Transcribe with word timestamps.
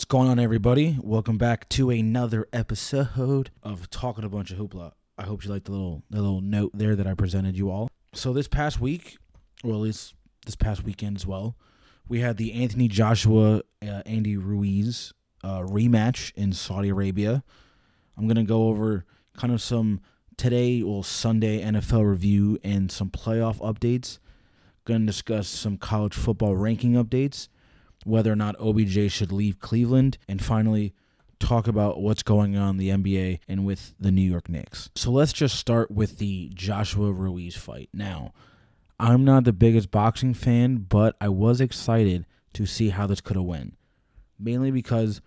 What's 0.00 0.06
going 0.06 0.30
on, 0.30 0.38
everybody? 0.38 0.96
Welcome 1.02 1.36
back 1.36 1.68
to 1.68 1.90
another 1.90 2.48
episode 2.54 3.50
of 3.62 3.90
Talking 3.90 4.24
a 4.24 4.30
Bunch 4.30 4.50
of 4.50 4.56
Hoopla. 4.56 4.92
I 5.18 5.24
hope 5.24 5.44
you 5.44 5.50
liked 5.50 5.66
the 5.66 5.72
little 5.72 6.02
the 6.08 6.22
little 6.22 6.40
note 6.40 6.70
there 6.72 6.96
that 6.96 7.06
I 7.06 7.12
presented 7.12 7.54
you 7.54 7.70
all. 7.70 7.90
So 8.14 8.32
this 8.32 8.48
past 8.48 8.80
week, 8.80 9.18
or 9.62 9.72
at 9.72 9.76
least 9.76 10.14
this 10.46 10.56
past 10.56 10.84
weekend 10.84 11.18
as 11.18 11.26
well, 11.26 11.54
we 12.08 12.20
had 12.20 12.38
the 12.38 12.54
Anthony 12.54 12.88
Joshua 12.88 13.60
uh, 13.82 14.02
Andy 14.06 14.38
Ruiz 14.38 15.12
uh, 15.44 15.60
rematch 15.60 16.32
in 16.34 16.54
Saudi 16.54 16.88
Arabia. 16.88 17.44
I'm 18.16 18.26
gonna 18.26 18.42
go 18.42 18.68
over 18.68 19.04
kind 19.36 19.52
of 19.52 19.60
some 19.60 20.00
today, 20.38 20.82
well 20.82 21.02
Sunday 21.02 21.62
NFL 21.62 22.08
review 22.08 22.58
and 22.64 22.90
some 22.90 23.10
playoff 23.10 23.58
updates. 23.58 24.18
Gonna 24.86 25.04
discuss 25.04 25.46
some 25.46 25.76
college 25.76 26.14
football 26.14 26.56
ranking 26.56 26.94
updates 26.94 27.48
whether 28.04 28.32
or 28.32 28.36
not 28.36 28.56
OBJ 28.58 29.10
should 29.10 29.32
leave 29.32 29.60
Cleveland, 29.60 30.18
and 30.28 30.42
finally 30.42 30.94
talk 31.38 31.66
about 31.66 32.00
what's 32.00 32.22
going 32.22 32.56
on 32.56 32.70
in 32.70 32.76
the 32.76 32.90
NBA 32.90 33.40
and 33.48 33.64
with 33.64 33.94
the 33.98 34.10
New 34.10 34.28
York 34.28 34.48
Knicks. 34.48 34.90
So 34.94 35.10
let's 35.10 35.32
just 35.32 35.58
start 35.58 35.90
with 35.90 36.18
the 36.18 36.50
Joshua 36.54 37.12
Ruiz 37.12 37.56
fight. 37.56 37.88
Now, 37.92 38.32
I'm 38.98 39.24
not 39.24 39.44
the 39.44 39.52
biggest 39.52 39.90
boxing 39.90 40.34
fan, 40.34 40.86
but 40.88 41.16
I 41.20 41.30
was 41.30 41.60
excited 41.60 42.26
to 42.52 42.66
see 42.66 42.90
how 42.90 43.06
this 43.06 43.22
could 43.22 43.36
have 43.36 43.46
went. 43.46 43.74
Mainly 44.38 44.70
because 44.70 45.22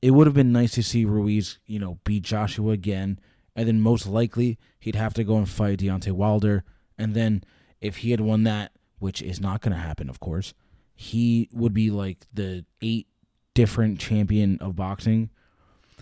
it 0.00 0.12
would 0.12 0.26
have 0.26 0.34
been 0.34 0.52
nice 0.52 0.72
to 0.72 0.82
see 0.82 1.04
Ruiz, 1.04 1.58
you 1.66 1.78
know, 1.78 1.98
beat 2.04 2.22
Joshua 2.22 2.72
again, 2.72 3.18
and 3.54 3.68
then 3.68 3.80
most 3.80 4.06
likely 4.06 4.58
he'd 4.80 4.94
have 4.94 5.14
to 5.14 5.24
go 5.24 5.36
and 5.36 5.48
fight 5.48 5.80
Deontay 5.80 6.12
Wilder, 6.12 6.64
and 6.96 7.14
then 7.14 7.42
if 7.80 7.98
he 7.98 8.10
had 8.12 8.20
won 8.20 8.44
that, 8.44 8.72
which 8.98 9.20
is 9.20 9.40
not 9.40 9.60
going 9.60 9.72
to 9.72 9.78
happen, 9.78 10.08
of 10.08 10.20
course, 10.20 10.54
he 11.00 11.48
would 11.52 11.72
be 11.72 11.92
like 11.92 12.26
the 12.34 12.64
eight 12.82 13.06
different 13.54 14.00
champion 14.00 14.58
of 14.60 14.74
boxing. 14.74 15.30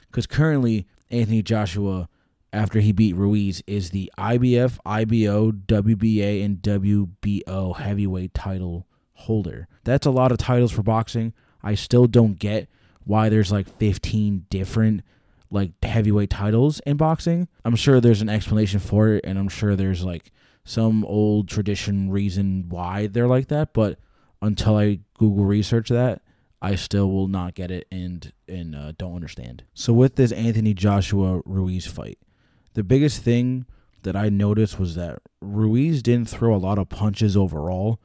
Because 0.06 0.26
currently, 0.26 0.86
Anthony 1.10 1.42
Joshua, 1.42 2.08
after 2.50 2.80
he 2.80 2.92
beat 2.92 3.14
Ruiz, 3.14 3.62
is 3.66 3.90
the 3.90 4.10
IBF, 4.16 4.78
IBO, 4.86 5.52
WBA, 5.52 6.42
and 6.42 6.62
WBO 6.62 7.76
heavyweight 7.76 8.32
title 8.32 8.86
holder. 9.12 9.68
That's 9.84 10.06
a 10.06 10.10
lot 10.10 10.32
of 10.32 10.38
titles 10.38 10.72
for 10.72 10.82
boxing. 10.82 11.34
I 11.62 11.74
still 11.74 12.06
don't 12.06 12.38
get 12.38 12.66
why 13.04 13.28
there's 13.28 13.52
like 13.52 13.68
15 13.68 14.46
different 14.48 15.02
like 15.50 15.72
heavyweight 15.84 16.30
titles 16.30 16.80
in 16.86 16.96
boxing. 16.96 17.48
I'm 17.66 17.76
sure 17.76 18.00
there's 18.00 18.22
an 18.22 18.30
explanation 18.30 18.80
for 18.80 19.08
it, 19.08 19.26
and 19.26 19.38
I'm 19.38 19.50
sure 19.50 19.76
there's 19.76 20.02
like 20.02 20.32
some 20.64 21.04
old 21.04 21.48
tradition 21.48 22.10
reason 22.10 22.70
why 22.70 23.08
they're 23.08 23.28
like 23.28 23.48
that, 23.48 23.74
but 23.74 23.98
until 24.42 24.76
I 24.76 25.00
Google 25.18 25.44
research 25.44 25.88
that, 25.88 26.22
I 26.62 26.74
still 26.74 27.10
will 27.10 27.28
not 27.28 27.54
get 27.54 27.70
it 27.70 27.86
and 27.90 28.32
and 28.48 28.74
uh, 28.74 28.92
don't 28.98 29.14
understand. 29.14 29.64
So 29.74 29.92
with 29.92 30.16
this 30.16 30.32
Anthony 30.32 30.74
Joshua 30.74 31.40
Ruiz 31.44 31.86
fight, 31.86 32.18
the 32.74 32.84
biggest 32.84 33.22
thing 33.22 33.66
that 34.02 34.16
I 34.16 34.28
noticed 34.28 34.78
was 34.78 34.94
that 34.94 35.18
Ruiz 35.40 36.02
didn't 36.02 36.28
throw 36.28 36.54
a 36.54 36.58
lot 36.58 36.78
of 36.78 36.88
punches 36.88 37.36
overall. 37.36 38.00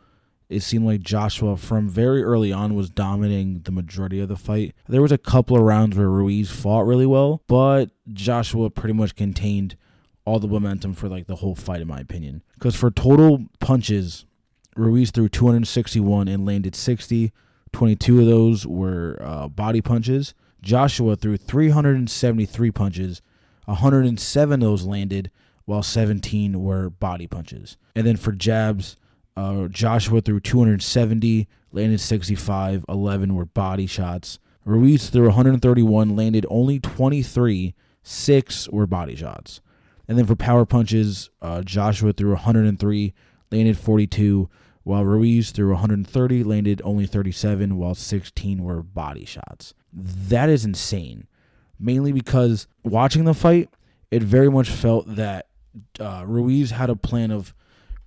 It 0.50 0.62
seemed 0.62 0.86
like 0.86 1.02
Joshua 1.02 1.56
from 1.56 1.88
very 1.88 2.24
early 2.24 2.52
on 2.52 2.76
was 2.76 2.90
dominating 2.90 3.62
the 3.62 3.72
majority 3.72 4.20
of 4.20 4.28
the 4.28 4.36
fight. 4.36 4.76
There 4.90 5.02
was 5.02 5.12
a 5.12 5.18
couple 5.18 5.56
of 5.56 5.64
rounds 5.64 5.96
where 5.96 6.10
Ruiz 6.10 6.52
fought 6.52 6.86
really 6.86 7.06
well, 7.06 7.42
but 7.48 7.92
Joshua 8.12 8.70
pretty 8.70 8.94
much 8.94 9.16
contained 9.16 9.78
all 10.26 10.40
the 10.40 10.48
momentum 10.48 10.94
for 10.94 11.08
like 11.08 11.28
the 11.28 11.38
whole 11.38 11.56
fight 11.56 11.82
in 11.82 11.88
my 11.88 12.00
opinion. 12.00 12.44
Cuz 12.60 12.76
for 12.76 12.92
total 12.92 13.46
punches, 13.60 14.26
Ruiz 14.76 15.12
threw 15.12 15.30
261 15.30 16.28
and 16.28 16.46
landed 16.46 16.76
60. 16.76 17.32
22 17.74 18.20
of 18.20 18.26
those 18.26 18.68
were 18.68 19.18
uh, 19.22 19.48
body 19.48 19.82
punches. 19.82 20.34
Joshua 20.62 21.16
threw 21.16 21.38
373 21.38 22.72
punches. 22.72 23.22
107 23.66 24.54
of 24.54 24.60
those 24.60 24.86
landed, 24.86 25.32
while 25.66 25.84
17 25.84 26.62
were 26.62 26.90
body 26.90 27.28
punches. 27.28 27.78
And 27.96 28.06
then 28.06 28.18
for 28.18 28.32
jabs, 28.32 28.98
uh, 29.38 29.68
Joshua 29.68 30.22
threw 30.22 30.40
270, 30.40 31.48
landed 31.72 32.00
65. 32.00 32.86
11 32.90 33.36
were 33.36 33.46
body 33.46 33.88
shots. 33.88 34.40
Ruiz 34.66 35.10
threw 35.10 35.26
131, 35.26 36.16
landed 36.16 36.46
only 36.50 36.80
23. 36.80 37.74
Six 38.04 38.70
were 38.70 38.88
body 38.88 39.16
shots. 39.16 39.62
And 40.08 40.18
then 40.18 40.26
for 40.26 40.36
power 40.36 40.66
punches, 40.66 41.30
uh, 41.42 41.62
Joshua 41.62 42.14
threw 42.14 42.32
103, 42.32 43.14
landed 43.52 43.78
42, 43.78 44.50
while 44.84 45.04
Ruiz 45.06 45.52
threw 45.52 45.72
130, 45.72 46.44
landed 46.44 46.82
only 46.84 47.06
37, 47.06 47.78
while 47.78 47.96
16 47.96 48.64
were 48.64 48.82
body 48.82 49.26
shots. 49.26 49.74
That 49.94 50.50
is 50.50 50.66
insane. 50.66 51.28
Mainly 51.80 52.12
because 52.12 52.68
watching 52.84 53.26
the 53.26 53.34
fight, 53.34 53.70
it 54.10 54.24
very 54.24 54.50
much 54.50 54.70
felt 54.70 55.16
that 55.16 55.48
uh, 56.00 56.24
Ruiz 56.26 56.72
had 56.72 56.90
a 56.90 56.96
plan 56.96 57.32
of 57.32 57.54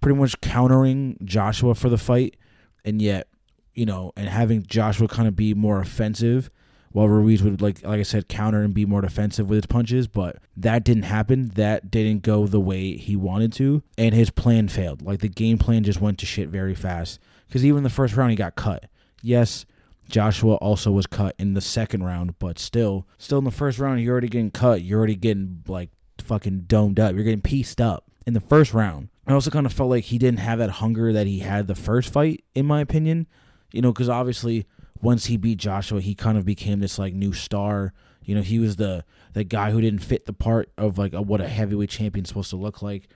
pretty 0.01 0.19
much 0.19 0.41
countering 0.41 1.19
Joshua 1.25 1.75
for 1.75 1.89
the 1.89 1.99
fight, 1.99 2.37
and 2.85 3.01
yet, 3.01 3.29
you 3.75 3.87
know, 3.87 4.13
and 4.17 4.29
having 4.29 4.63
Joshua 4.65 5.09
kind 5.09 5.27
of 5.27 5.35
be 5.35 5.55
more 5.55 5.81
offensive 5.81 6.51
while 6.95 7.09
Ruiz 7.09 7.43
would 7.43 7.61
like 7.61 7.83
like 7.83 7.99
I 7.99 8.05
said 8.05 8.29
counter 8.29 8.63
and 8.63 8.73
be 8.73 8.87
more 8.87 9.01
defensive 9.01 9.49
with 9.49 9.57
his 9.57 9.67
punches, 9.67 10.07
but 10.07 10.37
that 10.57 10.85
didn't 10.85 11.03
happen. 11.03 11.49
That 11.57 11.91
didn't 11.91 12.23
go 12.23 12.47
the 12.47 12.61
way 12.61 12.97
he 12.97 13.17
wanted 13.17 13.53
to, 13.55 13.83
and 13.99 14.15
his 14.15 14.31
plan 14.31 14.69
failed. 14.69 15.03
Like 15.03 15.19
the 15.19 15.29
game 15.29 15.59
plan 15.59 15.83
just 15.83 16.01
went 16.01 16.21
to 16.21 16.27
shit 16.27 16.51
very 16.51 16.75
fast. 16.77 17.19
Because 17.49 17.65
even 17.65 17.83
the 17.83 17.91
first 17.91 18.15
round 18.15 18.31
he 18.31 18.37
got 18.37 18.55
cut. 18.55 18.85
Yes, 19.23 19.67
Joshua 20.09 20.55
also 20.55 20.93
was 20.93 21.09
cut 21.09 21.35
in 21.37 21.55
the 21.55 21.61
second 21.61 22.05
round, 22.05 22.39
but 22.39 22.61
still, 22.61 23.09
still 23.19 23.39
in 23.39 23.45
the 23.45 23.51
first 23.51 23.81
round 23.81 24.01
you're 24.01 24.13
already 24.13 24.29
getting 24.29 24.53
cut. 24.53 24.83
You're 24.83 24.99
already 24.99 25.17
getting 25.17 25.65
like 25.67 25.91
fucking 26.19 26.67
domed 26.69 27.01
up. 27.01 27.17
You're 27.17 27.25
getting 27.25 27.41
pieced 27.41 27.81
up 27.81 28.09
in 28.25 28.35
the 28.35 28.41
first 28.41 28.73
round. 28.73 29.09
I 29.27 29.33
also 29.33 29.51
kind 29.51 29.67
of 29.67 29.73
felt 29.73 29.91
like 29.91 30.05
he 30.05 30.19
didn't 30.19 30.39
have 30.39 30.61
that 30.61 30.71
hunger 30.71 31.13
that 31.13 31.27
he 31.27 31.41
had 31.41 31.67
the 31.67 31.75
first 31.75 32.13
fight, 32.13 32.45
in 32.55 32.67
my 32.67 32.81
opinion. 32.81 33.27
You 33.73 33.83
know, 33.83 33.93
because 33.93 34.09
obviously 34.09 34.69
once 35.05 35.27
he 35.27 35.37
beat 35.37 35.59
Joshua, 35.59 36.01
he 36.01 36.15
kind 36.15 36.39
of 36.39 36.47
became 36.47 36.81
this 36.81 36.99
like 36.99 37.13
new 37.13 37.33
star. 37.33 37.93
You 38.25 38.35
know, 38.35 38.41
he 38.41 38.59
was 38.59 38.77
the 38.77 39.05
the 39.35 39.45
guy 39.45 39.71
who 39.71 39.81
didn't 39.81 40.03
fit 40.03 40.25
the 40.25 40.33
part 40.33 40.73
of 40.79 40.97
like 40.97 41.13
a, 41.13 41.21
what 41.21 41.43
a 41.43 41.49
heavyweight 41.49 41.91
champion's 41.91 42.29
supposed 42.29 42.51
to 42.51 42.57
look 42.57 42.81
like 42.81 43.09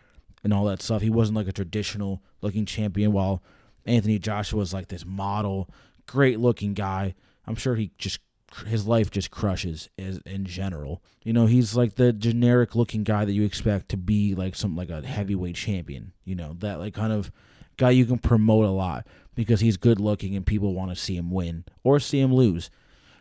and 0.45 0.53
all 0.53 0.67
that 0.67 0.83
stuff. 0.83 1.01
He 1.01 1.11
wasn't 1.11 1.37
like 1.37 1.49
a 1.49 1.53
traditional 1.53 2.23
looking 2.43 2.67
champion 2.67 3.13
while 3.13 3.43
Anthony 3.87 4.19
Joshua 4.19 4.59
was 4.59 4.75
like 4.75 4.89
this 4.89 5.07
model, 5.07 5.71
great 6.07 6.39
looking 6.39 6.75
guy. 6.75 7.15
I'm 7.47 7.57
sure 7.57 7.75
he 7.75 7.91
just 7.97 8.21
his 8.67 8.87
life 8.87 9.11
just 9.11 9.31
crushes 9.31 9.89
as 9.99 10.19
in 10.27 10.45
general. 10.45 11.03
You 11.25 11.33
know, 11.33 11.47
he's 11.47 11.75
like 11.75 11.95
the 11.95 12.13
generic 12.13 12.75
looking 12.75 13.03
guy 13.03 13.25
that 13.25 13.33
you 13.33 13.45
expect 13.45 13.89
to 13.91 13.97
be 13.97 14.35
like 14.35 14.55
some 14.55 14.77
like 14.77 14.91
a 14.91 15.07
heavyweight 15.07 15.57
champion, 15.57 16.13
you 16.25 16.35
know, 16.35 16.55
that 16.59 16.79
like 16.79 16.95
kind 16.95 17.13
of 17.13 17.33
guy 17.79 17.91
you 17.91 18.05
can 18.05 18.19
promote 18.19 18.65
a 18.65 18.71
lot 18.71 19.07
because 19.39 19.61
he's 19.61 19.77
good 19.77 20.01
looking 20.01 20.35
and 20.35 20.45
people 20.45 20.75
want 20.75 20.91
to 20.91 20.97
see 20.97 21.17
him 21.17 21.31
win 21.31 21.65
or 21.85 22.01
see 22.01 22.19
him 22.19 22.35
lose. 22.35 22.71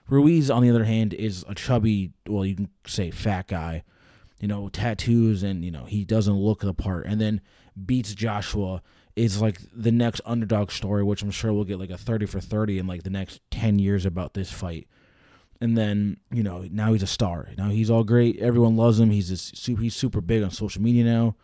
Ruiz, 0.10 0.50
on 0.50 0.64
the 0.64 0.70
other 0.72 0.86
hand, 0.86 1.14
is 1.14 1.46
a 1.48 1.54
chubby, 1.54 2.12
well, 2.28 2.44
you 2.44 2.56
can 2.56 2.70
say 2.88 3.12
fat 3.12 3.46
guy, 3.46 3.84
you 4.40 4.48
know, 4.48 4.68
tattoos, 4.68 5.44
and, 5.44 5.64
you 5.64 5.70
know, 5.70 5.86
he 5.86 6.04
doesn't 6.04 6.34
look 6.34 6.62
the 6.62 6.74
part. 6.74 7.06
And 7.06 7.22
then 7.22 7.40
beats 7.86 8.16
Joshua 8.16 8.82
is 9.16 9.44
like 9.44 9.60
the 9.72 9.92
next 9.92 10.20
underdog 10.26 10.72
story, 10.72 11.04
which 11.04 11.22
I'm 11.22 11.30
sure 11.30 11.54
we'll 11.54 11.66
get 11.66 11.78
like 11.78 11.92
a 11.92 12.00
30 12.00 12.26
for 12.26 12.40
30 12.40 12.80
in 12.80 12.88
like 12.88 13.04
the 13.04 13.12
next 13.12 13.40
10 13.52 13.78
years 13.78 14.04
about 14.04 14.34
this 14.34 14.52
fight. 14.52 14.88
And 15.62 15.78
then, 15.78 16.18
you 16.32 16.42
know, 16.42 16.68
now 16.72 16.94
he's 16.94 17.04
a 17.04 17.08
star. 17.08 17.50
Now 17.60 17.70
he's 17.70 17.92
all 17.92 18.04
great. 18.04 18.40
Everyone 18.40 18.76
loves 18.76 19.00
him. 19.00 19.12
He's 19.12 19.30
just, 19.30 19.68
he's 19.68 19.96
super 19.96 20.22
big 20.22 20.42
on 20.42 20.50
social 20.50 20.82
media 20.82 21.04
now. 21.04 21.36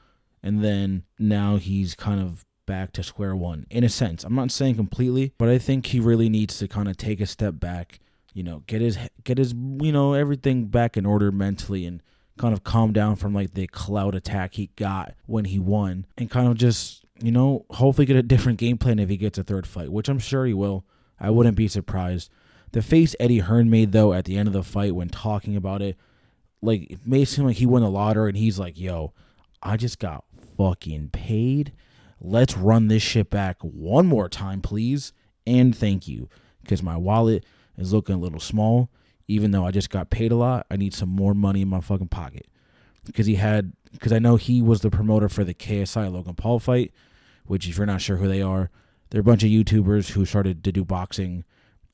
And 0.41 0.63
then 0.63 1.03
now 1.19 1.57
he's 1.57 1.93
kind 1.93 2.19
of 2.19 2.43
back 2.65 2.91
to 2.93 3.03
square 3.03 3.35
one 3.35 3.65
in 3.69 3.83
a 3.83 3.89
sense. 3.89 4.23
I'm 4.23 4.35
not 4.35 4.51
saying 4.51 4.75
completely, 4.75 5.33
but 5.37 5.49
I 5.49 5.57
think 5.57 5.87
he 5.87 5.99
really 5.99 6.29
needs 6.29 6.57
to 6.59 6.67
kind 6.67 6.87
of 6.87 6.97
take 6.97 7.19
a 7.21 7.25
step 7.25 7.59
back, 7.59 7.99
you 8.33 8.43
know, 8.43 8.63
get 8.67 8.81
his 8.81 8.97
get 9.23 9.37
his, 9.37 9.53
you 9.53 9.91
know, 9.91 10.13
everything 10.13 10.65
back 10.65 10.97
in 10.97 11.05
order 11.05 11.31
mentally 11.31 11.85
and 11.85 12.01
kind 12.37 12.53
of 12.53 12.63
calm 12.63 12.93
down 12.93 13.15
from 13.15 13.33
like 13.33 13.53
the 13.53 13.67
cloud 13.67 14.15
attack 14.15 14.55
he 14.55 14.71
got 14.75 15.13
when 15.25 15.45
he 15.45 15.59
won 15.59 16.05
and 16.17 16.31
kind 16.31 16.47
of 16.47 16.57
just, 16.57 17.05
you 17.21 17.31
know, 17.31 17.65
hopefully 17.71 18.05
get 18.05 18.15
a 18.15 18.23
different 18.23 18.59
game 18.59 18.77
plan 18.77 18.99
if 18.99 19.09
he 19.09 19.17
gets 19.17 19.37
a 19.37 19.43
third 19.43 19.67
fight, 19.67 19.91
which 19.91 20.09
I'm 20.09 20.19
sure 20.19 20.45
he 20.45 20.53
will. 20.53 20.85
I 21.19 21.29
wouldn't 21.29 21.57
be 21.57 21.67
surprised. 21.67 22.29
The 22.71 22.81
face 22.81 23.15
Eddie 23.19 23.39
Hearn 23.39 23.69
made 23.69 23.91
though 23.91 24.13
at 24.13 24.25
the 24.25 24.37
end 24.37 24.47
of 24.47 24.53
the 24.53 24.63
fight 24.63 24.95
when 24.95 25.09
talking 25.09 25.55
about 25.55 25.81
it, 25.81 25.95
like 26.61 26.89
it 26.89 26.99
may 27.05 27.23
seem 27.25 27.45
like 27.45 27.57
he 27.57 27.65
won 27.65 27.83
the 27.83 27.89
lottery 27.89 28.29
and 28.29 28.37
he's 28.37 28.57
like, 28.57 28.79
"Yo, 28.79 29.13
I 29.61 29.77
just 29.77 29.99
got 29.99 30.23
fucking 30.57 31.09
paid 31.09 31.71
Let's 32.25 32.57
run 32.57 32.87
this 32.87 33.03
shit 33.03 33.29
back 33.29 33.57
one 33.61 34.07
more 34.07 34.29
time, 34.29 34.61
please. 34.61 35.11
And 35.45 35.75
thank 35.75 36.07
you. 36.07 36.29
Because 36.61 36.81
my 36.81 36.95
wallet 36.95 37.45
is 37.77 37.91
looking 37.91 38.15
a 38.15 38.19
little 38.19 38.39
small. 38.39 38.89
Even 39.27 39.51
though 39.51 39.65
I 39.65 39.71
just 39.71 39.89
got 39.89 40.09
paid 40.09 40.31
a 40.31 40.35
lot, 40.35 40.65
I 40.71 40.77
need 40.77 40.93
some 40.93 41.09
more 41.09 41.33
money 41.33 41.61
in 41.61 41.67
my 41.67 41.81
fucking 41.81 42.07
pocket. 42.07 42.47
Because 43.05 43.25
he 43.25 43.35
had, 43.35 43.73
because 43.91 44.13
I 44.13 44.19
know 44.19 44.37
he 44.37 44.61
was 44.61 44.79
the 44.81 44.89
promoter 44.89 45.27
for 45.27 45.43
the 45.43 45.53
KSI 45.53 46.11
Logan 46.11 46.35
Paul 46.35 46.59
fight, 46.59 46.93
which, 47.45 47.67
if 47.67 47.77
you're 47.77 47.85
not 47.85 48.01
sure 48.01 48.17
who 48.17 48.29
they 48.29 48.41
are, 48.41 48.69
they're 49.09 49.21
a 49.21 49.23
bunch 49.23 49.43
of 49.43 49.49
YouTubers 49.49 50.11
who 50.11 50.25
started 50.25 50.63
to 50.63 50.71
do 50.71 50.85
boxing. 50.85 51.43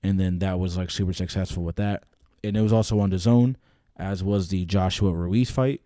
And 0.04 0.20
then 0.20 0.40
that 0.40 0.60
was 0.60 0.78
like 0.78 0.92
super 0.92 1.14
successful 1.14 1.64
with 1.64 1.78
that. 1.78 2.04
and 2.44 2.56
it 2.56 2.62
was 2.62 2.74
also 2.74 3.00
on 3.00 3.12
DAZN, 3.12 3.56
as 3.98 4.24
was 4.24 4.50
the 4.50 4.66
Joshua 4.66 5.12
Ruiz 5.12 5.50
fight. 5.50 5.81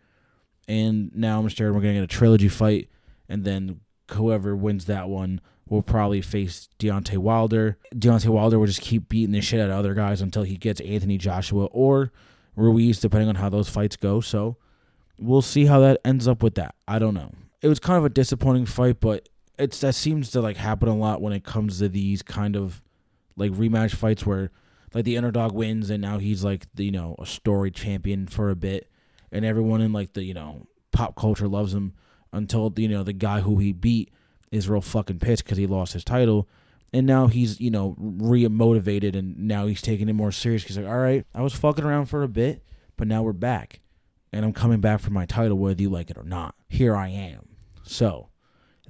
And 0.67 1.15
now 1.15 1.39
I'm 1.39 1.47
sure 1.47 1.73
we're 1.73 1.81
gonna 1.81 1.93
get 1.93 2.03
a 2.03 2.07
trilogy 2.07 2.47
fight, 2.47 2.89
and 3.27 3.43
then 3.43 3.79
whoever 4.11 4.55
wins 4.55 4.85
that 4.85 5.09
one 5.09 5.41
will 5.67 5.81
probably 5.81 6.21
face 6.21 6.69
Deontay 6.79 7.17
Wilder. 7.17 7.77
Deontay 7.95 8.27
Wilder 8.27 8.59
will 8.59 8.67
just 8.67 8.81
keep 8.81 9.09
beating 9.09 9.31
the 9.31 9.41
shit 9.41 9.59
out 9.59 9.69
of 9.69 9.77
other 9.77 9.93
guys 9.93 10.21
until 10.21 10.43
he 10.43 10.57
gets 10.57 10.81
Anthony 10.81 11.17
Joshua 11.17 11.65
or 11.65 12.11
Ruiz, 12.55 12.99
depending 12.99 13.29
on 13.29 13.35
how 13.35 13.49
those 13.49 13.69
fights 13.69 13.95
go. 13.95 14.21
So 14.21 14.57
we'll 15.17 15.41
see 15.41 15.65
how 15.65 15.79
that 15.79 16.01
ends 16.05 16.27
up 16.27 16.43
with 16.43 16.55
that. 16.55 16.75
I 16.87 16.99
don't 16.99 17.13
know. 17.13 17.31
It 17.61 17.67
was 17.69 17.79
kind 17.79 17.97
of 17.97 18.05
a 18.05 18.09
disappointing 18.09 18.65
fight, 18.65 18.99
but 18.99 19.29
it's 19.57 19.79
that 19.79 19.95
seems 19.95 20.31
to 20.31 20.41
like 20.41 20.57
happen 20.57 20.89
a 20.89 20.95
lot 20.95 21.21
when 21.21 21.33
it 21.33 21.43
comes 21.43 21.79
to 21.79 21.89
these 21.89 22.21
kind 22.21 22.55
of 22.55 22.81
like 23.35 23.51
rematch 23.51 23.95
fights 23.95 24.25
where 24.25 24.51
like 24.93 25.05
the 25.05 25.17
underdog 25.17 25.53
wins 25.53 25.89
and 25.89 26.01
now 26.01 26.19
he's 26.19 26.43
like 26.43 26.67
the, 26.75 26.85
you 26.85 26.91
know 26.91 27.15
a 27.19 27.25
story 27.25 27.71
champion 27.71 28.27
for 28.27 28.49
a 28.49 28.55
bit 28.55 28.89
and 29.31 29.45
everyone 29.45 29.81
in 29.81 29.93
like 29.93 30.13
the 30.13 30.23
you 30.23 30.33
know 30.33 30.67
pop 30.91 31.15
culture 31.15 31.47
loves 31.47 31.73
him 31.73 31.93
until 32.33 32.73
you 32.75 32.89
know 32.89 33.03
the 33.03 33.13
guy 33.13 33.39
who 33.39 33.59
he 33.59 33.71
beat 33.71 34.11
is 34.51 34.67
real 34.67 34.81
fucking 34.81 35.19
pissed 35.19 35.45
because 35.45 35.57
he 35.57 35.65
lost 35.65 35.93
his 35.93 36.03
title. 36.03 36.49
And 36.91 37.07
now 37.07 37.27
he's 37.27 37.59
you 37.61 37.71
know 37.71 37.95
re-motivated 37.97 39.15
and 39.15 39.37
now 39.37 39.65
he's 39.67 39.81
taking 39.81 40.09
it 40.09 40.13
more 40.13 40.31
serious. 40.31 40.63
He's 40.63 40.77
like 40.77 40.87
all 40.87 40.97
right 40.97 41.25
i 41.33 41.41
was 41.41 41.53
fucking 41.53 41.85
around 41.85 42.07
for 42.07 42.21
a 42.23 42.27
bit 42.27 42.63
but 42.97 43.07
now 43.07 43.23
we're 43.23 43.33
back. 43.33 43.79
And 44.31 44.43
i'm 44.43 44.53
coming 44.53 44.81
back 44.81 44.99
for 44.99 45.11
my 45.11 45.25
title 45.25 45.57
whether 45.57 45.81
you 45.81 45.89
like 45.89 46.09
it 46.09 46.17
or 46.17 46.23
not. 46.23 46.55
Here 46.67 46.95
i 46.95 47.07
am. 47.07 47.47
So 47.83 48.29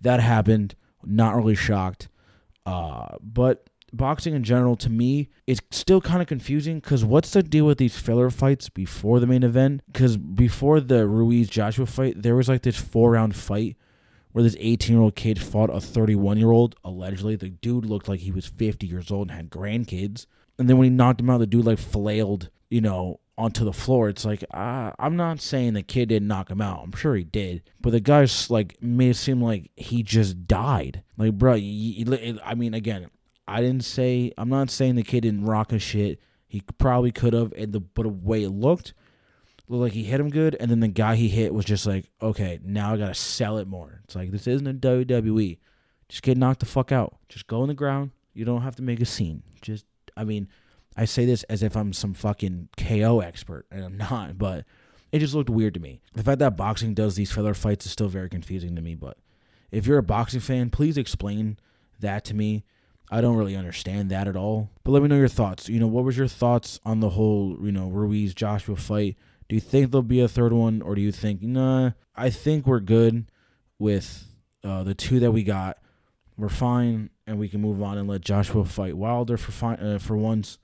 that 0.01 0.19
happened. 0.19 0.75
Not 1.05 1.35
really 1.35 1.55
shocked. 1.55 2.07
Uh, 2.65 3.17
but 3.21 3.67
boxing 3.93 4.33
in 4.33 4.43
general 4.43 4.75
to 4.77 4.89
me 4.89 5.29
is 5.47 5.61
still 5.71 6.01
kind 6.01 6.21
of 6.21 6.27
confusing 6.27 6.79
because 6.79 7.05
what's 7.05 7.31
the 7.31 7.43
deal 7.43 7.65
with 7.65 7.77
these 7.77 7.97
filler 7.97 8.29
fights 8.29 8.69
before 8.69 9.19
the 9.19 9.27
main 9.27 9.43
event? 9.43 9.81
Because 9.91 10.17
before 10.17 10.79
the 10.79 11.07
ruiz 11.07 11.49
joshua 11.49 11.85
fight 11.85 12.21
there 12.21 12.35
was 12.35 12.49
like 12.49 12.63
this 12.63 12.77
four 12.77 13.11
round 13.11 13.35
fight 13.35 13.77
where 14.31 14.43
this 14.43 14.57
18 14.59 14.95
year 14.95 15.03
old 15.03 15.15
kid 15.15 15.39
fought 15.39 15.69
a 15.69 15.79
31 15.79 16.37
year 16.37 16.51
old 16.51 16.75
allegedly. 16.83 17.35
The 17.35 17.49
dude 17.49 17.85
looked 17.85 18.07
like 18.07 18.19
he 18.19 18.31
was 18.31 18.47
50 18.47 18.87
years 18.87 19.11
old 19.11 19.29
and 19.29 19.37
had 19.37 19.49
grandkids. 19.49 20.25
And 20.57 20.69
then 20.69 20.77
when 20.77 20.85
he 20.85 20.89
knocked 20.89 21.21
him 21.21 21.29
out 21.29 21.37
the 21.37 21.47
dude 21.47 21.65
like 21.65 21.79
flailed 21.79 22.49
you 22.69 22.81
know 22.81 23.19
onto 23.37 23.63
the 23.63 23.73
floor. 23.73 24.09
It's 24.09 24.25
like 24.25 24.43
uh, 24.51 24.91
i'm 24.99 25.15
not 25.15 25.39
saying 25.39 25.73
the 25.73 25.83
kid 25.83 26.09
didn't 26.09 26.27
knock 26.27 26.49
him 26.49 26.61
out. 26.61 26.81
I'm 26.83 26.91
sure 26.93 27.15
he 27.15 27.23
did. 27.23 27.63
But 27.79 27.91
the 27.91 27.99
guy's 27.99 28.49
like 28.49 28.81
made 28.81 29.11
it 29.11 29.15
seem 29.15 29.41
like 29.41 29.69
he 29.75 30.03
just 30.03 30.47
died. 30.47 31.03
Like 31.17 31.33
bro 31.33 31.53
i 31.53 32.55
mean 32.55 32.73
again 32.73 33.09
i 33.47 33.61
didn't 33.61 33.83
say 33.83 34.31
i'm 34.37 34.49
not 34.49 34.69
saying 34.69 34.95
the 34.95 35.03
kid 35.03 35.21
didn't 35.21 35.45
rock 35.45 35.71
a 35.71 35.79
shit. 35.79 36.19
He 36.47 36.61
probably 36.77 37.11
could 37.11 37.33
have 37.33 37.51
and 37.53 37.73
the 37.73 37.79
but 37.79 38.03
the 38.03 38.09
way 38.09 38.43
it 38.43 38.49
looked 38.49 38.93
looked 39.67 39.81
like 39.81 39.93
he 39.93 40.03
hit 40.03 40.19
him 40.19 40.29
good 40.29 40.55
and 40.59 40.69
then 40.69 40.81
the 40.81 40.87
guy 40.87 41.15
he 41.15 41.29
hit 41.29 41.53
was 41.53 41.65
just 41.65 41.85
like 41.85 42.11
okay 42.21 42.59
now 42.63 42.93
i 42.93 42.97
gotta 42.97 43.15
sell 43.15 43.57
it 43.57 43.67
more. 43.67 44.01
It's 44.03 44.15
like 44.15 44.31
this 44.31 44.47
isn't 44.47 44.67
a 44.67 44.73
wwe 44.73 45.57
just 46.09 46.21
get 46.21 46.37
knocked 46.37 46.59
the 46.59 46.67
fuck 46.67 46.91
out. 46.91 47.15
Just 47.27 47.47
go 47.47 47.61
on 47.63 47.69
the 47.69 47.73
ground. 47.73 48.11
You 48.33 48.45
don't 48.45 48.61
have 48.61 48.75
to 48.75 48.83
make 48.83 49.01
a 49.01 49.05
scene. 49.05 49.41
Just 49.61 49.85
i 50.15 50.23
mean 50.23 50.47
I 50.95 51.05
say 51.05 51.25
this 51.25 51.43
as 51.43 51.63
if 51.63 51.75
I'm 51.75 51.93
some 51.93 52.13
fucking 52.13 52.69
KO 52.77 53.21
expert, 53.21 53.65
and 53.71 53.83
I'm 53.83 53.97
not, 54.11 54.37
but 54.37 54.65
it 55.11 55.19
just 55.19 55.33
looked 55.33 55.49
weird 55.49 55.73
to 55.73 55.79
me. 55.79 56.01
The 56.13 56.23
fact 56.23 56.39
that 56.39 56.57
boxing 56.57 56.93
does 56.93 57.15
these 57.15 57.31
filler 57.31 57.53
fights 57.53 57.85
is 57.85 57.91
still 57.91 58.09
very 58.09 58.29
confusing 58.29 58.75
to 58.75 58.81
me, 58.81 58.95
but 58.95 59.17
if 59.71 59.87
you're 59.87 59.97
a 59.97 60.03
boxing 60.03 60.39
fan, 60.39 60.69
please 60.69 60.97
explain 60.97 61.57
that 61.99 62.23
to 62.25 62.35
me. 62.35 62.63
I 63.11 63.21
don't 63.21 63.35
really 63.35 63.55
understand 63.55 64.09
that 64.09 64.27
at 64.27 64.35
all. 64.35 64.69
But 64.83 64.91
let 64.91 65.03
me 65.03 65.07
know 65.07 65.17
your 65.17 65.27
thoughts. 65.27 65.69
You 65.69 65.79
know, 65.79 65.87
what 65.87 66.03
was 66.03 66.17
your 66.17 66.27
thoughts 66.27 66.79
on 66.83 66.99
the 66.99 67.11
whole, 67.11 67.57
you 67.61 67.71
know, 67.71 67.89
Ruiz 67.89 68.33
Joshua 68.33 68.75
fight? 68.75 69.17
Do 69.49 69.55
you 69.55 69.61
think 69.61 69.91
there'll 69.91 70.03
be 70.03 70.21
a 70.21 70.27
third 70.27 70.53
one, 70.53 70.81
or 70.81 70.95
do 70.95 71.01
you 71.01 71.11
think, 71.11 71.41
nah, 71.41 71.91
I 72.15 72.29
think 72.29 72.65
we're 72.65 72.79
good 72.79 73.25
with 73.77 74.25
uh, 74.63 74.83
the 74.83 74.95
two 74.95 75.19
that 75.19 75.31
we 75.31 75.43
got. 75.43 75.77
We're 76.37 76.49
fine, 76.49 77.09
and 77.27 77.37
we 77.37 77.49
can 77.49 77.61
move 77.61 77.81
on 77.83 77.97
and 77.97 78.07
let 78.07 78.21
Joshua 78.21 78.65
fight 78.65 78.97
Wilder 78.97 79.37
for 79.37 79.51
fi- 79.51 79.75
uh, 79.75 79.99
for 79.99 80.17
once 80.17 80.57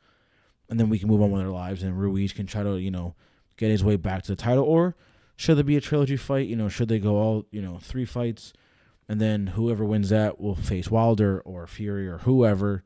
and 0.70 0.80
then 0.80 0.90
we 0.90 1.00
can 1.00 1.08
move 1.08 1.22
on 1.22 1.32
with 1.32 1.42
our 1.42 1.50
lives 1.50 1.84
and 1.84 2.00
Ruiz 2.00 2.32
can 2.32 2.46
try 2.46 2.64
to, 2.64 2.78
you 2.78 2.92
know, 2.92 3.16
get 3.58 3.72
his 3.72 3.84
way 3.84 3.96
back 3.96 4.24
to 4.24 4.32
the 4.32 4.42
title 4.42 4.64
or 4.64 4.96
should 5.36 5.58
there 5.58 5.64
be 5.64 5.78
a 5.78 5.82
trilogy 5.82 6.18
fight, 6.18 6.48
you 6.48 6.56
know, 6.56 6.70
should 6.70 6.90
they 6.90 7.00
go 7.00 7.18
all, 7.18 7.46
you 7.52 7.62
know, 7.62 7.80
three 7.82 8.06
fights 8.06 8.54
and 9.10 9.20
then 9.20 9.48
whoever 9.48 9.84
wins 9.84 10.10
that 10.10 10.40
will 10.40 10.56
face 10.56 10.90
Wilder 10.90 11.42
or 11.42 11.68
Fury 11.68 12.08
or 12.08 12.20
whoever 12.20 12.84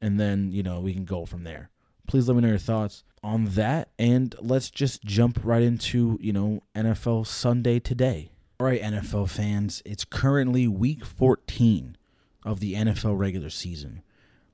and 0.00 0.18
then, 0.18 0.52
you 0.52 0.62
know, 0.62 0.80
we 0.80 0.94
can 0.94 1.04
go 1.04 1.26
from 1.26 1.44
there. 1.44 1.70
Please 2.06 2.28
let 2.28 2.36
me 2.36 2.42
know 2.42 2.48
your 2.48 2.58
thoughts 2.58 3.04
on 3.22 3.46
that 3.46 3.88
and 3.98 4.34
let's 4.40 4.70
just 4.70 5.04
jump 5.04 5.40
right 5.42 5.62
into, 5.62 6.18
you 6.20 6.32
know, 6.32 6.62
NFL 6.74 7.26
Sunday 7.26 7.78
today. 7.80 8.30
All 8.60 8.66
right, 8.66 8.80
NFL 8.80 9.28
fans, 9.30 9.82
it's 9.84 10.04
currently 10.04 10.66
week 10.66 11.04
14 11.04 11.96
of 12.44 12.60
the 12.60 12.74
NFL 12.74 13.18
regular 13.18 13.50
season. 13.50 14.02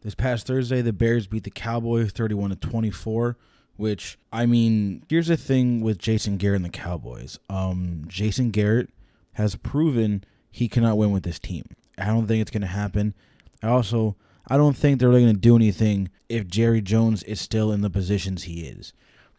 This 0.02 0.14
past 0.14 0.46
Thursday, 0.46 0.82
the 0.82 0.92
Bears 0.92 1.26
beat 1.26 1.44
the 1.44 1.50
Cowboys 1.50 2.12
31 2.12 2.50
to 2.50 2.56
24. 2.56 3.36
Which 3.76 4.18
I 4.32 4.46
mean, 4.46 5.02
here's 5.08 5.26
the 5.26 5.36
thing 5.36 5.80
with 5.80 5.98
Jason 5.98 6.36
Garrett 6.36 6.56
and 6.56 6.64
the 6.64 6.68
Cowboys. 6.68 7.40
Um, 7.50 8.04
Jason 8.06 8.52
Garrett 8.52 8.90
has 9.32 9.56
proven 9.56 10.22
he 10.54 10.68
cannot 10.68 10.96
win 10.96 11.10
with 11.10 11.24
this 11.24 11.40
team. 11.40 11.64
I 11.98 12.06
don't 12.06 12.28
think 12.28 12.40
it's 12.40 12.50
going 12.52 12.60
to 12.60 12.68
happen. 12.68 13.12
I 13.60 13.66
also 13.66 14.14
I 14.46 14.56
don't 14.56 14.76
think 14.76 15.00
they're 15.00 15.08
really 15.08 15.22
going 15.22 15.34
to 15.34 15.40
do 15.40 15.56
anything 15.56 16.10
if 16.28 16.46
Jerry 16.46 16.80
Jones 16.80 17.24
is 17.24 17.40
still 17.40 17.72
in 17.72 17.80
the 17.80 17.90
positions 17.90 18.44
he 18.44 18.60
is. 18.60 18.92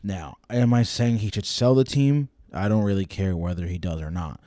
Now, 0.04 0.36
am 0.50 0.74
I 0.74 0.84
saying 0.84 1.20
he 1.20 1.32
should 1.34 1.46
sell 1.46 1.74
the 1.74 1.86
team? 1.86 2.28
I 2.52 2.68
don't 2.68 2.84
really 2.84 3.06
care 3.06 3.34
whether 3.38 3.66
he 3.68 3.78
does 3.78 4.02
or 4.02 4.12
not. 4.12 4.42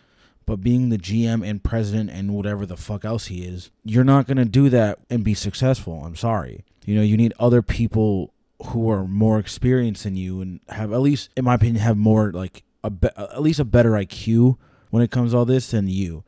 But 0.44 0.60
being 0.60 0.90
the 0.90 0.98
GM 0.98 1.42
and 1.42 1.64
president 1.64 2.10
and 2.10 2.34
whatever 2.34 2.66
the 2.66 2.76
fuck 2.76 3.02
else 3.02 3.28
he 3.28 3.46
is, 3.46 3.70
you're 3.82 4.04
not 4.04 4.26
going 4.26 4.36
to 4.36 4.44
do 4.44 4.68
that 4.68 4.98
and 5.08 5.24
be 5.24 5.32
successful. 5.32 6.02
I'm 6.04 6.16
sorry. 6.16 6.66
You 6.84 6.96
know, 6.96 7.02
you 7.02 7.16
need 7.16 7.32
other 7.38 7.62
people 7.62 8.34
who 8.66 8.90
are 8.90 9.06
more 9.06 9.38
experienced 9.38 10.04
than 10.04 10.16
you 10.16 10.42
and 10.42 10.60
have 10.68 10.92
at 10.92 11.00
least 11.00 11.30
in 11.34 11.46
my 11.46 11.54
opinion 11.54 11.76
have 11.76 11.96
more 11.96 12.30
like 12.30 12.62
a 12.84 12.90
be- 12.90 13.08
at 13.16 13.40
least 13.40 13.58
a 13.58 13.64
better 13.64 13.92
IQ 13.92 14.58
when 14.90 15.02
it 15.02 15.10
comes 15.10 15.32
to 15.32 15.38
all 15.38 15.44
this 15.46 15.70
than 15.70 15.88
you 15.88 16.24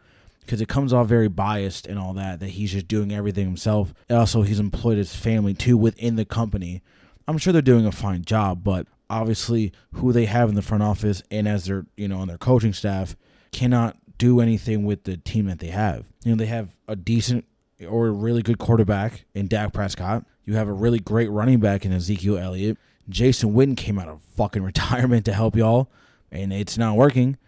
because 0.51 0.61
it 0.61 0.67
comes 0.67 0.93
off 0.93 1.07
very 1.07 1.29
biased 1.29 1.87
and 1.87 1.97
all 1.97 2.13
that 2.13 2.41
that 2.41 2.49
he's 2.49 2.73
just 2.73 2.89
doing 2.89 3.13
everything 3.13 3.45
himself. 3.45 3.95
And 4.09 4.19
also, 4.19 4.43
he's 4.43 4.59
employed 4.59 4.99
his 4.99 5.15
family 5.15 5.55
too 5.55 5.77
within 5.77 6.17
the 6.17 6.25
company. 6.25 6.83
I'm 7.29 7.39
sure 7.39 7.53
they're 7.53 7.63
doing 7.63 7.87
a 7.87 7.93
fine 7.93 8.25
job, 8.25 8.65
but 8.65 8.89
obviously, 9.09 9.73
who 9.93 10.13
they 10.13 10.25
have 10.25 10.49
in 10.49 10.57
the 10.57 10.63
front 10.63 10.83
office 10.83 11.23
and 11.31 11.47
as 11.47 11.67
their 11.67 11.87
you 11.97 12.09
know 12.09 12.19
on 12.19 12.27
their 12.27 12.37
coaching 12.37 12.73
staff 12.73 13.15
cannot 13.53 13.97
do 14.19 14.41
anything 14.41 14.85
with 14.85 15.05
the 15.05 15.19
team 15.19 15.47
that 15.47 15.61
they 15.61 15.69
have. 15.69 16.05
You 16.25 16.33
know, 16.33 16.37
they 16.37 16.47
have 16.47 16.77
a 16.89 16.97
decent 16.97 17.45
or 17.89 18.09
a 18.09 18.11
really 18.11 18.43
good 18.43 18.59
quarterback 18.59 19.27
in 19.33 19.47
Dak 19.47 19.73
Prescott. 19.73 20.25
You 20.45 20.57
have 20.57 20.67
a 20.67 20.73
really 20.73 20.99
great 20.99 21.31
running 21.31 21.61
back 21.61 21.85
in 21.85 21.93
Ezekiel 21.93 22.39
Elliott. 22.39 22.77
Jason 23.09 23.55
Witten 23.55 23.77
came 23.77 24.01
out 24.01 24.09
of 24.09 24.21
fucking 24.35 24.63
retirement 24.65 25.25
to 25.27 25.33
help 25.33 25.55
y'all, 25.55 25.93
and 26.33 26.53
it's 26.53 26.77
not 26.77 26.97
working. 26.97 27.39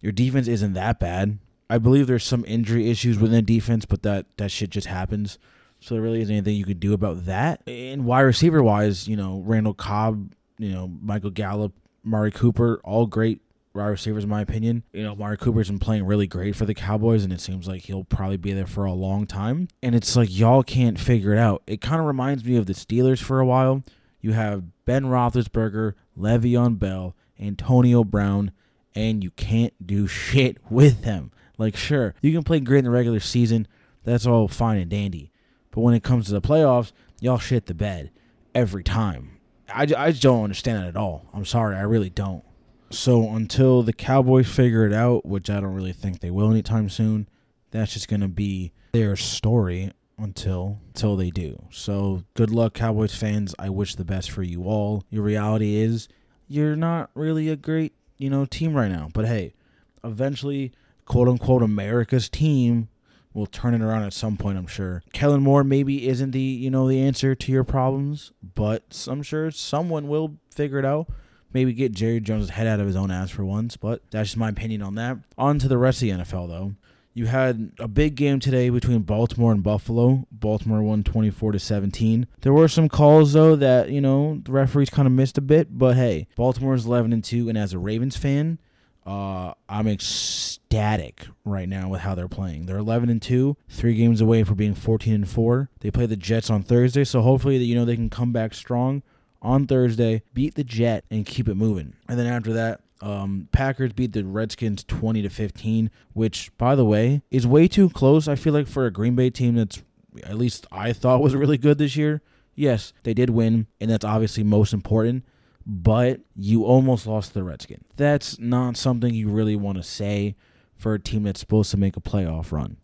Your 0.00 0.12
defense 0.12 0.46
isn't 0.46 0.74
that 0.74 1.00
bad. 1.00 1.38
I 1.72 1.78
believe 1.78 2.06
there's 2.06 2.22
some 2.22 2.44
injury 2.46 2.90
issues 2.90 3.18
within 3.18 3.36
the 3.36 3.40
defense, 3.40 3.86
but 3.86 4.02
that 4.02 4.26
that 4.36 4.50
shit 4.50 4.68
just 4.68 4.88
happens. 4.88 5.38
So 5.80 5.94
there 5.94 6.02
really 6.02 6.20
isn't 6.20 6.34
anything 6.34 6.54
you 6.54 6.66
could 6.66 6.80
do 6.80 6.92
about 6.92 7.24
that. 7.24 7.62
And 7.66 8.04
wide 8.04 8.20
receiver 8.20 8.62
wise, 8.62 9.08
you 9.08 9.16
know, 9.16 9.42
Randall 9.46 9.72
Cobb, 9.72 10.34
you 10.58 10.70
know, 10.70 10.86
Michael 11.00 11.30
Gallup, 11.30 11.72
Amari 12.04 12.30
Cooper, 12.30 12.78
all 12.84 13.06
great 13.06 13.40
wide 13.74 13.86
receivers, 13.86 14.24
in 14.24 14.28
my 14.28 14.42
opinion. 14.42 14.82
You 14.92 15.02
know, 15.02 15.12
Amari 15.12 15.38
Cooper's 15.38 15.70
been 15.70 15.78
playing 15.78 16.04
really 16.04 16.26
great 16.26 16.56
for 16.56 16.66
the 16.66 16.74
Cowboys, 16.74 17.24
and 17.24 17.32
it 17.32 17.40
seems 17.40 17.66
like 17.66 17.84
he'll 17.84 18.04
probably 18.04 18.36
be 18.36 18.52
there 18.52 18.66
for 18.66 18.84
a 18.84 18.92
long 18.92 19.26
time. 19.26 19.68
And 19.82 19.94
it's 19.94 20.14
like 20.14 20.28
y'all 20.30 20.62
can't 20.62 21.00
figure 21.00 21.32
it 21.32 21.38
out. 21.38 21.62
It 21.66 21.80
kind 21.80 22.02
of 22.02 22.06
reminds 22.06 22.44
me 22.44 22.56
of 22.56 22.66
the 22.66 22.74
Steelers 22.74 23.22
for 23.22 23.40
a 23.40 23.46
while. 23.46 23.82
You 24.20 24.32
have 24.32 24.64
Ben 24.84 25.04
Roethlisberger, 25.06 25.94
Le'Veon 26.18 26.78
Bell, 26.78 27.16
Antonio 27.40 28.04
Brown, 28.04 28.52
and 28.94 29.24
you 29.24 29.30
can't 29.30 29.86
do 29.86 30.06
shit 30.06 30.58
with 30.68 31.02
them. 31.02 31.32
Like, 31.62 31.76
sure, 31.76 32.16
you 32.20 32.32
can 32.32 32.42
play 32.42 32.58
great 32.58 32.80
in 32.80 32.84
the 32.86 32.90
regular 32.90 33.20
season. 33.20 33.68
That's 34.02 34.26
all 34.26 34.48
fine 34.48 34.80
and 34.80 34.90
dandy. 34.90 35.30
But 35.70 35.82
when 35.82 35.94
it 35.94 36.02
comes 36.02 36.26
to 36.26 36.32
the 36.32 36.40
playoffs, 36.40 36.90
y'all 37.20 37.38
shit 37.38 37.66
the 37.66 37.74
bed 37.74 38.10
every 38.52 38.82
time. 38.82 39.38
I, 39.72 39.82
I 39.96 40.10
just 40.10 40.22
don't 40.22 40.42
understand 40.42 40.82
that 40.82 40.88
at 40.88 40.96
all. 40.96 41.28
I'm 41.32 41.44
sorry, 41.44 41.76
I 41.76 41.82
really 41.82 42.10
don't. 42.10 42.42
So 42.90 43.30
until 43.30 43.84
the 43.84 43.92
Cowboys 43.92 44.48
figure 44.48 44.84
it 44.84 44.92
out, 44.92 45.24
which 45.24 45.48
I 45.48 45.60
don't 45.60 45.72
really 45.72 45.92
think 45.92 46.18
they 46.18 46.32
will 46.32 46.50
anytime 46.50 46.88
soon, 46.88 47.28
that's 47.70 47.92
just 47.92 48.08
gonna 48.08 48.26
be 48.26 48.72
their 48.92 49.14
story 49.14 49.92
until 50.18 50.80
until 50.88 51.16
they 51.16 51.30
do. 51.30 51.62
So 51.70 52.24
good 52.34 52.50
luck, 52.50 52.74
Cowboys 52.74 53.14
fans. 53.14 53.54
I 53.56 53.70
wish 53.70 53.94
the 53.94 54.04
best 54.04 54.32
for 54.32 54.42
you 54.42 54.64
all. 54.64 55.04
Your 55.10 55.22
reality 55.22 55.76
is 55.76 56.08
you're 56.48 56.74
not 56.74 57.10
really 57.14 57.48
a 57.48 57.56
great, 57.56 57.94
you 58.18 58.28
know, 58.28 58.46
team 58.46 58.74
right 58.74 58.90
now. 58.90 59.08
But 59.14 59.26
hey, 59.26 59.54
eventually, 60.02 60.72
quote 61.04 61.28
unquote, 61.28 61.62
America's 61.62 62.28
team 62.28 62.88
will 63.34 63.46
turn 63.46 63.74
it 63.74 63.80
around 63.80 64.02
at 64.02 64.12
some 64.12 64.36
point, 64.36 64.58
I'm 64.58 64.66
sure. 64.66 65.02
Kellen 65.12 65.42
Moore 65.42 65.64
maybe 65.64 66.06
isn't 66.08 66.32
the, 66.32 66.40
you 66.40 66.70
know, 66.70 66.88
the 66.88 67.00
answer 67.00 67.34
to 67.34 67.52
your 67.52 67.64
problems, 67.64 68.32
but 68.54 69.06
I'm 69.08 69.22
sure 69.22 69.50
someone 69.50 70.08
will 70.08 70.36
figure 70.50 70.78
it 70.78 70.84
out. 70.84 71.08
Maybe 71.52 71.72
get 71.72 71.92
Jerry 71.92 72.20
Jones' 72.20 72.50
head 72.50 72.66
out 72.66 72.80
of 72.80 72.86
his 72.86 72.96
own 72.96 73.10
ass 73.10 73.30
for 73.30 73.44
once, 73.44 73.76
but 73.76 74.02
that's 74.10 74.30
just 74.30 74.36
my 74.38 74.48
opinion 74.48 74.82
on 74.82 74.94
that. 74.94 75.18
On 75.36 75.58
to 75.58 75.68
the 75.68 75.78
rest 75.78 76.02
of 76.02 76.08
the 76.08 76.14
NFL, 76.14 76.48
though. 76.48 76.74
You 77.14 77.26
had 77.26 77.72
a 77.78 77.88
big 77.88 78.14
game 78.14 78.40
today 78.40 78.70
between 78.70 79.02
Baltimore 79.02 79.52
and 79.52 79.62
Buffalo. 79.62 80.26
Baltimore 80.30 80.82
won 80.82 81.02
24 81.02 81.52
to 81.52 81.58
17. 81.58 82.26
There 82.40 82.54
were 82.54 82.68
some 82.68 82.88
calls 82.88 83.34
though 83.34 83.54
that, 83.56 83.90
you 83.90 84.00
know, 84.00 84.40
the 84.42 84.52
referees 84.52 84.88
kind 84.88 85.06
of 85.06 85.12
missed 85.12 85.36
a 85.36 85.42
bit, 85.42 85.76
but 85.76 85.96
hey, 85.96 86.26
Baltimore's 86.36 86.86
11 86.86 87.12
and 87.12 87.22
2 87.22 87.50
and 87.50 87.58
as 87.58 87.74
a 87.74 87.78
Ravens 87.78 88.16
fan, 88.16 88.58
uh, 89.06 89.54
I'm 89.68 89.88
ecstatic 89.88 91.26
right 91.44 91.68
now 91.68 91.88
with 91.88 92.02
how 92.02 92.14
they're 92.14 92.28
playing. 92.28 92.66
They're 92.66 92.78
11 92.78 93.08
and 93.08 93.20
2, 93.20 93.56
3 93.68 93.94
games 93.94 94.20
away 94.20 94.44
from 94.44 94.56
being 94.56 94.74
14 94.74 95.14
and 95.14 95.28
4. 95.28 95.70
They 95.80 95.90
play 95.90 96.06
the 96.06 96.16
Jets 96.16 96.50
on 96.50 96.62
Thursday, 96.62 97.04
so 97.04 97.22
hopefully 97.22 97.58
that 97.58 97.64
you 97.64 97.74
know 97.74 97.84
they 97.84 97.96
can 97.96 98.10
come 98.10 98.32
back 98.32 98.54
strong 98.54 99.02
on 99.40 99.66
Thursday, 99.66 100.22
beat 100.32 100.54
the 100.54 100.64
Jet 100.64 101.04
and 101.10 101.26
keep 101.26 101.48
it 101.48 101.56
moving. 101.56 101.94
And 102.08 102.18
then 102.18 102.26
after 102.26 102.52
that, 102.52 102.80
um, 103.00 103.48
Packers 103.50 103.92
beat 103.92 104.12
the 104.12 104.24
Redskins 104.24 104.84
20 104.84 105.22
to 105.22 105.28
15, 105.28 105.90
which, 106.12 106.56
by 106.56 106.76
the 106.76 106.84
way, 106.84 107.22
is 107.30 107.46
way 107.46 107.66
too 107.66 107.90
close. 107.90 108.28
I 108.28 108.36
feel 108.36 108.52
like 108.52 108.68
for 108.68 108.86
a 108.86 108.92
Green 108.92 109.16
Bay 109.16 109.28
team 109.28 109.56
that's 109.56 109.82
at 110.22 110.38
least 110.38 110.66
I 110.70 110.92
thought 110.92 111.22
was 111.22 111.34
really 111.34 111.58
good 111.58 111.78
this 111.78 111.96
year. 111.96 112.22
Yes, 112.54 112.92
they 113.02 113.14
did 113.14 113.30
win, 113.30 113.66
and 113.80 113.90
that's 113.90 114.04
obviously 114.04 114.44
most 114.44 114.72
important. 114.72 115.24
But 115.66 116.20
you 116.34 116.64
almost 116.64 117.06
lost 117.06 117.34
the 117.34 117.44
Redskins. 117.44 117.84
That's 117.96 118.38
not 118.38 118.76
something 118.76 119.14
you 119.14 119.28
really 119.28 119.56
want 119.56 119.78
to 119.78 119.82
say 119.82 120.36
for 120.74 120.94
a 120.94 120.98
team 120.98 121.22
that's 121.22 121.40
supposed 121.40 121.70
to 121.70 121.76
make 121.76 121.96
a 121.96 122.00
playoff 122.00 122.50
run. 122.50 122.78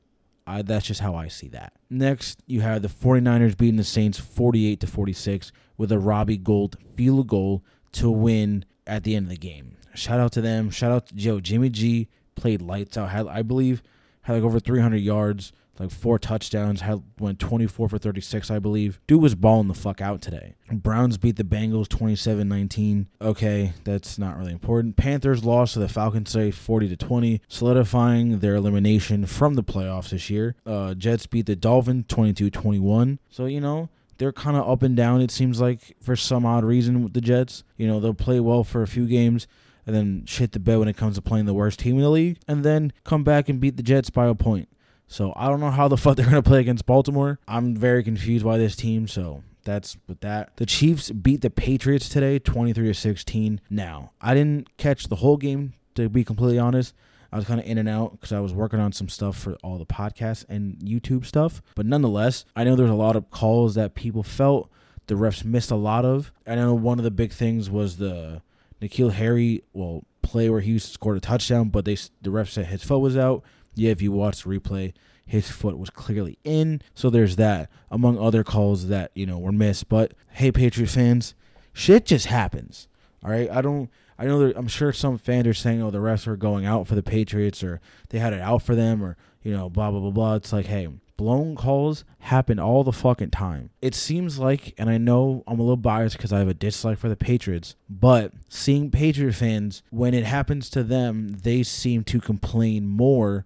I, 0.47 0.63
that's 0.63 0.87
just 0.87 1.01
how 1.01 1.15
I 1.15 1.29
see 1.29 1.49
that. 1.49 1.75
Next, 1.91 2.43
you 2.47 2.63
have 2.63 2.81
the 2.81 2.89
49ers 2.89 3.57
beating 3.57 3.77
the 3.77 3.85
Saints 3.85 4.19
48 4.19 4.81
to 4.81 4.87
46 4.87 5.53
with 5.77 5.93
a 5.93 5.99
Robbie 5.99 6.39
Gould 6.39 6.77
field 6.97 7.27
goal 7.29 7.65
to 7.93 8.11
win 8.11 8.65
at 8.87 9.05
the 9.05 9.15
end 9.15 9.27
of 9.27 9.31
the 9.31 9.37
game. 9.37 9.77
Shout 9.95 10.21
out 10.21 10.33
to 10.33 10.41
them. 10.41 10.71
Shout 10.71 10.93
out 10.93 11.07
to 11.09 11.15
Joe. 11.15 11.41
Jimmy 11.41 11.69
G 11.69 12.09
played 12.35 12.63
lights 12.63 12.97
out. 12.97 13.11
Had 13.11 13.27
I 13.27 13.43
believe 13.43 13.83
had 14.23 14.35
like 14.35 14.43
over 14.43 14.61
300 14.61 14.97
yards, 14.97 15.53
like 15.79 15.91
four 15.91 16.19
touchdowns. 16.19 16.83
Had 16.83 17.03
went 17.19 17.39
24 17.39 17.89
for 17.89 17.99
36, 17.99 18.51
I 18.51 18.59
believe. 18.59 19.01
Dude 19.07 19.23
was 19.23 19.35
balling 19.35 19.69
the 19.69 19.75
fuck 19.75 20.01
out 20.01 20.21
today. 20.21 20.55
Browns 20.71 21.19
beat 21.19 21.37
the 21.37 21.45
Bengals 21.45 21.87
27-19. 21.87 23.07
Okay, 23.21 23.73
that's 23.85 24.19
not 24.19 24.37
really 24.37 24.53
important. 24.53 24.97
Panthers 24.97 25.45
lost 25.45 25.75
to 25.75 25.79
the 25.81 25.89
Falcons 25.89 26.33
today 26.33 26.51
40 26.51 26.89
to 26.89 26.97
20, 26.97 27.41
solidifying 27.49 28.41
their 28.41 28.55
elimination 28.55 29.27
from 29.27 29.55
the 29.55 29.65
playoffs 29.65 30.11
this 30.11 30.31
year. 30.31 30.55
Uh, 30.67 30.95
Jets 30.95 31.27
beat 31.27 31.47
the 31.47 31.57
Dolphins 31.57 32.07
22-21. 32.07 33.19
So 33.31 33.47
you 33.47 33.61
know 33.61 33.89
they're 34.19 34.33
kind 34.33 34.57
of 34.57 34.69
up 34.69 34.83
and 34.83 34.97
down. 34.97 35.21
It 35.21 35.31
seems 35.31 35.61
like 35.61 35.97
for 36.03 36.17
some 36.17 36.45
odd 36.45 36.65
reason 36.65 37.03
with 37.03 37.15
the 37.15 37.21
Jets. 37.21 37.65
You 37.77 37.87
know 37.87 38.01
they'll 38.01 38.15
play 38.15 38.41
well 38.41 38.65
for 38.65 38.83
a 38.83 38.89
few 38.89 39.07
games 39.07 39.47
and 39.89 39.97
then 39.97 40.23
shit 40.27 40.53
the 40.53 40.61
bed 40.61 40.79
when 40.79 40.87
it 40.87 40.99
comes 40.99 41.15
to 41.15 41.23
playing 41.23 41.47
the 41.47 41.55
worst 41.55 41.79
team 41.79 41.97
in 41.97 42.03
the 42.03 42.11
league, 42.11 42.39
and 42.47 42.63
then 42.63 42.93
come 43.05 43.25
back 43.25 43.49
and 43.49 43.59
beat 43.59 43.79
the 43.79 43.83
Jets 43.83 44.11
by 44.11 44.27
a 44.27 44.35
point. 44.35 44.69
So 45.09 45.33
I 45.35 45.49
don't 45.49 45.61
know 45.61 45.71
how 45.71 45.89
the 45.89 45.97
fuck 45.99 46.17
they're 46.17 46.27
gonna 46.27 46.43
play 46.43 46.61
against 46.61 46.87
Baltimore. 46.87 47.41
I'm 47.49 47.75
very 47.75 48.05
confused 48.05 48.45
by 48.45 48.59
this 48.59 48.77
team. 48.77 49.09
So 49.09 49.43
that's 49.65 49.97
with 50.07 50.21
that. 50.21 50.57
The 50.57 50.67
Chiefs 50.67 51.11
beat 51.11 51.41
the 51.41 51.51
Patriots 51.51 52.09
today, 52.09 52.39
23 52.39 52.87
to 52.87 52.95
16. 52.95 53.61
Now 53.69 54.13
I 54.21 54.35
didn't 54.35 54.77
catch 54.77 55.09
the 55.09 55.17
whole 55.17 55.37
game 55.37 55.75
to 55.97 56.09
be 56.09 56.23
completely 56.23 56.59
honest. 56.59 56.95
I 57.31 57.37
was 57.37 57.45
kind 57.45 57.61
of 57.61 57.67
in 57.67 57.77
and 57.77 57.89
out 57.89 58.13
because 58.13 58.33
I 58.33 58.41
was 58.41 58.55
working 58.55 58.81
on 58.81 58.93
some 58.93 59.09
stuff 59.09 59.37
for 59.37 59.55
all 59.63 59.77
the 59.77 59.85
podcasts 59.85 60.47
and 60.49 60.79
YouTube 60.79 61.27
stuff. 61.27 61.61
But 61.75 61.85
nonetheless, 61.85 62.47
I 62.57 62.65
know 62.65 62.75
there's 62.75 62.89
a 62.89 62.95
lot 62.95 63.17
of 63.17 63.31
calls 63.31 63.75
that 63.75 63.95
people 63.95 64.23
felt 64.23 64.71
the 65.09 65.15
refs 65.15 65.45
missed 65.45 65.71
a 65.71 65.77
lot 65.77 66.05
of. 66.05 66.33
I 66.47 66.55
know 66.55 66.75
one 66.75 66.99
of 66.99 67.05
the 67.05 67.11
big 67.11 67.33
things 67.33 67.69
was 67.69 67.99
the 67.99 68.41
N'Keal 68.81 69.13
Harry, 69.13 69.63
well, 69.73 70.05
play 70.23 70.49
where 70.49 70.61
he 70.61 70.79
scored 70.79 71.17
a 71.17 71.21
touchdown, 71.21 71.69
but 71.69 71.85
they 71.85 71.97
the 72.23 72.31
ref 72.31 72.51
said 72.51 72.67
his 72.67 72.83
foot 72.85 72.99
was 72.99 73.17
out. 73.17 73.43
Yeah, 73.79 73.91
if 73.93 74.03
you 74.03 74.13
watch 74.13 74.43
the 74.43 74.51
replay, 74.51 74.93
his 75.25 75.51
foot 75.51 75.79
was 75.79 75.91
clearly 75.91 76.39
in. 76.43 76.83
So 76.95 77.11
there's 77.11 77.37
that, 77.37 77.71
among 77.91 78.19
other 78.19 78.43
calls 78.43 78.89
that 78.89 79.13
you 79.15 79.27
know 79.27 79.39
were 79.39 79.53
missed. 79.53 79.89
But 79.89 80.15
hey, 80.31 80.51
Patriot 80.51 80.89
fans, 80.89 81.35
shit 81.73 82.07
just 82.07 82.27
happens. 82.27 82.89
All 83.25 83.31
right, 83.31 83.51
I 83.51 83.61
don't. 83.61 83.91
I 84.19 84.25
know 84.25 84.41
there, 84.41 84.53
I'm 84.57 84.67
sure 84.67 84.93
some 84.93 85.19
fans 85.19 85.47
are 85.47 85.55
saying, 85.55 85.83
"Oh, 85.83 85.91
the 85.91 85.99
refs 85.99 86.27
are 86.27 86.37
going 86.37 86.67
out 86.67 86.89
for 86.89 86.95
the 86.95 87.03
Patriots, 87.03 87.63
or 87.63 87.81
they 88.09 88.19
had 88.19 88.33
it 88.33 88.41
out 88.41 88.63
for 88.63 88.75
them, 88.75 89.03
or 89.03 89.17
you 89.43 89.53
know, 89.53 89.69
blah 89.69 89.91
blah 89.91 90.01
blah 90.01 90.11
blah." 90.11 90.35
It's 90.35 90.53
like, 90.53 90.67
hey, 90.67 90.89
blown 91.17 91.55
calls 91.55 92.05
happen 92.21 92.59
all 92.59 92.83
the 92.83 92.93
fucking 92.93 93.31
time. 93.31 93.71
It 93.83 93.95
seems 93.95 94.39
like, 94.39 94.75
and 94.79 94.89
I 94.89 94.97
know 94.99 95.45
I'm 95.47 95.59
a 95.59 95.63
little 95.63 95.77
biased 95.77 96.17
because 96.17 96.33
I 96.33 96.39
have 96.39 96.49
a 96.49 96.55
dislike 96.55 96.99
for 96.99 97.09
the 97.09 97.17
Patriots, 97.17 97.77
but 97.91 98.33
seeing 98.49 98.91
Patriot 98.91 99.35
fans, 99.35 99.83
when 99.91 100.15
it 100.15 100.25
happens 100.25 100.71
to 100.71 100.83
them, 100.83 101.29
they 101.43 101.63
seem 101.63 102.03
to 102.05 102.21
complain 102.21 102.87
more 102.87 103.45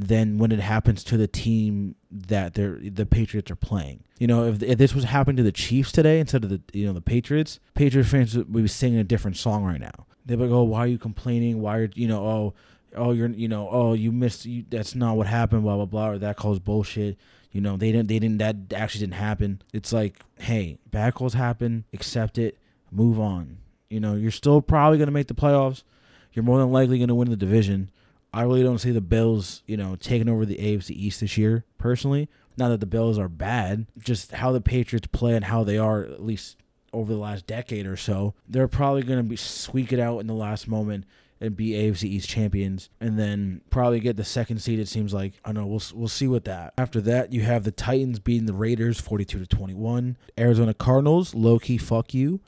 than 0.00 0.38
when 0.38 0.52
it 0.52 0.60
happens 0.60 1.02
to 1.02 1.16
the 1.16 1.26
team 1.26 1.96
that 2.10 2.54
they're 2.54 2.78
the 2.80 3.04
Patriots 3.04 3.50
are 3.50 3.56
playing. 3.56 4.04
You 4.18 4.28
know, 4.28 4.44
if, 4.44 4.62
if 4.62 4.78
this 4.78 4.94
was 4.94 5.04
happening 5.04 5.36
to 5.38 5.42
the 5.42 5.52
Chiefs 5.52 5.90
today 5.90 6.20
instead 6.20 6.44
of 6.44 6.50
the 6.50 6.60
you 6.72 6.86
know 6.86 6.92
the 6.92 7.00
Patriots, 7.00 7.58
Patriot 7.74 8.04
fans 8.04 8.36
would 8.36 8.52
be 8.52 8.66
singing 8.68 9.00
a 9.00 9.04
different 9.04 9.36
song 9.36 9.64
right 9.64 9.80
now. 9.80 10.06
They'd 10.24 10.36
be 10.36 10.44
like, 10.44 10.52
"Oh, 10.52 10.62
why 10.62 10.80
are 10.80 10.86
you 10.86 10.98
complaining? 10.98 11.60
Why 11.60 11.78
are 11.78 11.90
you 11.94 12.06
know? 12.06 12.24
Oh, 12.24 12.54
oh 12.96 13.12
you're 13.12 13.28
you 13.28 13.48
know 13.48 13.68
oh 13.70 13.92
you 13.92 14.10
missed 14.12 14.46
you, 14.46 14.64
that's 14.68 14.94
not 14.94 15.16
what 15.16 15.26
happened 15.26 15.62
blah 15.62 15.76
blah 15.76 15.84
blah 15.84 16.08
or 16.08 16.18
that 16.18 16.36
calls 16.36 16.58
bullshit 16.58 17.18
you 17.52 17.60
know 17.60 17.76
they 17.76 17.92
didn't 17.92 18.08
they 18.08 18.18
didn't 18.18 18.38
that 18.38 18.56
actually 18.74 19.00
didn't 19.00 19.14
happen 19.14 19.60
it's 19.74 19.92
like 19.92 20.20
hey 20.38 20.78
bad 20.90 21.14
calls 21.14 21.34
happen 21.34 21.84
accept 21.92 22.38
it 22.38 22.56
move 22.90 23.20
on 23.20 23.58
you 23.90 24.00
know 24.00 24.14
you're 24.14 24.30
still 24.30 24.62
probably 24.62 24.98
to 24.98 25.10
make 25.10 25.26
the 25.26 25.34
playoffs 25.34 25.82
you're 26.32 26.42
more 26.42 26.58
than 26.58 26.72
likely 26.72 26.98
going 26.98 27.08
to 27.08 27.14
win 27.14 27.28
the 27.28 27.36
division 27.36 27.90
i 28.32 28.42
really 28.42 28.62
don't 28.62 28.78
see 28.78 28.90
the 28.90 29.00
bills 29.00 29.62
you 29.66 29.76
know 29.76 29.96
taking 29.96 30.28
over 30.28 30.44
the 30.44 30.56
afc 30.56 30.90
east 30.90 31.20
this 31.20 31.36
year 31.36 31.64
personally 31.78 32.28
not 32.56 32.68
that 32.68 32.80
the 32.80 32.86
bills 32.86 33.18
are 33.18 33.28
bad 33.28 33.86
just 33.98 34.32
how 34.32 34.52
the 34.52 34.60
patriots 34.60 35.06
play 35.12 35.34
and 35.34 35.46
how 35.46 35.62
they 35.64 35.78
are 35.78 36.02
at 36.02 36.22
least 36.22 36.56
over 36.92 37.12
the 37.12 37.18
last 37.18 37.46
decade 37.46 37.86
or 37.86 37.96
so 37.96 38.34
they're 38.48 38.68
probably 38.68 39.02
going 39.02 39.18
to 39.18 39.22
be 39.22 39.36
squeak 39.36 39.92
it 39.92 40.00
out 40.00 40.18
in 40.18 40.26
the 40.26 40.34
last 40.34 40.66
moment 40.66 41.04
and 41.40 41.56
be 41.56 41.70
AFC 41.70 42.04
East 42.04 42.28
champions, 42.28 42.90
and 43.00 43.18
then 43.18 43.60
probably 43.70 44.00
get 44.00 44.16
the 44.16 44.24
second 44.24 44.58
seed. 44.58 44.78
It 44.78 44.88
seems 44.88 45.14
like 45.14 45.34
I 45.44 45.52
don't 45.52 45.62
know. 45.62 45.68
We'll 45.68 45.82
we'll 45.94 46.08
see 46.08 46.26
with 46.26 46.44
that. 46.44 46.74
After 46.76 47.00
that, 47.02 47.32
you 47.32 47.42
have 47.42 47.64
the 47.64 47.70
Titans 47.70 48.18
beating 48.18 48.46
the 48.46 48.54
Raiders, 48.54 49.00
forty-two 49.00 49.38
to 49.38 49.46
twenty-one. 49.46 50.16
Arizona 50.38 50.74
Cardinals, 50.74 51.34
low 51.34 51.58
key, 51.58 51.78
fuck 51.78 52.12
you. 52.12 52.40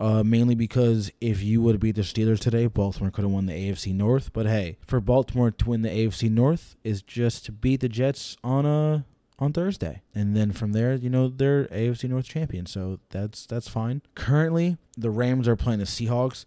Uh, 0.00 0.24
mainly 0.24 0.54
because 0.54 1.10
if 1.20 1.42
you 1.42 1.62
would 1.62 1.78
beat 1.78 1.94
the 1.94 2.02
Steelers 2.02 2.40
today, 2.40 2.66
Baltimore 2.66 3.10
could 3.10 3.22
have 3.22 3.30
won 3.30 3.46
the 3.46 3.52
AFC 3.52 3.94
North. 3.94 4.32
But 4.32 4.46
hey, 4.46 4.76
for 4.86 5.00
Baltimore 5.00 5.50
to 5.52 5.68
win 5.68 5.82
the 5.82 5.88
AFC 5.88 6.30
North 6.30 6.76
is 6.82 7.00
just 7.00 7.44
to 7.46 7.52
beat 7.52 7.80
the 7.80 7.88
Jets 7.88 8.36
on 8.42 8.66
a 8.66 9.04
on 9.38 9.52
Thursday. 9.52 10.02
And 10.14 10.36
then 10.36 10.52
from 10.52 10.72
there, 10.72 10.94
you 10.94 11.10
know, 11.10 11.28
they're 11.28 11.66
AFC 11.66 12.08
North 12.08 12.26
champions. 12.26 12.70
So 12.70 12.98
that's 13.10 13.46
that's 13.46 13.68
fine. 13.68 14.02
Currently, 14.14 14.76
the 14.96 15.10
Rams 15.10 15.46
are 15.46 15.56
playing 15.56 15.80
the 15.80 15.86
Seahawks 15.86 16.44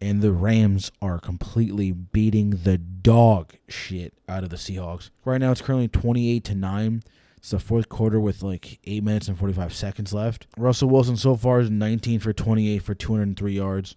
and 0.00 0.20
the 0.20 0.32
Rams 0.32 0.92
are 1.00 1.18
completely 1.18 1.92
beating 1.92 2.50
the 2.50 2.78
dog 2.78 3.54
shit 3.68 4.14
out 4.28 4.42
of 4.42 4.50
the 4.50 4.56
Seahawks. 4.56 5.10
Right 5.24 5.38
now, 5.38 5.52
it's 5.52 5.62
currently 5.62 5.88
28 5.88 6.44
to 6.44 6.54
9. 6.54 7.02
It's 7.46 7.52
the 7.52 7.60
fourth 7.60 7.88
quarter 7.88 8.18
with 8.18 8.42
like 8.42 8.80
8 8.82 9.04
minutes 9.04 9.28
and 9.28 9.38
45 9.38 9.72
seconds 9.72 10.12
left. 10.12 10.48
Russell 10.56 10.88
Wilson 10.88 11.16
so 11.16 11.36
far 11.36 11.60
is 11.60 11.70
19 11.70 12.18
for 12.18 12.32
28 12.32 12.82
for 12.82 12.92
203 12.92 13.52
yards. 13.52 13.94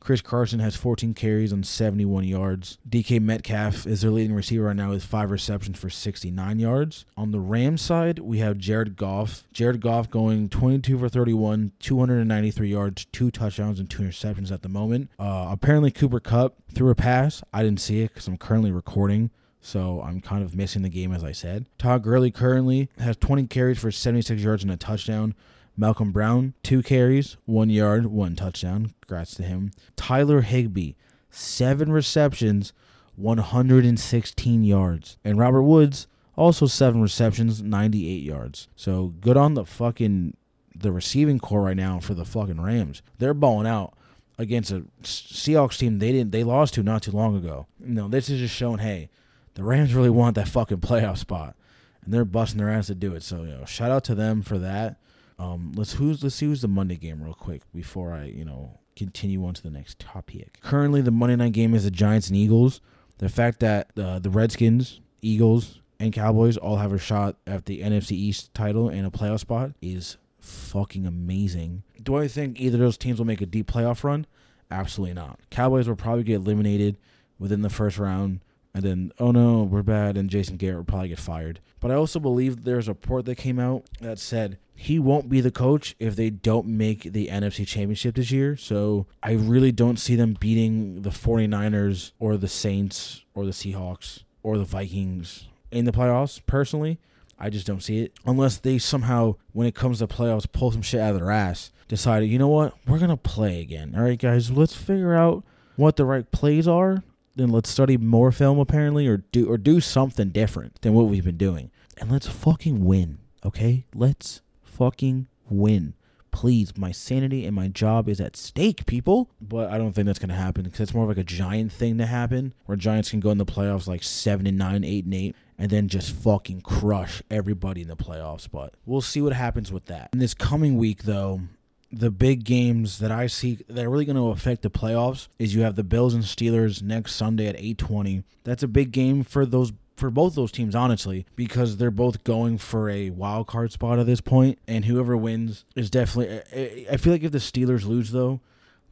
Chris 0.00 0.20
Carson 0.20 0.58
has 0.58 0.74
14 0.74 1.14
carries 1.14 1.52
on 1.52 1.62
71 1.62 2.24
yards. 2.24 2.78
DK 2.90 3.22
Metcalf 3.22 3.86
is 3.86 4.00
their 4.00 4.10
leading 4.10 4.34
receiver 4.34 4.64
right 4.64 4.74
now 4.74 4.90
with 4.90 5.04
five 5.04 5.30
receptions 5.30 5.78
for 5.78 5.88
69 5.88 6.58
yards. 6.58 7.04
On 7.16 7.30
the 7.30 7.38
Rams 7.38 7.82
side, 7.82 8.18
we 8.18 8.38
have 8.38 8.58
Jared 8.58 8.96
Goff. 8.96 9.44
Jared 9.52 9.80
Goff 9.80 10.10
going 10.10 10.48
22 10.48 10.98
for 10.98 11.08
31, 11.08 11.70
293 11.78 12.68
yards, 12.68 13.04
two 13.12 13.30
touchdowns, 13.30 13.78
and 13.78 13.88
two 13.88 14.02
interceptions 14.02 14.50
at 14.50 14.62
the 14.62 14.68
moment. 14.68 15.08
Uh, 15.20 15.46
apparently, 15.52 15.92
Cooper 15.92 16.18
Kupp 16.18 16.56
threw 16.74 16.90
a 16.90 16.96
pass. 16.96 17.44
I 17.52 17.62
didn't 17.62 17.80
see 17.80 18.00
it 18.00 18.08
because 18.08 18.26
I'm 18.26 18.38
currently 18.38 18.72
recording. 18.72 19.30
So 19.68 20.00
I'm 20.00 20.22
kind 20.22 20.42
of 20.42 20.56
missing 20.56 20.80
the 20.80 20.88
game, 20.88 21.12
as 21.12 21.22
I 21.22 21.32
said. 21.32 21.66
Todd 21.76 22.02
Gurley 22.02 22.30
currently 22.30 22.88
has 22.98 23.18
20 23.18 23.48
carries 23.48 23.78
for 23.78 23.90
76 23.90 24.42
yards 24.42 24.62
and 24.62 24.72
a 24.72 24.78
touchdown. 24.78 25.34
Malcolm 25.76 26.10
Brown, 26.10 26.54
two 26.62 26.82
carries, 26.82 27.36
one 27.44 27.68
yard, 27.68 28.06
one 28.06 28.34
touchdown. 28.34 28.94
Congrats 29.02 29.34
to 29.34 29.42
him. 29.42 29.72
Tyler 29.94 30.40
Higbee, 30.40 30.94
seven 31.30 31.92
receptions, 31.92 32.72
116 33.16 34.64
yards. 34.64 35.18
And 35.22 35.38
Robert 35.38 35.64
Woods, 35.64 36.06
also 36.34 36.64
seven 36.64 37.02
receptions, 37.02 37.62
98 37.62 38.22
yards. 38.22 38.68
So 38.74 39.08
good 39.20 39.36
on 39.36 39.52
the 39.52 39.66
fucking 39.66 40.34
the 40.74 40.92
receiving 40.92 41.38
corps 41.38 41.64
right 41.64 41.76
now 41.76 42.00
for 42.00 42.14
the 42.14 42.24
fucking 42.24 42.62
Rams. 42.62 43.02
They're 43.18 43.34
balling 43.34 43.66
out 43.66 43.92
against 44.38 44.70
a 44.70 44.84
Seahawks 45.02 45.76
team 45.76 45.98
they 45.98 46.12
didn't 46.12 46.30
they 46.30 46.44
lost 46.44 46.72
to 46.74 46.82
not 46.82 47.02
too 47.02 47.10
long 47.10 47.36
ago. 47.36 47.66
No, 47.78 48.08
this 48.08 48.30
is 48.30 48.40
just 48.40 48.54
showing, 48.54 48.78
hey, 48.78 49.10
the 49.58 49.64
Rams 49.64 49.92
really 49.92 50.08
want 50.08 50.36
that 50.36 50.46
fucking 50.46 50.78
playoff 50.78 51.18
spot 51.18 51.56
and 52.04 52.14
they're 52.14 52.24
busting 52.24 52.58
their 52.58 52.70
ass 52.70 52.86
to 52.86 52.94
do 52.94 53.14
it. 53.14 53.24
So 53.24 53.42
you 53.42 53.50
know, 53.50 53.64
shout 53.64 53.90
out 53.90 54.04
to 54.04 54.14
them 54.14 54.40
for 54.40 54.56
that. 54.58 55.00
Um, 55.38 55.72
let's 55.74 55.94
who's 55.94 56.22
let's 56.22 56.36
see 56.36 56.46
who's 56.46 56.62
the 56.62 56.68
Monday 56.68 56.96
game 56.96 57.22
real 57.22 57.34
quick 57.34 57.62
before 57.74 58.12
I 58.12 58.26
you 58.26 58.44
know 58.44 58.78
continue 58.96 59.44
on 59.44 59.54
to 59.54 59.62
the 59.62 59.70
next 59.70 59.98
topic. 59.98 60.58
Currently, 60.62 61.00
the 61.00 61.10
Monday 61.10 61.36
night 61.36 61.52
game 61.52 61.74
is 61.74 61.84
the 61.84 61.90
Giants 61.90 62.28
and 62.28 62.36
Eagles. 62.36 62.80
The 63.18 63.28
fact 63.28 63.58
that 63.60 63.90
uh, 63.98 64.20
the 64.20 64.30
Redskins, 64.30 65.00
Eagles, 65.22 65.80
and 65.98 66.12
Cowboys 66.12 66.56
all 66.56 66.76
have 66.76 66.92
a 66.92 66.98
shot 66.98 67.36
at 67.46 67.66
the 67.66 67.82
NFC 67.82 68.12
East 68.12 68.54
title 68.54 68.88
and 68.88 69.06
a 69.06 69.10
playoff 69.10 69.40
spot 69.40 69.72
is 69.82 70.18
fucking 70.38 71.04
amazing. 71.04 71.82
Do 72.00 72.16
I 72.16 72.28
think 72.28 72.60
either 72.60 72.76
of 72.76 72.80
those 72.80 72.96
teams 72.96 73.18
will 73.18 73.26
make 73.26 73.40
a 73.40 73.46
deep 73.46 73.70
playoff 73.70 74.04
run? 74.04 74.26
Absolutely 74.70 75.14
not. 75.14 75.40
Cowboys 75.50 75.88
will 75.88 75.96
probably 75.96 76.22
get 76.22 76.36
eliminated 76.36 76.96
within 77.38 77.62
the 77.62 77.70
first 77.70 77.98
round, 77.98 78.40
and 78.78 78.86
then 78.86 79.12
oh 79.18 79.32
no, 79.32 79.64
we're 79.64 79.82
bad, 79.82 80.16
and 80.16 80.30
Jason 80.30 80.56
Garrett 80.56 80.78
will 80.78 80.84
probably 80.84 81.08
get 81.08 81.18
fired. 81.18 81.58
But 81.80 81.90
I 81.90 81.94
also 81.94 82.20
believe 82.20 82.62
there's 82.62 82.86
a 82.86 82.92
report 82.92 83.24
that 83.24 83.34
came 83.34 83.58
out 83.58 83.84
that 84.00 84.20
said 84.20 84.58
he 84.72 85.00
won't 85.00 85.28
be 85.28 85.40
the 85.40 85.50
coach 85.50 85.96
if 85.98 86.14
they 86.14 86.30
don't 86.30 86.68
make 86.68 87.12
the 87.12 87.26
NFC 87.26 87.66
Championship 87.66 88.14
this 88.14 88.30
year. 88.30 88.56
So 88.56 89.06
I 89.20 89.32
really 89.32 89.72
don't 89.72 89.98
see 89.98 90.14
them 90.14 90.36
beating 90.38 91.02
the 91.02 91.10
49ers 91.10 92.12
or 92.20 92.36
the 92.36 92.46
Saints 92.46 93.24
or 93.34 93.44
the 93.44 93.50
Seahawks 93.50 94.22
or 94.44 94.56
the 94.56 94.64
Vikings 94.64 95.48
in 95.72 95.84
the 95.84 95.92
playoffs 95.92 96.40
personally. 96.46 97.00
I 97.36 97.50
just 97.50 97.66
don't 97.66 97.82
see 97.82 98.02
it 98.02 98.12
unless 98.24 98.58
they 98.58 98.78
somehow, 98.78 99.34
when 99.52 99.66
it 99.66 99.74
comes 99.74 99.98
to 99.98 100.06
playoffs, 100.06 100.50
pull 100.50 100.70
some 100.70 100.82
shit 100.82 101.00
out 101.00 101.14
of 101.14 101.20
their 101.20 101.32
ass. 101.32 101.72
Decided, 101.88 102.26
you 102.26 102.38
know 102.38 102.48
what, 102.48 102.74
we're 102.86 102.98
gonna 103.00 103.16
play 103.16 103.60
again. 103.60 103.94
All 103.96 104.02
right, 104.02 104.18
guys, 104.18 104.52
let's 104.52 104.76
figure 104.76 105.14
out 105.14 105.42
what 105.74 105.96
the 105.96 106.04
right 106.04 106.30
plays 106.30 106.68
are. 106.68 107.02
Then 107.38 107.50
let's 107.50 107.70
study 107.70 107.96
more 107.96 108.32
film 108.32 108.58
apparently, 108.58 109.06
or 109.06 109.18
do 109.18 109.48
or 109.48 109.58
do 109.58 109.80
something 109.80 110.30
different 110.30 110.82
than 110.82 110.92
what 110.92 111.06
we've 111.06 111.24
been 111.24 111.36
doing, 111.36 111.70
and 111.96 112.10
let's 112.10 112.26
fucking 112.26 112.84
win. 112.84 113.18
Okay, 113.46 113.86
let's 113.94 114.40
fucking 114.64 115.28
win. 115.48 115.94
Please, 116.32 116.76
my 116.76 116.90
sanity 116.90 117.46
and 117.46 117.54
my 117.54 117.68
job 117.68 118.08
is 118.08 118.20
at 118.20 118.36
stake, 118.36 118.86
people. 118.86 119.30
But 119.40 119.70
I 119.70 119.78
don't 119.78 119.92
think 119.92 120.06
that's 120.06 120.18
gonna 120.18 120.34
happen 120.34 120.64
because 120.64 120.80
it's 120.80 120.94
more 120.94 121.04
of 121.04 121.08
like 121.10 121.16
a 121.16 121.22
giant 121.22 121.70
thing 121.70 121.96
to 121.98 122.06
happen, 122.06 122.54
where 122.66 122.74
Giants 122.74 123.10
can 123.10 123.20
go 123.20 123.30
in 123.30 123.38
the 123.38 123.46
playoffs 123.46 123.86
like 123.86 124.02
seven 124.02 124.44
and 124.48 124.58
nine, 124.58 124.82
eight 124.82 125.04
and 125.04 125.14
eight, 125.14 125.36
and 125.56 125.70
then 125.70 125.86
just 125.86 126.10
fucking 126.10 126.62
crush 126.62 127.22
everybody 127.30 127.82
in 127.82 127.88
the 127.88 127.96
playoffs. 127.96 128.48
But 128.50 128.74
we'll 128.84 129.00
see 129.00 129.22
what 129.22 129.32
happens 129.32 129.70
with 129.70 129.84
that. 129.84 130.10
In 130.12 130.18
this 130.18 130.34
coming 130.34 130.76
week, 130.76 131.04
though, 131.04 131.42
the 131.90 132.10
big 132.10 132.44
games 132.44 132.98
that 132.98 133.10
I 133.10 133.26
see 133.26 133.64
that 133.68 133.84
are 133.84 133.90
really 133.90 134.04
going 134.04 134.16
to 134.16 134.28
affect 134.28 134.62
the 134.62 134.70
playoffs 134.70 135.28
is 135.38 135.54
you 135.54 135.62
have 135.62 135.76
the 135.76 135.84
Bills 135.84 136.14
and 136.14 136.22
Steelers 136.22 136.82
next 136.82 137.14
Sunday 137.14 137.46
at 137.46 137.56
8:20. 137.56 138.24
That's 138.44 138.62
a 138.62 138.68
big 138.68 138.92
game 138.92 139.24
for 139.24 139.46
those 139.46 139.72
for 139.96 140.10
both 140.10 140.36
those 140.36 140.52
teams 140.52 140.76
honestly 140.76 141.26
because 141.34 141.76
they're 141.76 141.90
both 141.90 142.22
going 142.22 142.56
for 142.56 142.88
a 142.88 143.10
wild 143.10 143.48
card 143.48 143.72
spot 143.72 143.98
at 143.98 144.06
this 144.06 144.20
point 144.20 144.58
and 144.68 144.84
whoever 144.84 145.16
wins 145.16 145.64
is 145.74 145.90
definitely 145.90 146.86
I 146.88 146.96
feel 146.96 147.12
like 147.12 147.24
if 147.24 147.32
the 147.32 147.38
Steelers 147.38 147.84
lose 147.84 148.12
though 148.12 148.40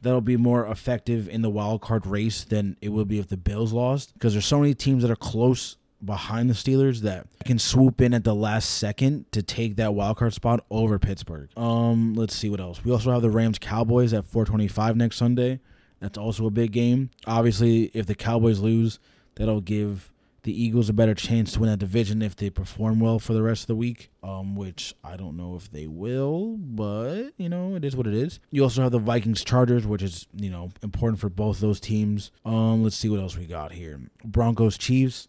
that'll 0.01 0.19
be 0.19 0.35
more 0.35 0.67
effective 0.67 1.29
in 1.29 1.43
the 1.43 1.49
wild 1.49 1.81
card 1.81 2.05
race 2.05 2.43
than 2.43 2.75
it 2.81 2.89
will 2.89 3.05
be 3.05 3.19
if 3.19 3.27
the 3.27 3.37
Bills 3.37 3.71
lost 3.71 4.13
because 4.13 4.33
there's 4.33 4.45
so 4.45 4.59
many 4.59 4.73
teams 4.73 5.01
that 5.01 5.11
are 5.11 5.15
close 5.15 5.77
behind 6.03 6.49
the 6.49 6.53
Steelers 6.53 7.01
that 7.01 7.27
can 7.45 7.59
swoop 7.59 8.01
in 8.01 8.13
at 8.13 8.23
the 8.23 8.35
last 8.35 8.77
second 8.77 9.31
to 9.31 9.41
take 9.41 9.75
that 9.77 9.93
wild 9.93 10.17
card 10.17 10.33
spot 10.33 10.65
over 10.69 10.99
Pittsburgh. 10.99 11.49
Um, 11.57 12.13
let's 12.13 12.35
see 12.35 12.49
what 12.49 12.59
else. 12.59 12.83
We 12.83 12.91
also 12.91 13.11
have 13.11 13.21
the 13.21 13.29
Rams 13.29 13.59
Cowboys 13.59 14.13
at 14.13 14.25
425 14.25 14.95
next 14.95 15.17
Sunday. 15.17 15.59
That's 15.99 16.17
also 16.17 16.45
a 16.45 16.51
big 16.51 16.71
game. 16.71 17.09
Obviously, 17.25 17.85
if 17.93 18.05
the 18.05 18.15
Cowboys 18.15 18.59
lose, 18.59 18.99
that'll 19.35 19.61
give 19.61 20.11
the 20.43 20.63
Eagles 20.63 20.87
a 20.87 20.93
better 20.93 21.13
chance 21.13 21.51
to 21.51 21.59
win 21.59 21.69
that 21.69 21.77
division 21.77 22.21
if 22.21 22.35
they 22.35 22.49
perform 22.49 23.01
well 23.01 23.19
for 23.19 23.33
the 23.33 23.41
rest 23.41 23.63
of 23.63 23.67
the 23.67 23.75
week. 23.75 24.09
Um, 24.23 24.55
which 24.55 24.93
I 25.03 25.17
don't 25.17 25.35
know 25.35 25.55
if 25.55 25.71
they 25.71 25.87
will, 25.87 26.55
but 26.57 27.31
you 27.37 27.49
know, 27.49 27.75
it 27.75 27.83
is 27.83 27.95
what 27.95 28.07
it 28.07 28.13
is. 28.13 28.39
You 28.51 28.63
also 28.63 28.83
have 28.83 28.91
the 28.91 28.99
Vikings 28.99 29.43
Chargers, 29.43 29.85
which 29.85 30.01
is, 30.01 30.27
you 30.33 30.49
know, 30.49 30.71
important 30.83 31.19
for 31.19 31.29
both 31.29 31.59
those 31.59 31.79
teams. 31.79 32.31
Um, 32.45 32.83
let's 32.83 32.95
see 32.95 33.09
what 33.09 33.19
else 33.19 33.35
we 33.35 33.45
got 33.45 33.71
here. 33.73 33.99
Broncos 34.23 34.77
Chiefs. 34.77 35.27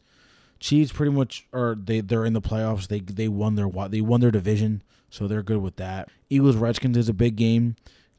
Chiefs 0.61 0.93
pretty 0.93 1.13
much 1.13 1.47
are 1.53 1.75
they 1.75 2.01
they're 2.01 2.25
in 2.25 2.33
the 2.33 2.41
playoffs. 2.41 2.89
They 2.89 3.01
they 3.01 3.29
won 3.29 3.55
their 3.55 3.69
they 3.89 4.01
won 4.01 4.21
their 4.21 4.31
division, 4.31 4.83
so 5.11 5.29
they're 5.29 5.43
good 5.43 5.63
with 5.63 5.77
that. 5.77 6.09
Eagles 6.31 6.57
Redskins 6.57 6.97
is 6.97 7.09
a 7.09 7.15
big 7.15 7.37
game 7.37 7.77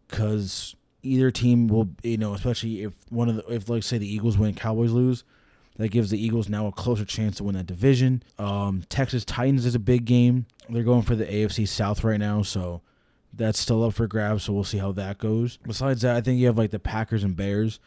because 0.08 0.76
either 1.02 1.32
team 1.32 1.68
will 1.68 1.90
you 2.04 2.18
know 2.18 2.34
especially 2.34 2.84
if 2.84 2.94
one 3.10 3.30
of 3.30 3.36
the 3.36 3.54
if 3.54 3.70
like 3.70 3.84
say 3.84 3.98
the 3.98 4.12
Eagles 4.12 4.38
win, 4.38 4.54
Cowboys 4.54 4.92
lose, 4.92 5.24
that 5.78 5.90
gives 5.90 6.10
the 6.10 6.24
Eagles 6.24 6.50
now 6.50 6.68
a 6.68 6.72
closer 6.72 7.06
chance 7.06 7.38
to 7.38 7.44
win 7.44 7.56
that 7.56 7.66
division. 7.66 8.24
Um, 8.38 8.84
Texans 8.90 9.26
Titans 9.26 9.66
is 9.66 9.76
a 9.76 9.80
big 9.80 10.06
game. 10.06 10.46
They're 10.70 10.84
going 10.84 11.04
for 11.04 11.16
the 11.16 11.26
AFC 11.26 11.68
South 11.68 12.04
right 12.04 12.20
now, 12.20 12.42
so 12.42 12.82
that's 13.34 13.60
still 13.60 13.84
up 13.84 13.94
for 13.94 14.08
grabs. 14.08 14.44
So 14.44 14.54
we'll 14.54 14.64
see 14.64 14.78
how 14.78 14.92
that 14.94 15.18
goes. 15.18 15.58
Besides 15.66 16.02
that, 16.02 16.16
I 16.16 16.22
think 16.22 16.40
you 16.40 16.48
have 16.48 16.58
like 16.58 16.72
the 16.72 16.80
Packers 16.80 17.24
and 17.24 17.36
Bears. 17.36 17.80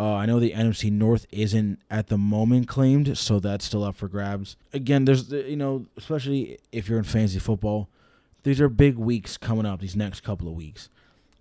Uh, 0.00 0.14
I 0.14 0.24
know 0.24 0.40
the 0.40 0.52
NFC 0.52 0.90
North 0.90 1.26
isn't 1.30 1.78
at 1.90 2.06
the 2.06 2.16
moment 2.16 2.66
claimed, 2.68 3.18
so 3.18 3.38
that's 3.38 3.66
still 3.66 3.84
up 3.84 3.96
for 3.96 4.08
grabs. 4.08 4.56
Again, 4.72 5.04
there's 5.04 5.30
you 5.30 5.56
know, 5.56 5.84
especially 5.94 6.58
if 6.72 6.88
you're 6.88 6.96
in 6.96 7.04
fantasy 7.04 7.38
football, 7.38 7.86
these 8.42 8.62
are 8.62 8.70
big 8.70 8.96
weeks 8.96 9.36
coming 9.36 9.66
up. 9.66 9.80
These 9.80 9.96
next 9.96 10.20
couple 10.20 10.48
of 10.48 10.54
weeks, 10.54 10.88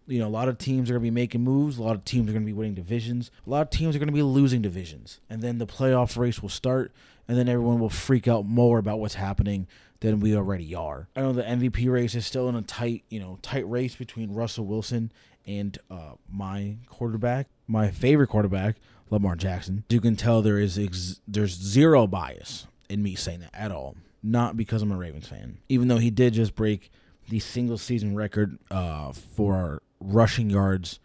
you 0.07 0.19
know, 0.19 0.27
a 0.27 0.29
lot 0.29 0.49
of 0.49 0.57
teams 0.57 0.89
are 0.89 0.93
going 0.93 1.03
to 1.03 1.09
be 1.09 1.09
making 1.09 1.41
moves. 1.41 1.77
A 1.77 1.83
lot 1.83 1.95
of 1.95 2.03
teams 2.03 2.27
are 2.27 2.33
going 2.33 2.43
to 2.43 2.45
be 2.45 2.51
winning 2.51 2.73
divisions. 2.73 3.31
A 3.47 3.49
lot 3.49 3.61
of 3.61 3.69
teams 3.69 3.95
are 3.95 3.99
going 3.99 4.09
to 4.09 4.13
be 4.13 4.21
losing 4.21 4.61
divisions, 4.61 5.21
and 5.29 5.41
then 5.41 5.57
the 5.57 5.65
playoff 5.65 6.17
race 6.17 6.41
will 6.41 6.49
start, 6.49 6.91
and 7.29 7.37
then 7.37 7.47
everyone 7.47 7.79
will 7.79 7.89
freak 7.89 8.27
out 8.27 8.45
more 8.45 8.77
about 8.77 8.99
what's 8.99 9.15
happening 9.15 9.67
than 10.01 10.19
we 10.19 10.35
already 10.35 10.75
are. 10.75 11.07
I 11.15 11.21
know 11.21 11.31
the 11.31 11.43
MVP 11.43 11.89
race 11.89 12.13
is 12.13 12.25
still 12.25 12.49
in 12.49 12.55
a 12.55 12.61
tight, 12.61 13.05
you 13.07 13.21
know, 13.21 13.39
tight 13.41 13.69
race 13.69 13.95
between 13.95 14.33
Russell 14.33 14.65
Wilson 14.65 15.13
and 15.47 15.77
uh, 15.89 16.15
my 16.29 16.75
quarterback, 16.89 17.47
my 17.69 17.91
favorite 17.91 18.27
quarterback, 18.27 18.75
Lamar 19.09 19.35
Jackson. 19.35 19.85
You 19.89 20.01
can 20.01 20.15
tell 20.15 20.41
there 20.41 20.59
is 20.59 20.77
ex- 20.77 21.21
there's 21.27 21.53
zero 21.53 22.07
bias 22.07 22.67
in 22.89 23.03
me 23.03 23.15
saying 23.15 23.41
that 23.41 23.53
at 23.53 23.71
all. 23.71 23.95
Not 24.21 24.57
because 24.57 24.81
I'm 24.81 24.91
a 24.91 24.97
Ravens 24.97 25.27
fan, 25.27 25.59
even 25.69 25.87
though 25.87 25.97
he 25.97 26.09
did 26.09 26.33
just 26.33 26.55
break 26.55 26.91
the 27.29 27.39
single 27.39 27.77
season 27.77 28.15
record 28.15 28.57
uh, 28.69 29.13
for 29.13 29.81
rushing 30.01 30.49
yards 30.49 30.99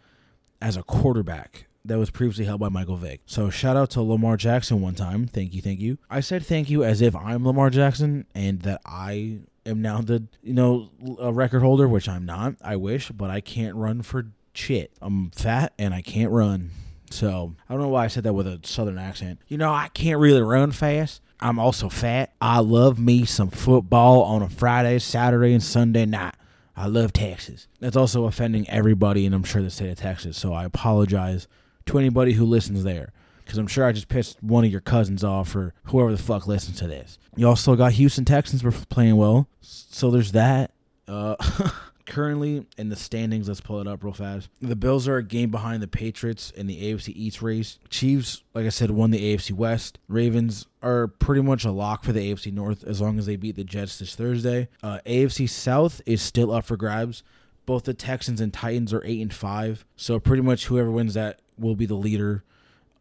as 0.61 0.77
a 0.77 0.83
quarterback 0.83 1.66
that 1.85 1.98
was 1.98 2.11
previously 2.11 2.46
held 2.46 2.61
by 2.61 2.70
Michael 2.70 2.96
Vick. 2.96 3.20
So 3.27 3.50
shout 3.50 3.77
out 3.77 3.90
to 3.90 4.03
Lamar 4.03 4.37
Jackson 4.37 4.81
one 4.81 4.94
time. 4.94 5.27
Thank 5.27 5.55
you, 5.55 5.61
thank 5.61 5.81
you. 5.81 5.98
I 6.11 6.20
said 6.20 6.44
thank 6.44 6.70
you 6.70 6.83
as 6.83 7.03
if 7.03 7.14
I'm 7.14 7.46
Lamar 7.46 7.70
Jackson 7.70 8.27
and 8.35 8.62
that 8.62 8.81
I 8.87 9.40
am 9.66 9.83
now 9.83 10.00
the 10.00 10.24
you 10.42 10.55
know 10.55 10.90
a 11.20 11.33
record 11.33 11.61
holder, 11.61 11.87
which 11.87 12.09
I'm 12.09 12.24
not. 12.24 12.57
I 12.62 12.77
wish, 12.77 13.11
but 13.11 13.31
I 13.31 13.40
can't 13.40 13.77
run 13.77 14.03
for 14.03 14.27
shit. 14.57 14.93
I'm 15.01 15.31
fat 15.31 15.73
and 15.79 15.95
I 15.95 16.03
can't 16.03 16.31
run. 16.31 16.71
So 17.11 17.55
I 17.69 17.73
don't 17.73 17.83
know 17.83 17.88
why 17.88 18.05
I 18.05 18.09
said 18.09 18.25
that 18.25 18.33
with 18.33 18.47
a 18.47 18.61
southern 18.64 18.99
accent. 18.99 19.40
You 19.47 19.59
know, 19.59 19.73
I 19.73 19.88
can't 19.88 20.19
really 20.19 20.43
run 20.43 20.73
fast. 20.73 21.21
I'm 21.40 21.59
also 21.59 21.88
fat. 21.88 22.33
I 22.40 22.61
love 22.61 22.99
me 22.99 23.25
some 23.25 23.51
football 23.51 24.23
on 24.23 24.43
a 24.43 24.49
Friday, 24.49 24.99
Saturday, 24.99 25.53
and 25.53 25.62
Sunday 25.62 26.07
night. 26.07 26.35
I 26.77 26.87
love 26.87 27.12
Texas. 27.12 27.69
That's 27.81 27.97
also 27.97 28.25
offending 28.25 28.69
everybody, 28.69 29.27
and 29.27 29.35
I'm 29.35 29.45
sure 29.45 29.62
the 29.62 29.71
state 29.71 29.90
of 29.90 29.99
Texas. 29.99 30.37
So 30.37 30.53
I 30.53 30.64
apologize 30.64 31.47
to 31.87 31.99
anybody 31.99 32.33
who 32.33 32.45
listens 32.45 32.83
there 32.83 33.12
because 33.45 33.59
I'm 33.59 33.67
sure 33.67 33.85
I 33.85 33.93
just 33.93 34.09
pissed 34.09 34.43
one 34.43 34.64
of 34.64 34.73
your 34.73 34.81
cousins 34.81 35.23
off 35.23 35.55
or 35.55 35.75
whoever 35.85 36.11
the 36.11 36.19
fuck 36.19 36.47
listens 36.47 36.79
to 36.79 36.87
this. 36.87 37.19
You 37.37 37.47
also 37.47 37.77
got 37.77 37.93
Houston 37.93 38.25
Texans 38.25 38.64
were 38.64 38.73
playing 38.73 39.17
well, 39.17 39.49
so 39.61 40.11
there's 40.11 40.33
that. 40.33 40.73
Uh, 41.07 41.37
currently 42.07 42.67
in 42.77 42.88
the 42.88 42.97
standings, 42.97 43.49
let's 43.49 43.61
pull 43.61 43.81
it 43.81 43.87
up 43.87 44.05
real 44.05 44.12
fast. 44.12 44.49
The 44.61 44.77
Bills 44.77 45.09
are 45.09 45.17
a 45.17 45.23
game 45.23 45.51
behind 45.51 45.83
the 45.83 45.88
Patriots 45.88 46.51
in 46.51 46.67
the 46.67 46.83
AFC 46.83 47.12
East 47.14 47.43
race. 47.43 47.79
Chiefs, 47.88 48.43
like 48.55 48.67
I 48.67 48.71
said, 48.71 48.90
won 48.90 49.11
the 49.11 49.35
AFC 49.35 49.53
West. 49.53 49.99
Ravens 50.09 50.67
are 50.83 51.09
pretty 51.09 51.43
much 51.43 51.64
a 51.64 51.71
lock 51.71 52.05
for 52.05 52.12
the 52.12 52.33
AFC 52.33 52.53
North 52.53 52.85
as 52.85 53.01
long 53.01 53.19
as 53.19 53.27
they 53.27 53.37
beat 53.37 53.57
the 53.57 53.64
Jets 53.64 53.99
this 53.99 54.14
Thursday. 54.14 54.69
Uh, 54.83 54.99
AFC 55.07 55.49
South 55.49 56.01
is 56.07 56.23
still 56.23 56.53
up 56.53 56.64
for 56.64 56.77
grabs. 56.77 57.23
Both 57.67 57.85
the 57.85 57.95
Texans 57.95 58.40
and 58.40 58.53
Titans 58.53 58.93
are 58.93 59.03
eight 59.05 59.23
and 59.23 59.33
five, 59.33 59.87
so 59.97 60.21
pretty 60.21 60.43
much 60.43 60.67
whoever 60.67 60.90
wins 60.90 61.14
that 61.14 61.40
will 61.59 61.75
be 61.75 61.87
the 61.87 61.95
leader 61.95 62.45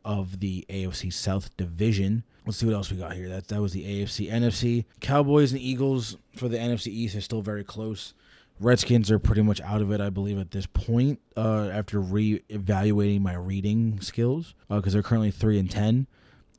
of 0.06 0.40
the 0.40 0.66
AFC 0.70 1.12
South 1.12 1.56
division. 1.58 2.24
Let's 2.46 2.58
see 2.58 2.66
what 2.66 2.76
else 2.76 2.92
we 2.92 2.98
got 2.98 3.14
here. 3.14 3.30
That 3.30 3.48
that 3.48 3.62
was 3.62 3.74
the 3.74 3.84
AFC, 3.84 4.32
NFC. 4.32 4.86
Cowboys 5.00 5.52
and 5.52 5.62
Eagles 5.62 6.18
for 6.36 6.48
the 6.48 6.58
NFC 6.58 6.88
East 6.88 7.16
are 7.16 7.22
still 7.22 7.42
very 7.42 7.64
close. 7.64 8.14
Redskins 8.60 9.12
are 9.12 9.20
pretty 9.20 9.42
much 9.42 9.60
out 9.62 9.82
of 9.82 9.92
it, 9.92 10.00
I 10.00 10.10
believe, 10.10 10.40
at 10.40 10.52
this 10.52 10.66
point. 10.66 11.20
Uh, 11.36 11.70
after 11.74 12.00
re-evaluating 12.00 13.22
my 13.22 13.34
reading 13.34 14.00
skills, 14.02 14.56
because 14.70 14.94
uh, 14.94 14.96
they're 14.96 15.04
currently 15.04 15.32
three 15.32 15.60
and 15.60 15.70
ten, 15.70 16.08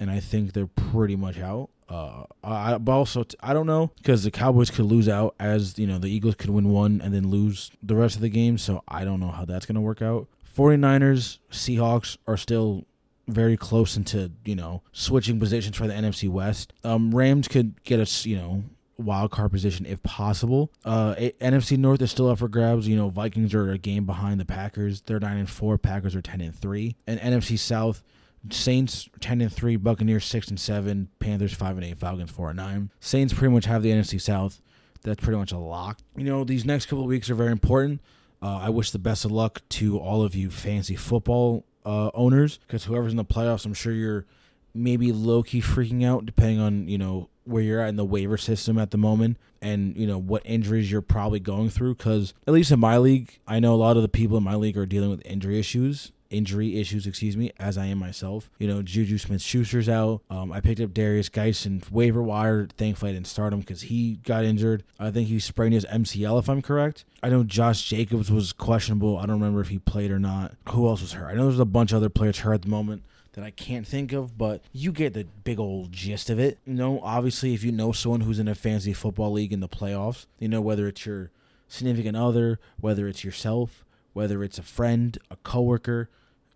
and 0.00 0.11
I 0.11 0.20
think 0.20 0.52
they're 0.52 0.66
pretty 0.66 1.16
much 1.16 1.38
out. 1.38 1.70
Uh, 1.88 2.24
I, 2.42 2.78
but 2.78 2.92
also 2.92 3.24
t- 3.24 3.37
I 3.40 3.52
don't 3.52 3.66
know 3.66 3.90
because 3.98 4.24
the 4.24 4.30
Cowboys 4.30 4.70
could 4.70 4.87
lose 4.87 5.07
out 5.07 5.35
as 5.38 5.78
you 5.78 5.87
know 5.87 5.98
the 5.98 6.09
Eagles 6.09 6.35
could 6.35 6.48
win 6.48 6.70
one 6.70 7.02
and 7.02 7.12
then 7.12 7.28
lose 7.28 7.70
the 7.83 7.94
rest 7.94 8.16
of 8.16 8.22
the 8.22 8.30
game. 8.30 8.57
So 8.59 8.83
I 8.88 9.04
don't 9.04 9.20
know 9.20 9.28
how 9.28 9.44
that's 9.44 9.66
gonna 9.66 9.83
work 9.83 10.00
out. 10.00 10.26
49ers, 10.57 11.38
Seahawks 11.50 12.16
are 12.26 12.37
still 12.37 12.87
very 13.26 13.57
close 13.57 13.96
into, 13.96 14.30
you 14.44 14.54
know, 14.54 14.83
switching 14.92 15.40
positions 15.40 15.76
for 15.76 15.87
the 15.87 15.94
NFC 15.94 16.28
West. 16.28 16.72
Um, 16.85 17.14
Rams 17.14 17.48
could 17.48 17.83
get 17.85 18.00
us, 18.00 18.26
you 18.26 18.37
know, 18.37 18.64
wild 18.98 19.30
card 19.30 19.50
position 19.50 19.87
if 19.87 20.02
possible. 20.02 20.72
Uh, 20.85 21.14
NFC 21.40 21.76
North 21.76 22.02
is 22.02 22.11
still 22.11 22.28
up 22.28 22.38
for 22.38 22.48
grabs. 22.48 22.88
You 22.88 22.96
know, 22.96 23.09
Vikings 23.09 23.54
are 23.54 23.70
a 23.70 23.78
game 23.78 24.07
behind 24.07 24.40
the 24.40 24.44
Packers. 24.44 25.00
They're 25.02 25.20
nine 25.20 25.38
and 25.38 25.50
four. 25.50 25.78
Packers 25.78 26.14
are 26.14 26.22
ten 26.22 26.40
and 26.40 26.54
three. 26.54 26.96
And 27.07 27.20
NFC 27.20 27.59
South, 27.59 28.02
Saints 28.50 29.09
ten 29.20 29.40
and 29.40 29.52
three. 29.52 29.76
Buccaneers 29.76 30.24
six 30.24 30.48
and 30.48 30.59
seven. 30.61 31.09
Panthers 31.18 31.54
five 31.54 31.76
and 31.76 31.85
eight. 31.85 31.98
Falcons 31.98 32.30
four 32.30 32.50
and 32.50 32.57
nine. 32.57 32.90
Saints 33.00 33.33
pretty 33.33 33.52
much 33.52 33.66
have 33.66 33.83
the 33.83 33.90
NFC 33.90 34.20
South. 34.20 34.61
That's 35.02 35.22
pretty 35.22 35.38
much 35.38 35.52
a 35.52 35.59
lock. 35.59 35.98
You 36.16 36.24
know, 36.24 36.44
these 36.44 36.64
next 36.64 36.87
couple 36.87 37.04
of 37.04 37.09
weeks 37.09 37.28
are 37.28 37.35
very 37.35 37.52
important. 37.52 38.00
Uh, 38.42 38.59
I 38.59 38.70
wish 38.70 38.90
the 38.90 38.98
best 38.98 39.24
of 39.24 39.33
luck 39.33 39.62
to 39.70 39.98
all 39.98 40.22
of 40.22 40.35
you 40.35 40.50
fancy 40.50 40.96
football 40.96 41.64
uh, 41.85 42.11
owners 42.14 42.59
because 42.59 42.85
whoever's 42.85 43.12
in 43.12 43.16
the 43.16 43.24
playoffs, 43.24 43.64
I'm 43.64 43.74
sure 43.74 43.92
you're 43.92 44.26
maybe 44.74 45.12
low 45.12 45.42
key 45.42 45.61
freaking 45.61 46.04
out 46.04 46.26
depending 46.26 46.59
on 46.59 46.88
you 46.88 46.98
know 46.98 47.28
where 47.44 47.62
you're 47.62 47.80
at 47.80 47.88
in 47.88 47.96
the 47.96 48.04
waiver 48.04 48.37
system 48.37 48.78
at 48.78 48.90
the 48.90 48.98
moment 48.98 49.37
and 49.61 49.96
you 49.96 50.07
know 50.07 50.18
what 50.18 50.42
injuries 50.44 50.90
you're 50.90 51.00
probably 51.00 51.40
going 51.40 51.70
through 51.70 51.94
because 51.94 52.35
at 52.46 52.54
least 52.54 52.70
in 52.70 52.80
my 52.80 52.98
league 52.98 53.38
i 53.46 53.59
know 53.59 53.74
a 53.74 53.76
lot 53.76 53.96
of 53.96 54.02
the 54.02 54.09
people 54.09 54.37
in 54.37 54.42
my 54.42 54.54
league 54.54 54.76
are 54.76 54.87
dealing 54.87 55.11
with 55.11 55.24
injury 55.24 55.59
issues 55.59 56.12
injury 56.30 56.80
issues 56.80 57.07
excuse 57.07 57.37
me 57.37 57.52
as 57.59 57.78
i 57.78 57.87
am 57.87 57.98
myself. 57.98 58.50
You 58.59 58.66
know 58.66 58.83
juju 58.83 59.18
smith 59.18 59.40
schuster's 59.40 59.88
out. 59.88 60.22
Um, 60.28 60.52
i 60.52 60.61
picked 60.61 60.80
up 60.80 60.90
Derrius 60.90 61.30
Guice 61.30 61.64
and 61.64 61.85
waiver 61.90 62.22
wire 62.22 62.66
thankfully 62.76 63.12
i 63.12 63.14
didn't 63.14 63.28
start 63.28 63.52
him 63.52 63.61
because 63.61 63.83
he 63.83 64.18
got 64.24 64.44
injured. 64.44 64.83
I 64.98 65.11
think 65.11 65.28
he 65.28 65.38
sprained 65.38 65.74
his 65.74 65.87
mcl 65.87 66.38
if 66.38 66.48
i'm 66.48 66.62
correct. 66.62 67.04
I 67.22 67.28
know 67.28 67.44
josh 67.44 67.83
jacobs 67.83 68.30
was 68.30 68.52
questionable. 68.52 69.16
I 69.18 69.26
don't 69.26 69.40
remember 69.40 69.61
if 69.61 69.68
he 69.68 69.78
played 69.78 70.11
or 70.11 70.18
not. 70.18 70.54
Who 70.70 70.88
else 70.88 71.00
was 71.00 71.12
hurt? 71.12 71.30
I 71.30 71.35
know 71.35 71.44
there's 71.44 71.61
a 71.61 71.64
bunch 71.64 71.92
of 71.92 71.98
other 71.98 72.11
players 72.11 72.40
hurt 72.40 72.54
at 72.54 72.62
the 72.62 72.68
moment 72.68 73.04
that 73.34 73.44
I 73.44 73.50
can't 73.50 73.86
think 73.86 74.12
of, 74.12 74.38
but 74.38 74.62
you 74.72 74.92
get 74.92 75.14
the 75.14 75.24
big 75.44 75.58
old 75.58 75.92
gist 75.92 76.30
of 76.30 76.38
it. 76.38 76.58
You 76.64 76.74
know, 76.74 77.00
obviously, 77.02 77.54
if 77.54 77.62
you 77.62 77.72
know 77.72 77.92
someone 77.92 78.22
who's 78.22 78.38
in 78.38 78.48
a 78.48 78.54
fantasy 78.54 78.92
football 78.92 79.32
league 79.32 79.52
in 79.52 79.60
the 79.60 79.68
playoffs, 79.68 80.26
you 80.38 80.48
know 80.48 80.60
whether 80.60 80.88
it's 80.88 81.04
your 81.04 81.30
significant 81.68 82.16
other, 82.16 82.58
whether 82.80 83.08
it's 83.08 83.24
yourself, 83.24 83.84
whether 84.12 84.42
it's 84.42 84.58
a 84.58 84.62
friend, 84.62 85.18
a 85.30 85.36
coworker, 85.36 86.08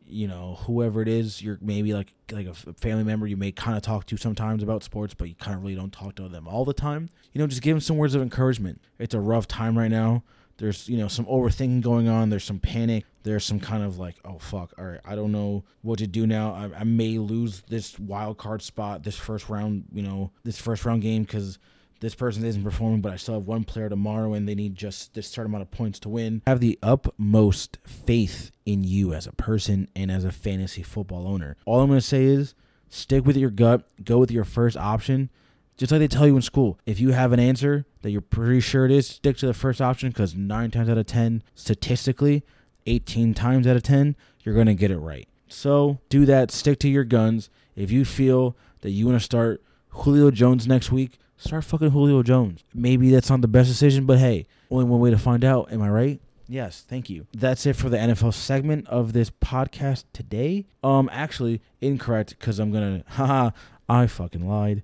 you 0.06 0.26
know, 0.26 0.58
whoever 0.62 1.02
it 1.02 1.08
is, 1.08 1.42
you're 1.42 1.58
maybe 1.60 1.92
like 1.92 2.14
like 2.32 2.46
a 2.46 2.54
family 2.54 3.04
member 3.04 3.26
you 3.26 3.36
may 3.36 3.52
kind 3.52 3.76
of 3.76 3.82
talk 3.82 4.06
to 4.06 4.16
sometimes 4.16 4.62
about 4.62 4.82
sports, 4.82 5.14
but 5.14 5.28
you 5.28 5.34
kind 5.34 5.56
of 5.56 5.62
really 5.62 5.74
don't 5.74 5.92
talk 5.92 6.14
to 6.16 6.28
them 6.28 6.48
all 6.48 6.64
the 6.64 6.72
time. 6.72 7.10
You 7.32 7.40
know, 7.40 7.46
just 7.46 7.62
give 7.62 7.74
them 7.74 7.80
some 7.80 7.96
words 7.96 8.14
of 8.14 8.22
encouragement. 8.22 8.80
It's 8.98 9.14
a 9.14 9.20
rough 9.20 9.46
time 9.46 9.76
right 9.76 9.90
now. 9.90 10.22
There's, 10.58 10.88
you 10.88 10.98
know, 10.98 11.08
some 11.08 11.24
overthinking 11.26 11.82
going 11.82 12.08
on. 12.08 12.30
There's 12.30 12.44
some 12.44 12.58
panic. 12.58 13.04
There's 13.22 13.44
some 13.44 13.60
kind 13.60 13.82
of 13.82 13.98
like, 13.98 14.16
oh 14.24 14.38
fuck, 14.38 14.72
all 14.78 14.84
right, 14.84 15.00
I 15.04 15.14
don't 15.14 15.32
know 15.32 15.64
what 15.82 15.98
to 15.98 16.06
do 16.06 16.26
now. 16.26 16.52
I, 16.52 16.80
I 16.80 16.84
may 16.84 17.18
lose 17.18 17.62
this 17.68 17.98
wild 17.98 18.38
card 18.38 18.62
spot, 18.62 19.02
this 19.02 19.16
first 19.16 19.48
round, 19.48 19.84
you 19.92 20.02
know, 20.02 20.32
this 20.44 20.58
first 20.58 20.84
round 20.84 21.02
game 21.02 21.22
because 21.22 21.58
this 22.00 22.14
person 22.14 22.44
isn't 22.44 22.62
performing, 22.62 23.00
but 23.00 23.12
I 23.12 23.16
still 23.16 23.34
have 23.34 23.46
one 23.46 23.64
player 23.64 23.88
tomorrow 23.88 24.32
and 24.34 24.48
they 24.48 24.54
need 24.54 24.74
just 24.74 25.14
this 25.14 25.28
certain 25.28 25.50
amount 25.50 25.62
of 25.62 25.70
points 25.70 25.98
to 26.00 26.08
win. 26.08 26.42
Have 26.46 26.60
the 26.60 26.78
utmost 26.82 27.78
faith 27.84 28.50
in 28.64 28.84
you 28.84 29.12
as 29.12 29.26
a 29.26 29.32
person 29.32 29.88
and 29.94 30.10
as 30.10 30.24
a 30.24 30.32
fantasy 30.32 30.82
football 30.82 31.26
owner. 31.26 31.56
All 31.66 31.80
I'm 31.80 31.88
going 31.88 32.00
to 32.00 32.06
say 32.06 32.24
is 32.24 32.54
stick 32.88 33.26
with 33.26 33.36
your 33.36 33.50
gut, 33.50 33.82
go 34.04 34.18
with 34.18 34.30
your 34.30 34.44
first 34.44 34.76
option. 34.76 35.30
Just 35.78 35.92
like 35.92 36.00
they 36.00 36.08
tell 36.08 36.26
you 36.26 36.34
in 36.34 36.42
school, 36.42 36.76
if 36.86 36.98
you 36.98 37.12
have 37.12 37.32
an 37.32 37.38
answer 37.38 37.86
that 38.02 38.10
you're 38.10 38.20
pretty 38.20 38.58
sure 38.58 38.84
it 38.84 38.90
is, 38.90 39.06
stick 39.06 39.36
to 39.38 39.46
the 39.46 39.54
first 39.54 39.80
option 39.80 40.08
because 40.08 40.34
nine 40.34 40.72
times 40.72 40.88
out 40.88 40.98
of 40.98 41.06
10, 41.06 41.44
statistically, 41.54 42.42
18 42.86 43.32
times 43.32 43.64
out 43.64 43.76
of 43.76 43.84
10, 43.84 44.16
you're 44.42 44.56
going 44.56 44.66
to 44.66 44.74
get 44.74 44.90
it 44.90 44.98
right. 44.98 45.28
So 45.46 46.00
do 46.08 46.26
that. 46.26 46.50
Stick 46.50 46.80
to 46.80 46.88
your 46.88 47.04
guns. 47.04 47.48
If 47.76 47.92
you 47.92 48.04
feel 48.04 48.56
that 48.80 48.90
you 48.90 49.06
want 49.06 49.20
to 49.20 49.24
start 49.24 49.62
Julio 49.90 50.32
Jones 50.32 50.66
next 50.66 50.90
week, 50.90 51.16
start 51.36 51.62
fucking 51.62 51.90
Julio 51.90 52.24
Jones. 52.24 52.64
Maybe 52.74 53.10
that's 53.10 53.30
not 53.30 53.40
the 53.40 53.48
best 53.48 53.68
decision, 53.68 54.04
but 54.04 54.18
hey, 54.18 54.46
only 54.72 54.84
one 54.84 54.98
way 54.98 55.10
to 55.10 55.18
find 55.18 55.44
out. 55.44 55.70
Am 55.72 55.80
I 55.80 55.88
right? 55.90 56.20
Yes, 56.48 56.84
thank 56.88 57.08
you. 57.08 57.28
That's 57.32 57.66
it 57.66 57.76
for 57.76 57.88
the 57.88 57.98
NFL 57.98 58.34
segment 58.34 58.88
of 58.88 59.12
this 59.12 59.30
podcast 59.30 60.04
today. 60.12 60.66
Um, 60.82 61.08
actually, 61.12 61.60
incorrect 61.80 62.30
because 62.30 62.58
I'm 62.58 62.72
gonna, 62.72 63.04
haha, 63.10 63.50
I 63.88 64.06
fucking 64.06 64.46
lied 64.48 64.82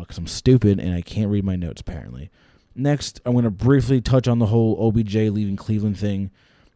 because 0.00 0.18
uh, 0.18 0.22
I'm 0.22 0.26
stupid 0.26 0.78
and 0.78 0.94
I 0.94 1.00
can't 1.00 1.30
read 1.30 1.44
my 1.44 1.56
notes 1.56 1.80
apparently. 1.80 2.30
Next, 2.74 3.20
I'm 3.24 3.34
gonna 3.34 3.50
briefly 3.50 4.00
touch 4.00 4.28
on 4.28 4.38
the 4.38 4.46
whole 4.46 4.76
OBJ 4.88 5.14
leaving 5.14 5.56
Cleveland 5.56 5.98
thing 5.98 6.30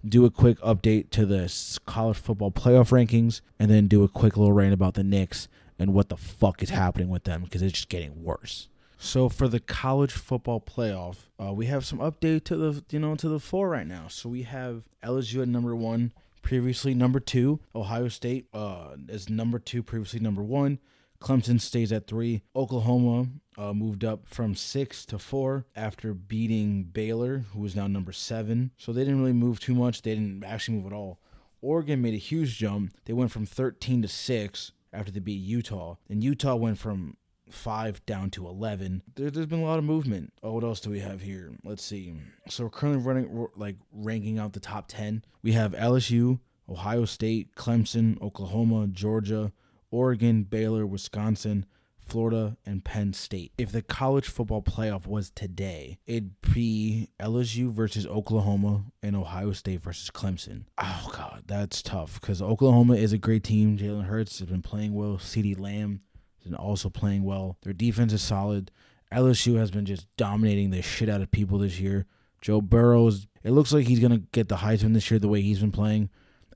do 0.07 0.25
a 0.25 0.31
quick 0.31 0.59
update 0.61 1.11
to 1.11 1.25
the 1.25 1.53
college 1.87 2.17
football 2.17 2.51
playoff 2.51 2.91
rankings, 2.91 3.41
and 3.59 3.71
then 3.71 3.87
do 3.87 4.03
a 4.03 4.09
quick 4.09 4.37
little 4.37 4.53
rant 4.53 4.75
about 4.75 4.95
the 4.95 5.05
Knicks 5.05 5.49
and 5.79 5.95
what 5.95 6.09
the 6.09 6.17
fuck 6.17 6.63
is 6.63 6.71
happening 6.71 7.09
with 7.09 7.25
them 7.25 7.43
because 7.43 7.63
it's 7.63 7.73
just 7.73 7.89
getting 7.89 8.23
worse. 8.23 8.69
So 8.99 9.29
for 9.29 9.49
the 9.49 9.61
college 9.61 10.13
football 10.13 10.61
playoff, 10.61 11.17
uh, 11.41 11.53
we 11.53 11.67
have 11.67 11.85
some 11.85 11.99
update 11.99 12.45
to 12.45 12.57
the 12.57 12.85
you 12.91 12.99
know 12.99 13.15
to 13.17 13.29
the 13.29 13.41
four 13.41 13.69
right 13.69 13.87
now. 13.87 14.07
So 14.09 14.29
we 14.29 14.43
have 14.43 14.83
LSU 15.03 15.43
at 15.43 15.49
number 15.49 15.75
one, 15.75 16.13
previously 16.43 16.95
number 16.95 17.21
two. 17.21 17.61
Ohio 17.75 18.09
State 18.09 18.47
uh, 18.53 18.97
is 19.09 19.29
number 19.29 19.59
two, 19.59 19.83
previously 19.83 20.21
number 20.21 20.43
one. 20.43 20.79
Clemson 21.23 21.61
stays 21.61 21.93
at 21.93 22.07
three. 22.07 22.43
Oklahoma 22.55 23.29
uh, 23.57 23.73
moved 23.73 24.05
up 24.05 24.27
from 24.27 24.55
six 24.55 25.07
to 25.07 25.19
four 25.19 25.67
after 25.77 26.13
beating 26.13 26.85
Baylor, 26.85 27.45
who 27.53 27.65
is 27.65 27.77
now 27.77 27.87
number 27.87 28.13
seven. 28.13 28.73
So 28.77 28.93
they 28.93 29.05
didn't 29.05 29.21
really 29.21 29.33
move 29.33 29.61
too 29.61 29.75
much. 29.75 30.03
They 30.03 30.15
didn't 30.15 30.45
actually 30.45 30.79
move 30.79 30.87
at 30.87 30.97
all. 30.97 31.21
Oregon 31.61 32.03
made 32.03 32.15
a 32.15 32.19
huge 32.19 32.59
jump. 32.59 32.93
They 33.05 33.13
went 33.13 33.31
from 33.31 33.47
13 33.47 34.03
to 34.03 34.09
six 34.09 34.73
after 34.93 35.13
they 35.13 35.21
beat 35.21 35.41
Utah, 35.41 35.97
and 36.11 36.23
Utah 36.23 36.57
went 36.57 36.79
from 36.79 37.17
five 37.49 38.05
down 38.07 38.31
to 38.31 38.47
11 38.47 39.03
there, 39.15 39.27
has 39.27 39.47
been 39.47 39.61
a 39.61 39.65
lot 39.65 39.79
of 39.79 39.85
movement 39.85 40.33
oh 40.43 40.53
what 40.53 40.65
else 40.65 40.81
do 40.81 40.89
we 40.89 41.01
have 41.01 41.21
here 41.21 41.53
let's 41.65 41.85
see 41.85 42.15
so 42.49 42.65
we're 42.65 42.71
currently 42.71 43.03
running 43.03 43.47
like 43.57 43.77
ranking 43.93 44.39
out 44.39 44.55
the 44.55 44.61
top 44.61 44.87
10 44.89 45.23
we 45.43 45.53
have 45.53 45.73
lsu 45.73 46.39
ohio 46.69 47.05
state 47.05 47.55
clemson 47.55 48.19
oklahoma 48.23 48.87
georgia 48.87 49.53
Oregon, 49.93 50.43
Baylor, 50.43 50.85
Wisconsin, 50.85 51.67
Florida, 52.05 52.57
and 52.67 52.85
Penn 52.85 53.13
State. 53.13 53.53
If 53.57 53.71
the 53.71 53.83
college 53.83 54.29
football 54.29 54.63
playoff 54.63 55.07
was 55.07 55.31
today, 55.31 55.99
it'd 56.07 56.41
be 56.53 57.11
LSU 57.21 57.71
versus 57.71 58.07
Oklahoma 58.07 58.87
and 59.03 59.15
Ohio 59.15 59.53
State 59.53 59.83
versus 59.83 60.11
Clemson. 60.11 60.65
Oh, 60.79 61.11
God, 61.13 61.45
that's 61.47 61.83
tough 61.83 62.21
because 62.21 62.43
Oklahoma 62.43 62.95
is 62.95 63.13
a 63.13 63.19
great 63.19 63.45
team. 63.45 63.79
Jalen 63.79 64.07
Hurts 64.07 64.41
has 64.41 64.49
been 64.49 64.63
playing 64.63 64.95
well. 64.95 65.19
CeeDee 65.19 65.59
Lamb 65.59 66.01
has 66.39 66.51
been 66.51 66.55
also 66.55 66.91
playing 66.91 67.23
well. 67.23 67.57
Their 67.63 67.73
defense 67.73 68.13
is 68.13 68.23
solid. 68.23 68.71
LSU 69.13 69.57
has 69.59 69.71
been 69.71 69.85
just 69.85 70.07
dominating 70.17 70.71
the 70.71 70.83
shit 70.83 71.09
out 71.09 71.21
of 71.21 71.31
people 71.31 71.59
this 71.59 71.79
year. 71.79 72.07
Joe 72.41 72.61
Burrows, 72.61 73.29
it 73.45 73.53
looks 73.53 73.73
like 73.73 73.87
he's 73.87 74.01
going 74.01 74.13
to 74.13 74.27
get 74.33 74.49
the 74.49 74.57
Heisman 74.57 74.95
this 74.95 75.11
year 75.11 75.21
the 75.21 75.29
way 75.29 75.43
he's 75.43 75.61
been 75.61 75.71
playing. 75.71 76.11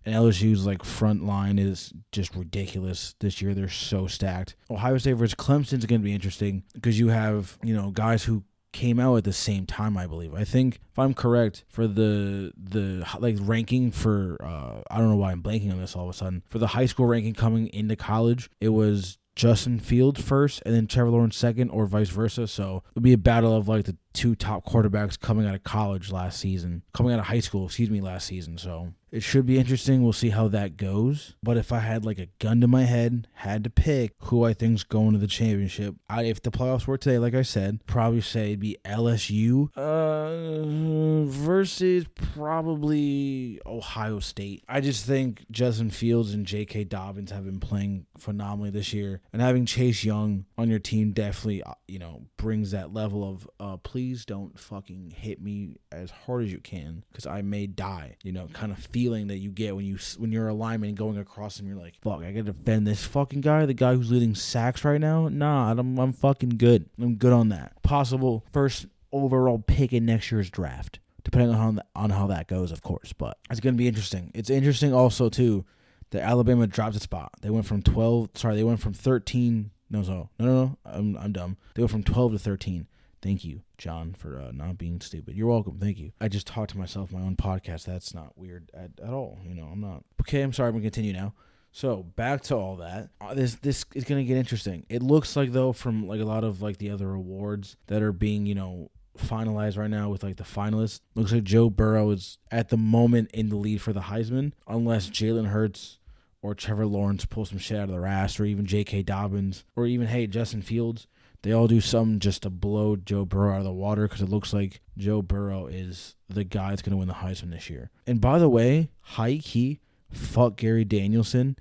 And 0.07 0.15
LSU's 0.15 0.65
like 0.65 0.85
front 0.85 1.27
line 1.27 1.59
is 1.59 1.93
just 2.13 2.35
ridiculous 2.35 3.15
this 3.19 3.43
year. 3.43 3.53
They're 3.55 3.69
so 3.69 4.07
stacked. 4.07 4.55
Ohio 4.71 4.97
State 4.99 5.15
versus 5.15 5.35
Clemson's 5.35 5.85
going 5.85 6.01
to 6.01 6.05
be 6.05 6.15
interesting 6.15 6.63
because 6.73 6.99
you 6.99 7.09
have, 7.09 7.59
you 7.63 7.75
know, 7.75 7.91
guys 7.91 8.25
who 8.25 8.45
came 8.73 9.01
out 9.01 9.17
at 9.17 9.25
the 9.25 9.33
same 9.33 9.67
time, 9.67 9.97
I 9.97 10.07
believe. 10.07 10.35
I 10.35 10.45
think 10.45 10.81
if 10.93 10.99
I'm 10.99 11.15
correct 11.15 11.65
for 11.69 11.87
the 11.87 12.53
the 12.57 13.07
like 13.19 13.37
ranking 13.41 13.91
for 13.91 14.37
uh 14.43 14.83
I 14.91 14.99
don't 14.99 15.09
know 15.09 15.17
why 15.17 15.33
I'm 15.33 15.43
blanking 15.43 15.73
on 15.73 15.81
this 15.81 15.97
all 15.97 16.05
of 16.05 16.11
a 16.11 16.13
sudden. 16.13 16.43
For 16.49 16.59
the 16.59 16.69
high 16.69 16.87
school 16.87 17.07
ranking 17.07 17.35
coming 17.35 17.69
into 17.69 17.97
college, 17.97 18.51
it 18.61 18.69
was 18.69 19.19
Justin 19.35 19.79
Fields 19.79 20.21
first 20.21 20.63
and 20.65 20.75
then 20.75 20.87
Trevor 20.87 21.11
Lawrence 21.11 21.37
second 21.37 21.71
or 21.71 21.87
vice 21.87 22.09
versa. 22.09 22.47
So 22.47 22.83
it'll 22.93 23.03
be 23.03 23.13
a 23.13 23.19
battle 23.19 23.57
of 23.57 23.69
like 23.69 23.85
the 23.85 23.97
two 24.13 24.35
top 24.35 24.67
quarterbacks 24.67 25.19
coming 25.19 25.47
out 25.47 25.55
of 25.55 25.63
college 25.63 26.11
last 26.13 26.41
season, 26.41 26.83
coming 26.93 27.13
out 27.13 27.19
of 27.19 27.27
high 27.27 27.41
school, 27.41 27.67
excuse 27.67 27.91
me, 27.91 28.01
last 28.01 28.27
season. 28.27 28.59
So 28.59 28.95
it 29.17 29.23
should 29.23 29.47
be 29.47 29.59
interesting. 29.59 30.03
We'll 30.03 30.13
see 30.13 30.29
how 30.29 30.49
that 30.49 30.77
goes. 30.77 31.37
But 31.43 31.57
if 31.57 31.73
I 31.73 31.79
had 31.79 32.05
like 32.05 32.19
a 32.19 32.29
gun 32.39 32.61
to 32.61 32.69
my 32.69 32.83
head, 32.83 33.29
had 33.33 33.65
to 33.65 33.71
pick 33.71 34.13
who 34.25 34.45
I 34.45 34.53
think's 34.53 34.85
going 34.85 35.13
to 35.13 35.19
the 35.19 35.27
championship, 35.27 35.95
I, 36.11 36.25
if 36.25 36.43
the 36.43 36.51
playoffs 36.51 36.87
were 36.87 36.99
today, 36.99 37.19
like 37.19 37.35
I 37.35 37.41
said, 37.41 37.81
probably 37.87 38.21
say 38.21 38.49
it'd 38.49 38.61
be 38.61 38.77
LSU 38.85 39.75
uh, 39.75 41.25
versus 41.31 42.05
probably 42.35 43.59
Ohio 43.65 44.19
State. 44.19 44.65
I 44.69 44.83
just 44.83 45.07
think 45.07 45.47
Justin 45.51 45.89
Fields 45.89 46.35
and 46.35 46.45
J.K. 46.45 46.85
Dobbins 46.85 47.31
have 47.31 47.47
been 47.47 47.61
playing 47.61 48.05
phenomenally 48.19 48.71
this 48.71 48.93
year, 48.93 49.23
and 49.33 49.41
having 49.41 49.65
Chase 49.65 50.05
Young 50.05 50.45
on 50.59 50.69
your 50.69 50.79
team 50.79 51.13
definitely, 51.13 51.63
uh, 51.63 51.73
you 51.89 51.99
know, 51.99 52.27
brings 52.37 52.73
that 52.73 52.93
level 52.93 53.27
of 53.27 53.49
uh, 53.61 53.79
please 53.79 54.27
don't 54.27 54.59
fucking 54.59 55.15
hit 55.17 55.41
me 55.41 55.77
as 55.91 56.11
hard 56.11 56.45
as 56.45 56.53
you 56.53 56.59
can 56.59 57.03
because 57.11 57.27
I 57.27 57.41
may 57.41 57.67
die. 57.67 58.17
You 58.23 58.33
know, 58.33 58.49
kind 58.53 58.73
of 58.73 58.79
feel 58.79 59.06
feeling 59.07 59.29
that 59.29 59.39
you 59.39 59.51
get 59.51 59.77
when 59.77 59.85
you 59.85 59.97
when 60.19 60.33
you're 60.33 60.49
a 60.49 60.55
lineman 60.55 60.97
going 60.97 61.17
across 61.17 61.61
and 61.61 61.69
you're 61.69 61.77
like, 61.77 61.95
fuck, 62.03 62.23
I 62.23 62.33
gotta 62.33 62.43
defend 62.43 62.89
this 62.89 63.05
fucking 63.05 63.41
guy, 63.41 63.65
the 63.65 63.73
guy 63.73 63.95
who's 63.95 64.11
leading 64.11 64.35
sacks 64.35 64.85
right 64.85 65.01
now. 65.01 65.29
Nah, 65.29 65.71
I'm 65.71 65.97
I'm 65.97 66.13
fucking 66.13 66.57
good. 66.57 66.91
I'm 67.01 67.15
good 67.15 67.33
on 67.33 67.51
that. 67.51 67.81
Possible 67.85 68.45
first 68.53 68.87
overall 69.13 69.61
pick 69.65 69.93
in 69.93 70.05
next 70.07 70.33
year's 70.33 70.51
draft, 70.51 70.99
depending 71.23 71.55
on 71.55 71.77
how 71.77 71.83
on 71.95 72.11
how 72.11 72.27
that 72.27 72.49
goes, 72.49 72.73
of 72.73 72.83
course. 72.83 73.13
But 73.13 73.39
it's 73.49 73.61
gonna 73.61 73.77
be 73.77 73.87
interesting. 73.87 74.33
It's 74.35 74.51
interesting 74.51 74.93
also 74.93 75.29
too 75.29 75.65
that 76.11 76.23
Alabama 76.23 76.67
dropped 76.67 76.97
a 76.97 77.01
spot. 77.01 77.31
They 77.43 77.51
went 77.51 77.67
from 77.67 77.83
12. 77.83 78.31
Sorry, 78.35 78.57
they 78.57 78.65
went 78.65 78.81
from 78.81 78.93
13. 78.93 79.71
No, 79.89 80.03
no, 80.03 80.31
no, 80.41 80.45
no, 80.45 80.65
no. 80.65 80.79
I'm 80.85 81.17
I'm 81.17 81.33
dumb. 81.33 81.59
They 81.77 81.83
went 81.83 81.93
from 81.93 82.03
12 82.03 82.33
to 82.33 82.39
13. 82.41 82.89
Thank 83.23 83.45
you, 83.45 83.63
John, 83.79 84.15
for 84.15 84.41
uh, 84.41 84.53
not 84.53 84.79
being 84.79 85.01
stupid. 85.01 85.37
You're 85.37 85.49
welcome. 85.49 85.79
Thank 85.79 85.99
you. 85.99 86.13
I 86.21 86.29
just 86.29 86.47
talked 86.47 86.73
to 86.73 86.79
myself 86.79 87.13
my 87.13 87.21
own 87.21 87.37
podcast. 87.37 87.85
That's 87.85 88.15
not 88.15 88.37
weird 88.37 88.71
at, 88.75 88.91
at 89.03 89.13
all. 89.13 89.39
You 89.45 89.55
know, 89.55 89.65
I'm 89.73 89.81
not. 89.81 90.05
Okay, 90.21 90.43
I'm 90.43 90.53
sorry. 90.53 90.69
I'm 90.69 90.75
gonna 90.75 90.83
continue 90.83 91.13
now. 91.13 91.35
So 91.73 92.03
back 92.03 92.43
to 92.45 92.57
all 92.57 92.77
that. 92.77 93.11
Uh, 93.21 93.35
this 93.35 93.57
this 93.57 93.85
is 93.95 94.05
gonna 94.05 94.25
get 94.25 94.37
interesting. 94.37 94.87
It 94.89 95.03
looks 95.03 95.37
like 95.37 95.53
though 95.53 95.73
from 95.73 96.07
like 96.07 96.21
a 96.21 96.25
lot 96.25 96.45
of 96.45 96.63
like 96.63 96.79
the 96.79 96.91
other 96.91 97.13
awards 97.13 97.77
that 97.89 98.03
are 98.03 98.13
being 98.13 98.47
you 98.47 98.55
know 98.55 98.91
finalized 99.19 99.77
right 99.77 99.91
now 99.91 100.09
with 100.09 100.23
like 100.23 100.37
the 100.37 100.45
finalists. 100.45 101.01
Looks 101.15 101.33
like 101.33 101.45
Joe 101.45 101.71
Burrow 101.71 102.11
is 102.11 102.39
at 102.51 102.69
the 102.69 102.77
moment 102.77 103.31
in 103.33 103.49
the 103.49 103.57
lead 103.57 103.83
for 103.83 103.93
the 103.93 104.01
Heisman, 104.01 104.53
unless 104.67 105.11
Jalen 105.11 105.49
Hurts 105.49 105.99
or 106.43 106.55
Trevor 106.55 106.87
Lawrence 106.87 107.25
pull 107.25 107.45
some 107.45 107.59
shit 107.59 107.79
out 107.79 107.85
of 107.85 107.91
their 107.91 108.07
ass, 108.07 108.39
or 108.39 108.45
even 108.45 108.67
J.K. 108.67 109.03
Dobbins, 109.03 109.65
or 109.75 109.87
even 109.87 110.07
hey 110.07 110.27
Justin 110.27 110.63
Fields. 110.63 111.07
They 111.47 111.53
all 111.53 111.69
do 111.69 111.81
something 111.81 112.19
just 112.19 112.43
to 112.43 112.51
blow 112.51 112.97
Joe 112.97 113.25
Burrow 113.25 113.53
out 113.53 113.59
of 113.59 113.65
the 113.65 113.73
water 113.73 114.09
because 114.09 114.21
it 114.21 114.29
looks 114.29 114.53
like 114.53 114.81
Joe 114.99 115.23
Burrow 115.23 115.69
is 115.69 116.17
the 116.29 116.43
guy 116.43 116.71
that's 116.71 116.83
going 116.83 116.91
to 116.91 116.97
win 116.97 117.07
the 117.07 117.15
Heisman 117.15 117.53
this 117.53 117.71
year. 117.71 117.93
And 118.05 118.21
by 118.21 118.41
the 118.41 118.49
way, 118.49 118.91
high 119.01 119.39
key, 119.39 119.79
fuck 120.11 120.57
Gary 120.57 120.85
Danielson 120.85 121.55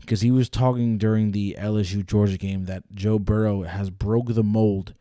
because 0.00 0.22
he 0.22 0.32
was 0.32 0.48
talking 0.48 0.98
during 0.98 1.30
the 1.30 1.56
LSU 1.56 2.04
Georgia 2.04 2.36
game 2.36 2.64
that 2.64 2.82
Joe 2.92 3.20
Burrow 3.20 3.62
has 3.62 3.90
broke 3.90 4.34
the 4.34 4.42
mold 4.42 4.94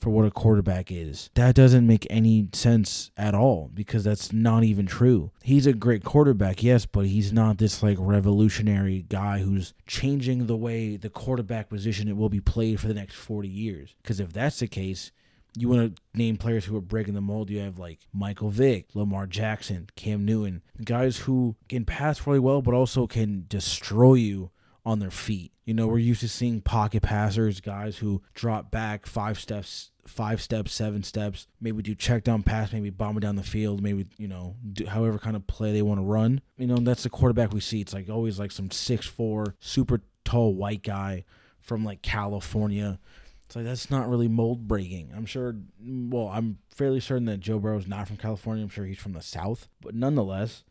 for 0.00 0.10
what 0.10 0.24
a 0.24 0.30
quarterback 0.30 0.90
is. 0.90 1.30
That 1.34 1.54
doesn't 1.54 1.86
make 1.86 2.06
any 2.10 2.48
sense 2.52 3.10
at 3.16 3.34
all 3.34 3.70
because 3.72 4.04
that's 4.04 4.32
not 4.32 4.64
even 4.64 4.86
true. 4.86 5.30
He's 5.42 5.66
a 5.66 5.72
great 5.72 6.04
quarterback, 6.04 6.62
yes, 6.62 6.86
but 6.86 7.06
he's 7.06 7.32
not 7.32 7.58
this 7.58 7.82
like 7.82 7.96
revolutionary 8.00 9.04
guy 9.08 9.38
who's 9.38 9.74
changing 9.86 10.46
the 10.46 10.56
way 10.56 10.96
the 10.96 11.10
quarterback 11.10 11.68
position 11.68 12.08
it 12.08 12.16
will 12.16 12.28
be 12.28 12.40
played 12.40 12.80
for 12.80 12.88
the 12.88 12.94
next 12.94 13.14
40 13.14 13.48
years. 13.48 13.94
Because 14.02 14.20
if 14.20 14.32
that's 14.32 14.58
the 14.58 14.66
case, 14.66 15.12
you 15.56 15.68
want 15.68 15.96
to 15.96 16.02
name 16.18 16.36
players 16.36 16.64
who 16.64 16.76
are 16.76 16.80
breaking 16.80 17.14
the 17.14 17.20
mold. 17.20 17.50
You 17.50 17.60
have 17.60 17.78
like 17.78 17.98
Michael 18.12 18.50
Vick, 18.50 18.86
Lamar 18.94 19.26
Jackson, 19.26 19.88
Cam 19.96 20.24
Newton, 20.24 20.62
guys 20.84 21.18
who 21.18 21.56
can 21.68 21.84
pass 21.84 22.26
really 22.26 22.38
well, 22.38 22.62
but 22.62 22.74
also 22.74 23.06
can 23.06 23.46
destroy 23.48 24.14
you 24.14 24.50
on 24.84 24.98
their 24.98 25.10
feet. 25.10 25.52
You 25.64 25.74
know, 25.74 25.86
we're 25.86 25.98
used 25.98 26.20
to 26.20 26.28
seeing 26.28 26.60
pocket 26.60 27.02
passers, 27.02 27.60
guys 27.60 27.98
who 27.98 28.22
drop 28.34 28.70
back 28.70 29.06
five 29.06 29.38
steps, 29.38 29.90
five 30.06 30.40
steps, 30.40 30.72
seven 30.72 31.02
steps, 31.02 31.46
maybe 31.60 31.82
do 31.82 31.94
check 31.94 32.24
down 32.24 32.42
pass, 32.42 32.72
maybe 32.72 32.90
bomb 32.90 33.16
it 33.16 33.20
down 33.20 33.36
the 33.36 33.42
field, 33.42 33.82
maybe, 33.82 34.06
you 34.16 34.28
know, 34.28 34.56
do 34.72 34.86
however 34.86 35.18
kind 35.18 35.36
of 35.36 35.46
play 35.46 35.72
they 35.72 35.82
want 35.82 36.00
to 36.00 36.04
run. 36.04 36.40
You 36.56 36.66
know, 36.66 36.76
that's 36.76 37.02
the 37.02 37.10
quarterback 37.10 37.52
we 37.52 37.60
see. 37.60 37.80
It's 37.80 37.94
like 37.94 38.08
always 38.08 38.38
like 38.38 38.52
some 38.52 38.70
six 38.70 39.06
four, 39.06 39.54
super 39.60 40.02
tall 40.24 40.54
white 40.54 40.82
guy 40.82 41.24
from 41.60 41.84
like 41.84 42.02
California. 42.02 42.98
It's 43.46 43.56
like 43.56 43.64
that's 43.64 43.90
not 43.90 44.08
really 44.08 44.28
mold 44.28 44.68
breaking. 44.68 45.12
I'm 45.14 45.26
sure 45.26 45.56
well, 45.84 46.28
I'm 46.28 46.58
fairly 46.68 47.00
certain 47.00 47.26
that 47.26 47.40
Joe 47.40 47.58
Burrow's 47.58 47.86
not 47.86 48.06
from 48.08 48.16
California. 48.16 48.62
I'm 48.62 48.70
sure 48.70 48.84
he's 48.84 48.98
from 48.98 49.12
the 49.12 49.22
South. 49.22 49.68
But 49.80 49.94
nonetheless, 49.94 50.64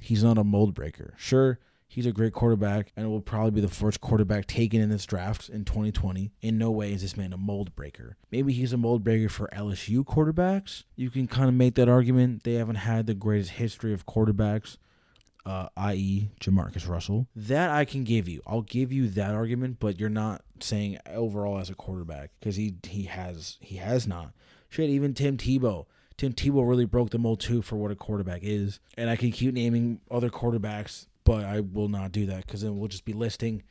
he's 0.00 0.24
not 0.24 0.38
a 0.38 0.44
mold 0.44 0.74
breaker. 0.74 1.14
Sure, 1.16 1.58
He's 1.94 2.06
a 2.06 2.12
great 2.12 2.32
quarterback 2.32 2.90
and 2.96 3.08
will 3.08 3.20
probably 3.20 3.52
be 3.52 3.60
the 3.60 3.68
first 3.68 4.00
quarterback 4.00 4.46
taken 4.46 4.80
in 4.80 4.90
this 4.90 5.06
draft 5.06 5.48
in 5.48 5.64
2020. 5.64 6.32
In 6.42 6.58
no 6.58 6.72
way 6.72 6.92
is 6.92 7.02
this 7.02 7.16
man 7.16 7.32
a 7.32 7.36
mold 7.36 7.76
breaker. 7.76 8.16
Maybe 8.32 8.52
he's 8.52 8.72
a 8.72 8.76
mold 8.76 9.04
breaker 9.04 9.28
for 9.28 9.48
LSU 9.52 10.04
quarterbacks. 10.04 10.82
You 10.96 11.08
can 11.08 11.28
kind 11.28 11.48
of 11.48 11.54
make 11.54 11.76
that 11.76 11.88
argument. 11.88 12.42
They 12.42 12.54
haven't 12.54 12.74
had 12.74 13.06
the 13.06 13.14
greatest 13.14 13.50
history 13.50 13.94
of 13.94 14.06
quarterbacks. 14.06 14.76
Uh, 15.46 15.68
i.e., 15.76 16.30
Jamarcus 16.40 16.88
Russell. 16.88 17.28
That 17.36 17.70
I 17.70 17.84
can 17.84 18.02
give 18.02 18.28
you. 18.28 18.42
I'll 18.44 18.62
give 18.62 18.90
you 18.90 19.08
that 19.10 19.32
argument, 19.32 19.76
but 19.78 20.00
you're 20.00 20.08
not 20.08 20.42
saying 20.58 20.98
overall 21.06 21.60
as 21.60 21.70
a 21.70 21.76
quarterback 21.76 22.32
because 22.40 22.56
he 22.56 22.74
he 22.82 23.04
has 23.04 23.56
he 23.60 23.76
has 23.76 24.08
not. 24.08 24.32
Shit, 24.68 24.90
even 24.90 25.14
Tim 25.14 25.36
Tebow. 25.36 25.86
Tim 26.16 26.32
Tebow 26.32 26.68
really 26.68 26.86
broke 26.86 27.10
the 27.10 27.18
mold 27.18 27.38
too 27.38 27.62
for 27.62 27.76
what 27.76 27.92
a 27.92 27.94
quarterback 27.94 28.40
is, 28.42 28.80
and 28.96 29.08
I 29.08 29.14
can 29.14 29.30
keep 29.30 29.54
naming 29.54 30.00
other 30.10 30.30
quarterbacks 30.30 31.06
but 31.24 31.44
I 31.44 31.60
will 31.60 31.88
not 31.88 32.12
do 32.12 32.26
that 32.26 32.46
because 32.46 32.62
then 32.62 32.78
we'll 32.78 32.88
just 32.88 33.04
be 33.04 33.12
listing 33.12 33.62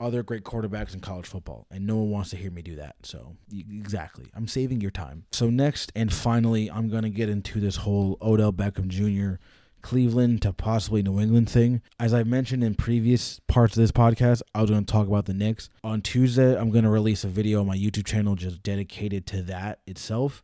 other 0.00 0.22
great 0.22 0.44
quarterbacks 0.44 0.94
in 0.94 1.00
college 1.00 1.26
football, 1.26 1.66
and 1.70 1.86
no 1.86 1.96
one 1.96 2.10
wants 2.10 2.30
to 2.30 2.36
hear 2.36 2.50
me 2.50 2.62
do 2.62 2.76
that. 2.76 2.94
So, 3.02 3.36
exactly, 3.52 4.26
I'm 4.34 4.46
saving 4.46 4.80
your 4.80 4.90
time. 4.90 5.24
So, 5.32 5.50
next 5.50 5.90
and 5.96 6.12
finally, 6.12 6.70
I'm 6.70 6.88
going 6.88 7.02
to 7.02 7.10
get 7.10 7.28
into 7.28 7.60
this 7.60 7.76
whole 7.76 8.16
Odell 8.22 8.52
Beckham 8.52 8.88
Jr. 8.88 9.40
Cleveland 9.82 10.42
to 10.42 10.52
possibly 10.52 11.02
New 11.02 11.20
England 11.20 11.50
thing. 11.50 11.82
As 11.98 12.12
I've 12.12 12.26
mentioned 12.26 12.62
in 12.62 12.74
previous 12.74 13.40
parts 13.48 13.76
of 13.76 13.80
this 13.80 13.92
podcast, 13.92 14.42
I 14.54 14.60
was 14.60 14.70
going 14.70 14.84
to 14.84 14.92
talk 14.92 15.06
about 15.06 15.26
the 15.26 15.34
Knicks. 15.34 15.68
On 15.84 16.00
Tuesday, 16.00 16.56
I'm 16.56 16.70
going 16.70 16.84
to 16.84 16.90
release 16.90 17.24
a 17.24 17.28
video 17.28 17.60
on 17.60 17.66
my 17.66 17.76
YouTube 17.76 18.06
channel 18.06 18.34
just 18.34 18.62
dedicated 18.62 19.26
to 19.28 19.42
that 19.42 19.80
itself 19.86 20.42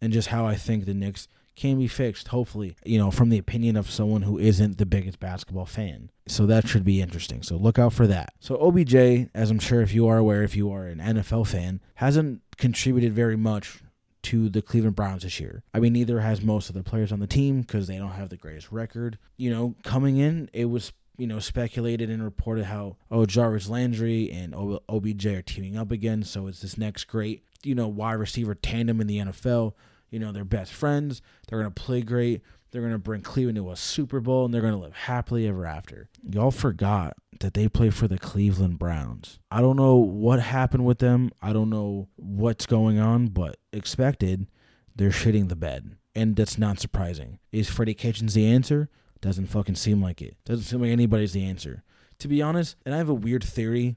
and 0.00 0.12
just 0.12 0.28
how 0.28 0.46
I 0.46 0.56
think 0.56 0.84
the 0.84 0.94
Knicks 0.94 1.28
can 1.56 1.78
be 1.78 1.86
fixed, 1.86 2.28
hopefully, 2.28 2.76
you 2.84 2.98
know, 2.98 3.10
from 3.10 3.28
the 3.28 3.38
opinion 3.38 3.76
of 3.76 3.90
someone 3.90 4.22
who 4.22 4.38
isn't 4.38 4.78
the 4.78 4.86
biggest 4.86 5.20
basketball 5.20 5.66
fan. 5.66 6.10
So 6.26 6.46
that 6.46 6.66
should 6.66 6.84
be 6.84 7.00
interesting. 7.00 7.42
So 7.42 7.56
look 7.56 7.78
out 7.78 7.92
for 7.92 8.06
that. 8.06 8.34
So 8.40 8.56
OBJ, 8.56 8.94
as 9.34 9.50
I'm 9.50 9.58
sure 9.58 9.82
if 9.82 9.92
you 9.92 10.06
are 10.08 10.18
aware, 10.18 10.42
if 10.42 10.56
you 10.56 10.70
are 10.72 10.86
an 10.86 10.98
NFL 10.98 11.48
fan, 11.48 11.80
hasn't 11.96 12.42
contributed 12.56 13.12
very 13.12 13.36
much 13.36 13.82
to 14.22 14.48
the 14.48 14.62
Cleveland 14.62 14.96
Browns 14.96 15.24
this 15.24 15.40
year. 15.40 15.64
I 15.74 15.80
mean, 15.80 15.92
neither 15.92 16.20
has 16.20 16.42
most 16.42 16.68
of 16.68 16.74
the 16.74 16.84
players 16.84 17.10
on 17.10 17.18
the 17.18 17.26
team 17.26 17.62
because 17.62 17.88
they 17.88 17.98
don't 17.98 18.12
have 18.12 18.28
the 18.28 18.36
greatest 18.36 18.70
record. 18.70 19.18
You 19.36 19.50
know, 19.50 19.74
coming 19.82 20.18
in, 20.18 20.48
it 20.52 20.66
was 20.66 20.92
you 21.18 21.26
know, 21.26 21.38
speculated 21.38 22.08
and 22.08 22.24
reported 22.24 22.64
how 22.64 22.96
oh 23.10 23.26
Jarvis 23.26 23.68
Landry 23.68 24.30
and 24.30 24.54
OBJ 24.88 25.26
are 25.26 25.42
teaming 25.42 25.76
up 25.76 25.90
again, 25.90 26.22
so 26.22 26.46
it's 26.46 26.62
this 26.62 26.78
next 26.78 27.04
great 27.04 27.44
you 27.62 27.74
know 27.74 27.88
wide 27.88 28.14
receiver 28.14 28.54
tandem 28.54 29.00
in 29.00 29.06
the 29.06 29.18
NFL 29.18 29.74
you 30.12 30.20
know, 30.20 30.30
they're 30.30 30.44
best 30.44 30.72
friends. 30.72 31.22
They're 31.48 31.58
going 31.58 31.72
to 31.72 31.82
play 31.82 32.02
great. 32.02 32.42
They're 32.70 32.82
going 32.82 32.92
to 32.92 32.98
bring 32.98 33.22
Cleveland 33.22 33.56
to 33.56 33.70
a 33.70 33.76
Super 33.76 34.20
Bowl 34.20 34.44
and 34.44 34.54
they're 34.54 34.60
going 34.60 34.74
to 34.74 34.78
live 34.78 34.94
happily 34.94 35.48
ever 35.48 35.66
after. 35.66 36.08
Y'all 36.22 36.50
forgot 36.50 37.14
that 37.40 37.54
they 37.54 37.66
play 37.68 37.90
for 37.90 38.06
the 38.06 38.18
Cleveland 38.18 38.78
Browns. 38.78 39.40
I 39.50 39.60
don't 39.60 39.76
know 39.76 39.96
what 39.96 40.40
happened 40.40 40.84
with 40.84 40.98
them. 40.98 41.30
I 41.42 41.52
don't 41.52 41.70
know 41.70 42.08
what's 42.16 42.66
going 42.66 42.98
on, 42.98 43.28
but 43.28 43.56
expected, 43.72 44.46
they're 44.94 45.10
shitting 45.10 45.48
the 45.48 45.56
bed. 45.56 45.96
And 46.14 46.36
that's 46.36 46.58
not 46.58 46.78
surprising. 46.78 47.38
Is 47.50 47.70
Freddie 47.70 47.94
Kitchens 47.94 48.34
the 48.34 48.46
answer? 48.46 48.90
Doesn't 49.22 49.46
fucking 49.46 49.76
seem 49.76 50.02
like 50.02 50.20
it. 50.20 50.36
Doesn't 50.44 50.64
seem 50.64 50.82
like 50.82 50.90
anybody's 50.90 51.32
the 51.32 51.44
answer. 51.44 51.82
To 52.18 52.28
be 52.28 52.42
honest, 52.42 52.76
and 52.84 52.94
I 52.94 52.98
have 52.98 53.08
a 53.08 53.14
weird 53.14 53.42
theory 53.42 53.96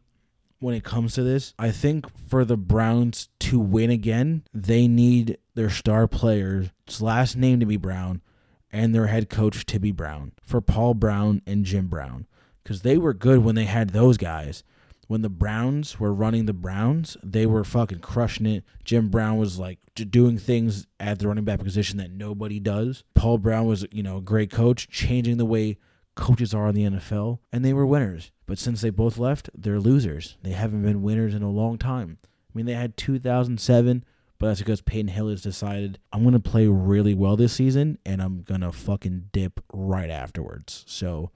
when 0.66 0.74
it 0.74 0.84
comes 0.84 1.14
to 1.14 1.22
this. 1.22 1.54
I 1.60 1.70
think 1.70 2.08
for 2.28 2.44
the 2.44 2.58
Browns 2.58 3.30
to 3.42 3.60
win 3.60 3.92
again, 3.92 4.42
they 4.52 4.88
need 4.88 5.38
their 5.54 5.70
star 5.70 6.08
player's 6.08 6.72
last 7.00 7.38
name 7.38 7.60
to 7.60 7.68
be 7.68 7.78
Brown 7.78 8.24
and 8.72 8.94
their 8.94 9.06
head 9.06 9.30
coach 9.30 9.68
to 9.68 9.80
be 9.80 9.92
Brown 9.92 10.32
for 10.42 10.62
Paul 10.62 10.96
Brown 10.96 11.44
and 11.46 11.66
Jim 11.66 11.86
Brown 11.86 12.26
because 12.64 12.82
they 12.82 12.98
were 12.98 13.14
good 13.14 13.44
when 13.44 13.54
they 13.54 13.66
had 13.66 13.92
those 13.92 14.18
guys. 14.18 14.64
When 15.06 15.22
the 15.22 15.30
Browns 15.30 16.00
were 16.00 16.12
running 16.12 16.48
the 16.48 16.54
Browns, 16.54 17.16
they 17.22 17.46
were 17.46 17.64
fucking 17.64 18.00
crushing 18.00 18.48
it. 18.48 18.64
Jim 18.84 19.10
Brown 19.10 19.38
was 19.38 19.60
like 19.60 19.78
doing 19.94 20.40
things 20.40 20.88
at 21.00 21.20
the 21.20 21.28
running 21.28 21.46
back 21.46 21.60
position 21.60 22.00
that 22.00 22.10
nobody 22.10 22.60
does. 22.60 23.04
Paul 23.14 23.38
Brown 23.38 23.68
was, 23.68 23.86
you 23.92 24.02
know, 24.02 24.18
a 24.18 24.22
great 24.22 24.50
coach, 24.50 24.90
changing 24.90 25.38
the 25.38 25.46
way 25.46 25.78
coaches 26.16 26.54
are 26.54 26.68
in 26.70 26.76
the 26.76 26.84
NFL, 26.84 27.40
and 27.52 27.64
they 27.64 27.74
were 27.74 27.86
winners. 27.86 28.32
But 28.46 28.58
since 28.58 28.82
they 28.82 28.90
both 28.90 29.18
left, 29.18 29.50
they're 29.54 29.80
losers. 29.80 30.38
They 30.42 30.52
haven't 30.52 30.84
been 30.84 31.02
winners 31.02 31.36
in 31.36 31.44
a 31.44 31.50
long 31.50 31.78
time. 31.78 32.18
I 32.24 32.52
mean, 32.54 32.66
they 32.66 32.74
had 32.74 32.98
2007, 32.98 34.06
but 34.40 34.48
that's 34.48 34.60
because 34.60 34.82
Peyton 34.82 35.10
Hillis 35.10 35.42
decided 35.42 36.00
I'm 36.12 36.24
going 36.24 36.34
to 36.34 36.40
play 36.40 36.68
really 36.68 37.14
well 37.14 37.36
this 37.36 37.54
season, 37.54 37.98
and 38.06 38.22
I'm 38.22 38.42
going 38.44 38.62
to 38.62 38.72
fucking 38.72 39.30
dip 39.32 39.60
right 39.72 40.10
afterwards. 40.10 40.84
So. 40.88 41.32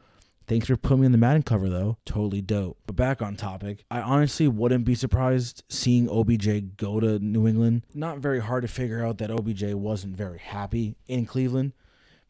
Thanks 0.48 0.66
for 0.66 0.76
putting 0.78 1.02
me 1.02 1.06
in 1.06 1.12
the 1.12 1.20
Madden 1.20 1.44
cover, 1.44 1.70
though. 1.70 1.98
Totally 2.06 2.42
dope. 2.42 2.80
But 2.88 2.96
back 2.96 3.22
on 3.22 3.36
topic, 3.36 3.86
I 3.92 4.02
honestly 4.02 4.48
wouldn't 4.48 4.84
be 4.84 4.96
surprised 4.96 5.62
seeing 5.70 6.10
OBJ 6.10 6.76
go 6.76 7.00
to 7.00 7.20
New 7.20 7.48
England. 7.48 7.84
Not 7.94 8.18
very 8.18 8.40
hard 8.40 8.64
to 8.64 8.68
figure 8.68 9.06
out 9.06 9.20
that 9.20 9.30
OBJ 9.30 9.76
wasn't 9.76 10.18
very 10.18 10.40
happy 10.40 10.96
in 11.08 11.28
Cleveland 11.28 11.74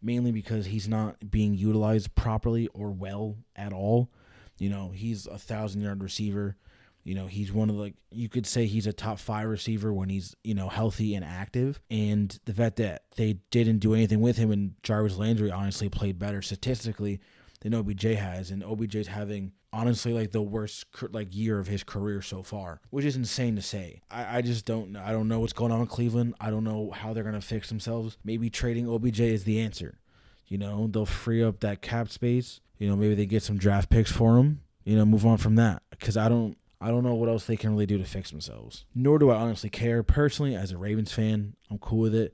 mainly 0.01 0.31
because 0.31 0.65
he's 0.65 0.87
not 0.87 1.29
being 1.29 1.53
utilized 1.53 2.15
properly 2.15 2.67
or 2.73 2.91
well 2.91 3.37
at 3.55 3.73
all. 3.73 4.09
You 4.57 4.69
know, 4.69 4.91
he's 4.93 5.27
a 5.27 5.37
thousand 5.37 5.81
yard 5.81 6.03
receiver. 6.03 6.55
You 7.03 7.15
know, 7.15 7.27
he's 7.27 7.51
one 7.51 7.69
of 7.69 7.77
the, 7.77 7.93
you 8.11 8.29
could 8.29 8.45
say 8.45 8.65
he's 8.65 8.85
a 8.85 8.93
top 8.93 9.19
five 9.19 9.47
receiver 9.47 9.93
when 9.93 10.09
he's, 10.09 10.35
you 10.43 10.53
know, 10.53 10.67
healthy 10.69 11.15
and 11.15 11.23
active. 11.23 11.79
And 11.89 12.37
the 12.45 12.53
fact 12.53 12.75
that 12.75 13.03
they 13.15 13.37
didn't 13.51 13.79
do 13.79 13.93
anything 13.93 14.19
with 14.19 14.37
him 14.37 14.51
and 14.51 14.73
Jarvis 14.83 15.17
Landry 15.17 15.49
honestly 15.49 15.89
played 15.89 16.19
better 16.19 16.41
statistically 16.41 17.21
than 17.61 17.73
OBJ 17.73 18.03
has. 18.03 18.51
And 18.51 18.63
OBJ's 18.63 19.07
having 19.07 19.53
honestly 19.71 20.13
like 20.13 20.31
the 20.31 20.41
worst 20.41 20.85
like 21.11 21.35
year 21.35 21.59
of 21.59 21.67
his 21.67 21.83
career 21.83 22.21
so 22.21 22.43
far, 22.43 22.81
which 22.89 23.05
is 23.05 23.15
insane 23.15 23.55
to 23.55 23.61
say. 23.61 24.01
I, 24.09 24.37
I 24.37 24.41
just 24.41 24.65
don't 24.65 24.95
I 24.95 25.11
don't 25.11 25.27
know 25.27 25.39
what's 25.39 25.53
going 25.53 25.71
on 25.71 25.81
in 25.81 25.87
Cleveland. 25.87 26.35
I 26.39 26.49
don't 26.49 26.63
know 26.63 26.91
how 26.91 27.13
they're 27.13 27.23
gonna 27.23 27.41
fix 27.41 27.69
themselves. 27.69 28.17
Maybe 28.23 28.49
trading 28.49 28.89
OBJ 28.89 29.19
is 29.19 29.43
the 29.43 29.59
answer. 29.59 29.99
You 30.47 30.57
know, 30.57 30.87
they'll 30.87 31.05
free 31.05 31.43
up 31.43 31.59
that 31.59 31.81
cap 31.81 32.09
space. 32.09 32.59
You 32.77 32.89
know, 32.89 32.95
maybe 32.95 33.13
they 33.13 33.25
get 33.25 33.43
some 33.43 33.57
draft 33.57 33.89
picks 33.89 34.11
for 34.11 34.37
him. 34.37 34.61
You 34.83 34.95
know, 34.95 35.05
move 35.05 35.25
on 35.25 35.37
from 35.37 35.55
that 35.55 35.83
because 35.91 36.17
I 36.17 36.29
don't 36.29 36.57
I 36.81 36.89
don't 36.89 37.03
know 37.03 37.15
what 37.15 37.29
else 37.29 37.45
they 37.45 37.57
can 37.57 37.71
really 37.71 37.85
do 37.85 37.97
to 37.97 38.05
fix 38.05 38.31
themselves. 38.31 38.85
Nor 38.95 39.19
do 39.19 39.29
I 39.29 39.35
honestly 39.35 39.69
care. 39.69 40.01
Personally, 40.01 40.55
as 40.55 40.71
a 40.71 40.77
Ravens 40.77 41.11
fan, 41.11 41.55
I'm 41.69 41.77
cool 41.77 41.99
with 41.99 42.15
it. 42.15 42.33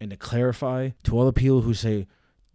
And 0.00 0.10
to 0.10 0.16
clarify, 0.16 0.90
to 1.04 1.16
all 1.16 1.26
the 1.26 1.32
people 1.32 1.60
who 1.60 1.74
say 1.74 2.06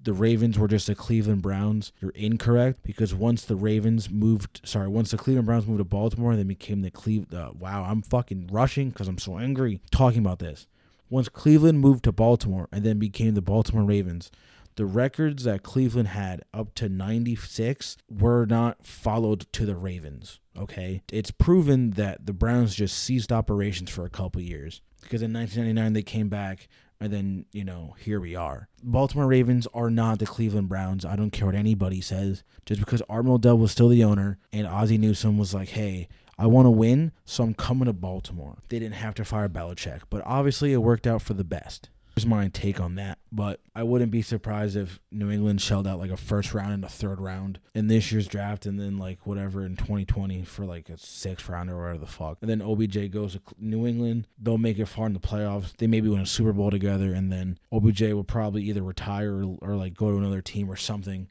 the 0.02 0.14
Ravens 0.14 0.58
were 0.58 0.68
just 0.68 0.88
the 0.88 0.96
Cleveland 0.96 1.42
Browns, 1.42 1.92
you're 2.00 2.12
incorrect 2.12 2.84
because 2.84 3.14
once 3.14 3.44
the 3.44 3.56
Ravens 3.56 4.10
moved, 4.10 4.62
sorry, 4.64 4.88
once 4.88 5.12
the 5.12 5.18
Cleveland 5.18 5.46
Browns 5.46 5.68
moved 5.68 5.80
to 5.80 5.86
Baltimore, 5.86 6.36
they 6.36 6.44
became 6.44 6.82
the 6.82 6.92
Cleveland. 6.92 7.34
Uh, 7.34 7.52
wow, 7.58 7.84
I'm 7.84 8.02
fucking 8.02 8.48
rushing 8.52 8.90
because 8.90 9.08
I'm 9.08 9.18
so 9.18 9.38
angry 9.38 9.82
talking 9.92 10.20
about 10.20 10.40
this. 10.40 10.68
Once 11.10 11.28
Cleveland 11.28 11.80
moved 11.80 12.04
to 12.04 12.12
Baltimore 12.12 12.70
and 12.72 12.84
then 12.84 13.00
became 13.00 13.34
the 13.34 13.42
Baltimore 13.42 13.84
Ravens, 13.84 14.32
the 14.76 14.86
records 14.86 15.44
that 15.44 15.64
Cleveland 15.64 16.10
had 16.10 16.44
up 16.54 16.74
to 16.76 16.88
96 16.88 17.98
were 18.10 18.46
not 18.46 18.86
followed 18.86 19.52
to 19.54 19.66
the 19.66 19.76
Ravens. 19.76 20.40
Okay. 20.58 21.02
It's 21.12 21.32
proven 21.32 21.92
that 21.92 22.26
the 22.26 22.34
Browns 22.34 22.76
just 22.76 22.98
ceased 22.98 23.32
operations 23.32 23.90
for 23.90 24.06
a 24.06 24.10
couple 24.10 24.42
years 24.42 24.82
because 25.02 25.22
in 25.22 25.34
1999 25.34 25.94
they 25.94 26.02
came 26.02 26.30
back 26.30 26.70
and 27.00 27.14
then, 27.14 27.46
you 27.52 27.64
know, 27.64 27.96
here 28.00 28.20
we 28.20 28.36
are. 28.36 28.68
Baltimore 28.84 29.28
Ravens 29.28 29.68
are 29.74 29.90
not 29.90 30.20
the 30.20 30.26
Cleveland 30.26 30.70
Browns. 30.70 31.06
I 31.06 31.16
don't 31.16 31.32
care 31.32 31.46
what 31.46 31.56
anybody 31.56 32.02
says. 32.02 32.44
Just 32.66 32.80
because 32.80 33.02
Art 33.10 33.26
Modell 33.26 33.58
was 33.58 33.72
still 33.72 33.90
the 33.90 34.04
owner 34.04 34.38
and 34.52 34.68
Ozzie 34.68 34.98
Newsome 34.98 35.38
was 35.38 35.54
like, 35.54 35.70
hey, 35.70 36.10
I 36.38 36.46
want 36.46 36.66
to 36.66 36.72
win, 36.72 37.12
so 37.26 37.44
I'm 37.44 37.54
coming 37.54 37.86
to 37.86 37.94
Baltimore. 37.94 38.60
They 38.70 38.80
didn't 38.80 38.96
have 38.96 39.16
to 39.16 39.26
fire 39.26 39.50
Belichick, 39.50 40.02
but 40.10 40.22
obviously 40.26 40.72
it 40.72 40.78
worked 40.78 41.06
out 41.08 41.22
for 41.22 41.34
the 41.34 41.44
best 41.44 41.90
my 42.26 42.48
take 42.48 42.80
on 42.80 42.96
that. 42.96 43.20
But 43.32 43.60
I 43.76 43.84
wouldn't 43.84 44.12
be 44.12 44.22
surprised 44.22 44.76
if 44.76 45.00
New 45.12 45.30
England 45.30 45.62
shelled 45.62 45.88
out 45.88 46.00
like 46.00 46.12
a 46.12 46.18
first 46.18 46.54
round 46.54 46.74
and 46.74 46.84
a 46.84 46.90
third 46.90 47.20
round 47.20 47.60
in 47.76 47.88
this 47.88 48.12
year's 48.12 48.28
draft, 48.28 48.66
and 48.66 48.80
then 48.80 48.98
like 48.98 49.26
whatever 49.26 49.66
in 49.66 49.76
2020 49.76 50.44
for 50.44 50.66
like 50.66 50.90
a 50.90 50.98
sixth 50.98 51.48
round 51.50 51.70
or 51.70 51.78
whatever 51.78 52.00
the 52.00 52.08
fuck. 52.08 52.38
And 52.42 52.50
then 52.50 52.62
OBJ 52.62 53.12
goes 53.12 53.34
to 53.34 53.42
New 53.60 53.86
England. 53.86 54.28
They'll 54.42 54.58
make 54.58 54.80
it 54.80 54.88
far 54.88 55.08
in 55.08 55.14
the 55.14 55.20
playoffs. 55.20 55.76
They 55.78 55.88
maybe 55.88 56.10
win 56.10 56.22
a 56.22 56.26
Super 56.26 56.54
Bowl 56.54 56.72
together, 56.72 57.14
and 57.14 57.32
then 57.32 57.60
OBJ 57.72 58.02
will 58.14 58.24
probably 58.24 58.64
either 58.64 58.82
retire 58.82 59.44
or, 59.44 59.58
or 59.62 59.76
like 59.76 59.94
go 59.94 60.12
to 60.12 60.18
another 60.18 60.42
team 60.42 60.70
or 60.70 60.76
something. 60.76 61.30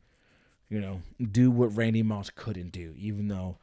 You 0.68 0.81
know, 0.81 1.01
do 1.33 1.51
what 1.51 1.74
Randy 1.77 2.03
Moss 2.03 2.31
couldn't 2.31 2.72
do, 2.72 2.94
even 2.96 3.29
though 3.29 3.57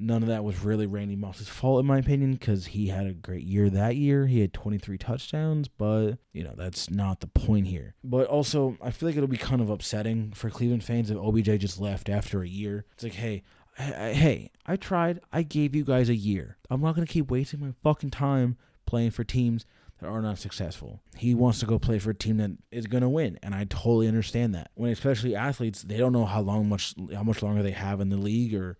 none 0.00 0.22
of 0.22 0.28
that 0.28 0.42
was 0.42 0.64
really 0.64 0.86
Randy 0.86 1.16
Moss's 1.16 1.48
fault, 1.48 1.80
in 1.80 1.86
my 1.86 1.98
opinion, 1.98 2.32
because 2.32 2.66
he 2.66 2.88
had 2.88 3.06
a 3.06 3.12
great 3.12 3.44
year 3.44 3.68
that 3.70 3.96
year. 3.96 4.26
He 4.26 4.40
had 4.40 4.52
23 4.52 4.98
touchdowns, 4.98 5.68
but, 5.68 6.14
you 6.32 6.42
know, 6.42 6.54
that's 6.56 6.90
not 6.90 7.20
the 7.20 7.26
point 7.26 7.66
here. 7.66 7.94
But 8.02 8.26
also, 8.26 8.76
I 8.80 8.90
feel 8.90 9.08
like 9.08 9.16
it'll 9.16 9.28
be 9.28 9.36
kind 9.36 9.60
of 9.60 9.70
upsetting 9.70 10.32
for 10.32 10.50
Cleveland 10.50 10.84
fans 10.84 11.10
if 11.10 11.18
OBJ 11.18 11.58
just 11.58 11.80
left 11.80 12.08
after 12.08 12.42
a 12.42 12.48
year. 12.48 12.86
It's 12.94 13.04
like, 13.04 13.14
hey, 13.14 13.42
hey, 13.76 14.50
I 14.66 14.76
tried. 14.76 15.20
I 15.32 15.42
gave 15.42 15.74
you 15.74 15.84
guys 15.84 16.08
a 16.08 16.14
year. 16.14 16.56
I'm 16.70 16.80
not 16.80 16.94
going 16.94 17.06
to 17.06 17.12
keep 17.12 17.30
wasting 17.30 17.60
my 17.60 17.74
fucking 17.82 18.10
time 18.10 18.56
playing 18.86 19.10
for 19.10 19.24
teams 19.24 19.66
that 20.00 20.08
are 20.08 20.22
not 20.22 20.38
successful. 20.38 21.02
He 21.16 21.34
wants 21.34 21.60
to 21.60 21.66
go 21.66 21.78
play 21.78 21.98
for 21.98 22.10
a 22.10 22.14
team 22.14 22.38
that 22.38 22.52
is 22.70 22.86
going 22.86 23.02
to 23.02 23.08
win, 23.08 23.38
and 23.42 23.54
I 23.54 23.64
totally 23.64 24.08
understand 24.08 24.54
that. 24.54 24.70
When 24.74 24.90
especially 24.90 25.36
athletes, 25.36 25.82
they 25.82 25.98
don't 25.98 26.12
know 26.12 26.24
how 26.24 26.40
long 26.40 26.68
much 26.68 26.94
how 27.14 27.22
much 27.22 27.42
longer 27.42 27.62
they 27.62 27.70
have 27.72 28.00
in 28.00 28.08
the 28.08 28.16
league 28.16 28.54
or 28.54 28.78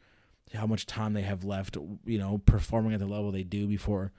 how 0.55 0.67
much 0.67 0.87
time 0.87 1.13
they 1.13 1.23
have 1.23 1.45
left, 1.45 1.77
you 2.05 2.19
know, 2.19 2.39
performing 2.39 2.93
at 2.93 3.01
the 3.01 3.07
level 3.07 3.31
they 3.31 3.43
do 3.45 3.67
before 3.67 4.13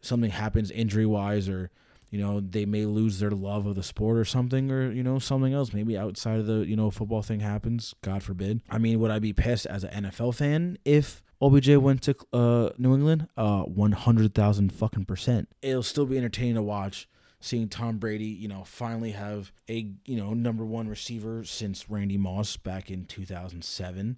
something 0.00 0.30
happens 0.30 0.70
injury 0.70 1.06
wise 1.06 1.48
or 1.48 1.70
you 2.10 2.18
know 2.20 2.40
they 2.40 2.64
may 2.64 2.86
lose 2.86 3.18
their 3.18 3.30
love 3.30 3.66
of 3.66 3.74
the 3.74 3.82
sport 3.82 4.16
or 4.16 4.24
something 4.24 4.70
or 4.70 4.90
you 4.92 5.02
know 5.02 5.18
something 5.18 5.52
else. 5.52 5.72
Maybe 5.72 5.98
outside 5.98 6.38
of 6.38 6.46
the 6.46 6.64
you 6.66 6.76
know 6.76 6.90
football 6.90 7.22
thing 7.22 7.40
happens 7.40 7.94
god 8.02 8.22
forbid. 8.22 8.62
I 8.70 8.78
mean 8.78 9.00
would 9.00 9.10
i 9.10 9.18
be 9.18 9.32
pissed 9.32 9.66
as 9.66 9.84
an 9.84 10.04
nfl 10.04 10.34
fan 10.34 10.78
if 10.84 11.22
obj 11.40 11.68
went 11.76 12.02
to 12.02 12.14
uh 12.32 12.70
new 12.78 12.94
england? 12.94 13.28
Uh 13.36 13.62
100000 13.62 14.72
fucking 14.72 15.04
percent. 15.04 15.48
It'll 15.62 15.82
still 15.82 16.06
be 16.06 16.16
entertaining 16.16 16.54
to 16.54 16.62
watch 16.62 17.08
seeing 17.40 17.68
tom 17.68 17.98
brady 17.98 18.24
you 18.24 18.48
know 18.48 18.64
finally 18.64 19.10
have 19.10 19.52
a 19.68 19.92
you 20.06 20.16
know 20.16 20.32
number 20.32 20.64
one 20.64 20.88
receiver 20.88 21.44
since 21.44 21.90
randy 21.90 22.16
moss 22.16 22.56
back 22.56 22.90
in 22.90 23.04
2007 23.04 24.16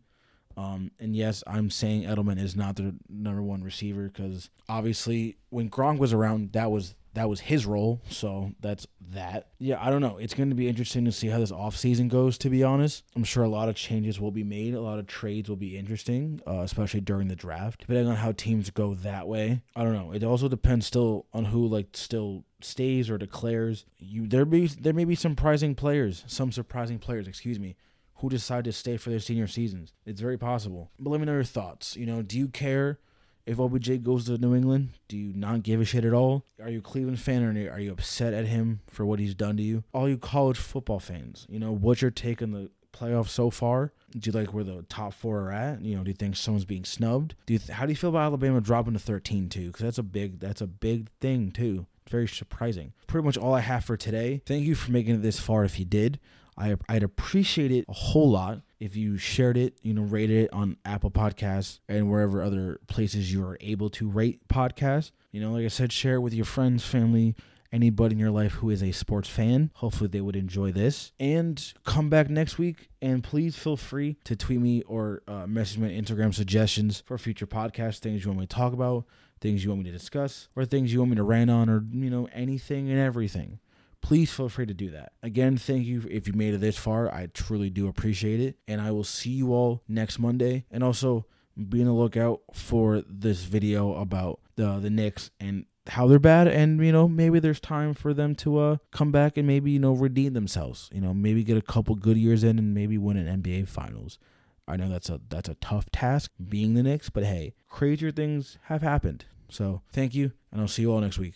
um, 0.59 0.90
and 0.99 1.14
yes, 1.14 1.44
I'm 1.47 1.71
saying 1.71 2.03
Edelman 2.03 2.42
is 2.42 2.57
not 2.57 2.75
the 2.77 2.97
number 3.09 3.42
one 3.42 3.62
receiver 3.62 4.09
because 4.09 4.51
obviously 4.68 5.38
when 5.51 5.71
Gronk 5.71 5.99
was 5.99 6.12
around, 6.12 6.53
that 6.53 6.71
was 6.73 6.97
that 7.14 7.29
was 7.29 7.40
his 7.40 7.64
role. 7.64 8.01
So 8.11 8.53
that's 8.61 8.87
that. 9.12 9.49
Yeah, 9.59 9.79
I 9.81 9.90
don't 9.90 10.03
know. 10.03 10.18
It's 10.18 10.35
going 10.35 10.51
to 10.51 10.55
be 10.55 10.68
interesting 10.68 11.05
to 11.05 11.12
see 11.12 11.29
how 11.29 11.38
this 11.38 11.53
offseason 11.53 12.09
goes, 12.09 12.38
to 12.38 12.51
be 12.51 12.62
honest. 12.62 13.05
I'm 13.16 13.25
sure 13.25 13.44
a 13.44 13.49
lot 13.49 13.68
of 13.68 13.77
changes 13.77 14.21
will 14.21 14.31
be 14.31 14.44
made. 14.44 14.75
A 14.75 14.81
lot 14.81 14.99
of 14.99 15.07
trades 15.07 15.49
will 15.49 15.57
be 15.57 15.77
interesting, 15.77 16.40
uh, 16.47 16.61
especially 16.61 17.01
during 17.01 17.29
the 17.29 17.37
draft. 17.37 17.81
Depending 17.81 18.09
on 18.09 18.16
how 18.16 18.33
teams 18.33 18.71
go 18.71 18.94
that 18.94 19.27
way. 19.27 19.62
I 19.75 19.85
don't 19.85 19.94
know. 19.94 20.12
It 20.12 20.23
also 20.23 20.49
depends 20.49 20.87
still 20.87 21.27
on 21.33 21.47
who, 21.47 21.66
like, 21.66 21.88
still 21.92 22.44
stays 22.61 23.09
or 23.09 23.16
declares. 23.16 23.85
You 23.99 24.27
there 24.27 24.44
be 24.44 24.66
there 24.66 24.92
may 24.92 25.05
be 25.05 25.14
some 25.14 25.33
surprising 25.33 25.75
players, 25.75 26.25
some 26.27 26.53
surprising 26.53 26.99
players, 26.99 27.27
excuse 27.27 27.59
me, 27.59 27.77
who 28.18 28.28
decide 28.28 28.64
to 28.64 28.72
stay 28.72 28.96
for 28.96 29.11
their 29.11 29.20
senior 29.20 29.46
seasons. 29.46 29.92
It's 30.04 30.20
very 30.20 30.38
possible. 30.38 30.90
But 30.98 31.11
let 31.11 31.20
me 31.20 31.26
know 31.26 31.33
your 31.33 31.44
thoughts. 31.44 31.96
You 31.96 32.07
know, 32.07 32.22
do 32.22 32.38
you 32.38 32.48
care 32.48 32.98
if 33.46 33.59
OBJ 33.59 34.02
goes 34.02 34.26
to 34.26 34.37
New 34.38 34.54
England? 34.54 34.90
Do 35.09 35.16
you 35.16 35.33
not 35.35 35.62
give 35.62 35.81
a 35.81 35.85
shit 35.85 36.04
at 36.04 36.12
all? 36.12 36.44
Are 36.62 36.68
you 36.68 36.81
a 36.81 36.83
Cleveland 36.83 37.20
fan 37.20 37.42
or 37.42 37.72
are 37.72 37.81
you 37.81 37.92
upset 37.92 38.35
at 38.35 38.46
him 38.46 38.81
for 38.88 39.07
what 39.07 39.20
he's 39.20 39.35
done 39.35 39.57
to 39.57 39.62
you? 39.62 39.85
All 39.92 40.09
you 40.09 40.18
college 40.18 40.59
football 40.59 41.00
fans, 41.00 41.46
you 41.48 41.59
know, 41.59 41.72
what's 41.72 42.02
your 42.02 42.11
take 42.11 42.42
on 42.42 42.50
the 42.50 42.70
playoffs 42.92 43.28
so 43.28 43.50
far? 43.50 43.92
Do 44.16 44.31
you 44.31 44.38
like 44.38 44.52
where 44.52 44.64
the 44.64 44.83
top 44.88 45.12
four 45.14 45.40
are 45.42 45.52
at? 45.52 45.83
You 45.83 45.96
know, 45.96 46.02
do 46.02 46.11
you 46.11 46.14
think 46.14 46.37
someone's 46.37 46.64
being 46.64 46.85
snubbed? 46.85 47.35
Do 47.46 47.52
you 47.52 47.59
th- 47.59 47.70
how 47.70 47.87
do 47.87 47.92
you 47.92 47.96
feel 47.96 48.11
about 48.11 48.22
Alabama 48.22 48.61
dropping 48.61 48.94
to 48.94 48.98
13 48.98 49.48
too? 49.48 49.68
Because 49.68 49.83
that's 49.83 49.98
a 49.98 50.02
big 50.02 50.40
that's 50.40 50.61
a 50.61 50.66
big 50.66 51.09
thing 51.20 51.50
too. 51.50 51.87
Very 52.11 52.26
surprising. 52.26 52.94
Pretty 53.07 53.24
much 53.24 53.37
all 53.37 53.54
I 53.54 53.61
have 53.61 53.85
for 53.85 53.96
today. 53.96 54.42
Thank 54.46 54.64
you 54.64 54.74
for 54.74 54.90
making 54.90 55.16
it 55.16 55.22
this 55.22 55.38
far. 55.38 55.64
If 55.64 55.78
you 55.78 55.85
did, 55.85 56.18
I, 56.59 56.77
I'd 56.88 57.03
appreciate 57.03 57.71
it 57.71 57.85
a 57.88 57.92
whole 57.92 58.31
lot 58.31 58.62
if 58.81 58.97
you 58.97 59.16
shared 59.16 59.57
it, 59.57 59.79
you 59.83 59.94
know, 59.94 60.03
rated 60.03 60.44
it 60.44 60.53
on 60.53 60.77
Apple 60.85 61.11
Podcasts 61.11 61.81
and 61.88 62.11
wherever 62.11 62.42
other 62.42 62.81
places 62.87 63.33
you 63.33 63.44
are 63.44 63.57
able 63.61 63.90
to 63.90 64.09
rate 64.09 64.47
podcasts. 64.49 65.12
You 65.33 65.40
know, 65.40 65.53
like 65.53 65.64
I 65.64 65.68
said, 65.68 65.92
share 65.92 66.16
it 66.16 66.21
with 66.21 66.35
your 66.35 66.44
friends, 66.44 66.85
family, 66.85 67.35
anybody 67.73 68.14
in 68.14 68.18
your 68.18 68.31
life 68.31 68.55
who 68.55 68.71
is 68.71 68.83
a 68.83 68.92
sports 68.92 69.29
fan. 69.29 69.71
Hopefully, 69.75 70.09
they 70.09 70.21
would 70.21 70.37
enjoy 70.37 70.73
this. 70.73 71.12
And 71.21 71.73
come 71.85 72.09
back 72.09 72.31
next 72.31 72.59
week. 72.59 72.88
And 73.03 73.23
please 73.23 73.57
feel 73.57 73.77
free 73.77 74.16
to 74.25 74.37
tweet 74.37 74.61
me 74.61 74.83
or 74.83 75.23
uh, 75.29 75.47
message 75.47 75.79
me 75.79 75.97
on 75.97 76.05
Instagram 76.05 76.35
suggestions 76.35 77.03
for 77.05 77.18
future 77.18 77.47
podcasts, 77.47 77.99
things 77.99 78.25
you 78.25 78.31
want 78.31 78.40
me 78.40 78.47
to 78.47 78.55
talk 78.55 78.73
about, 78.73 79.05
things 79.40 79.62
you 79.62 79.71
want 79.71 79.83
me 79.83 79.90
to 79.90 79.97
discuss, 79.97 80.49
or 80.57 80.64
things 80.64 80.92
you 80.92 81.01
want 81.01 81.11
me 81.11 81.16
to 81.16 81.23
rant 81.23 81.51
on, 81.51 81.68
or, 81.68 81.85
you 81.92 82.11
know, 82.11 82.29
anything 82.33 82.90
and 82.90 82.99
everything 82.99 83.59
please 84.00 84.32
feel 84.32 84.48
free 84.48 84.66
to 84.66 84.74
do 84.74 84.90
that. 84.90 85.12
Again, 85.22 85.56
thank 85.56 85.84
you 85.87 86.04
if 86.11 86.26
you 86.26 86.32
made 86.32 86.54
it 86.54 86.61
this 86.61 86.78
far. 86.78 87.12
I 87.12 87.28
truly 87.32 87.70
do 87.70 87.88
appreciate 87.88 88.40
it. 88.40 88.56
And 88.66 88.80
I 88.80 88.90
will 88.90 89.04
see 89.04 89.30
you 89.30 89.52
all 89.52 89.82
next 89.88 90.18
Monday. 90.18 90.64
And 90.70 90.82
also 90.82 91.26
be 91.68 91.80
on 91.80 91.87
the 91.87 91.92
lookout 91.92 92.40
for 92.52 93.02
this 93.08 93.42
video 93.42 93.94
about 93.94 94.40
the 94.56 94.78
the 94.78 94.90
Knicks 94.90 95.30
and 95.40 95.66
how 95.88 96.06
they're 96.06 96.18
bad 96.18 96.46
and 96.46 96.84
you 96.84 96.92
know 96.92 97.08
maybe 97.08 97.38
there's 97.38 97.61
time 97.61 97.94
for 97.94 98.12
them 98.12 98.34
to 98.34 98.58
uh 98.58 98.76
come 98.90 99.11
back 99.11 99.37
and 99.37 99.46
maybe 99.46 99.70
you 99.70 99.78
know 99.78 99.92
redeem 99.92 100.34
themselves 100.34 100.90
you 100.92 101.00
know 101.00 101.14
maybe 101.14 101.42
get 101.42 101.56
a 101.56 101.62
couple 101.62 101.94
good 101.94 102.18
years 102.18 102.44
in 102.44 102.58
and 102.58 102.74
maybe 102.74 102.98
win 102.98 103.16
an 103.16 103.42
NBA 103.42 103.66
finals 103.68 104.18
I 104.66 104.76
know 104.76 104.88
that's 104.88 105.08
a 105.08 105.20
that's 105.28 105.48
a 105.48 105.54
tough 105.54 105.90
task 105.90 106.30
being 106.48 106.74
the 106.74 106.82
Knicks 106.82 107.08
but 107.08 107.24
hey 107.24 107.54
crazier 107.68 108.11
things 108.11 108.58
have 108.64 108.82
happened 108.82 109.24
so 109.48 109.80
thank 109.90 110.14
you 110.14 110.32
and 110.52 110.61
I'll 110.61 110.68
see 110.68 110.82
you 110.82 110.92
all 110.92 111.00
next 111.00 111.18
week 111.18 111.26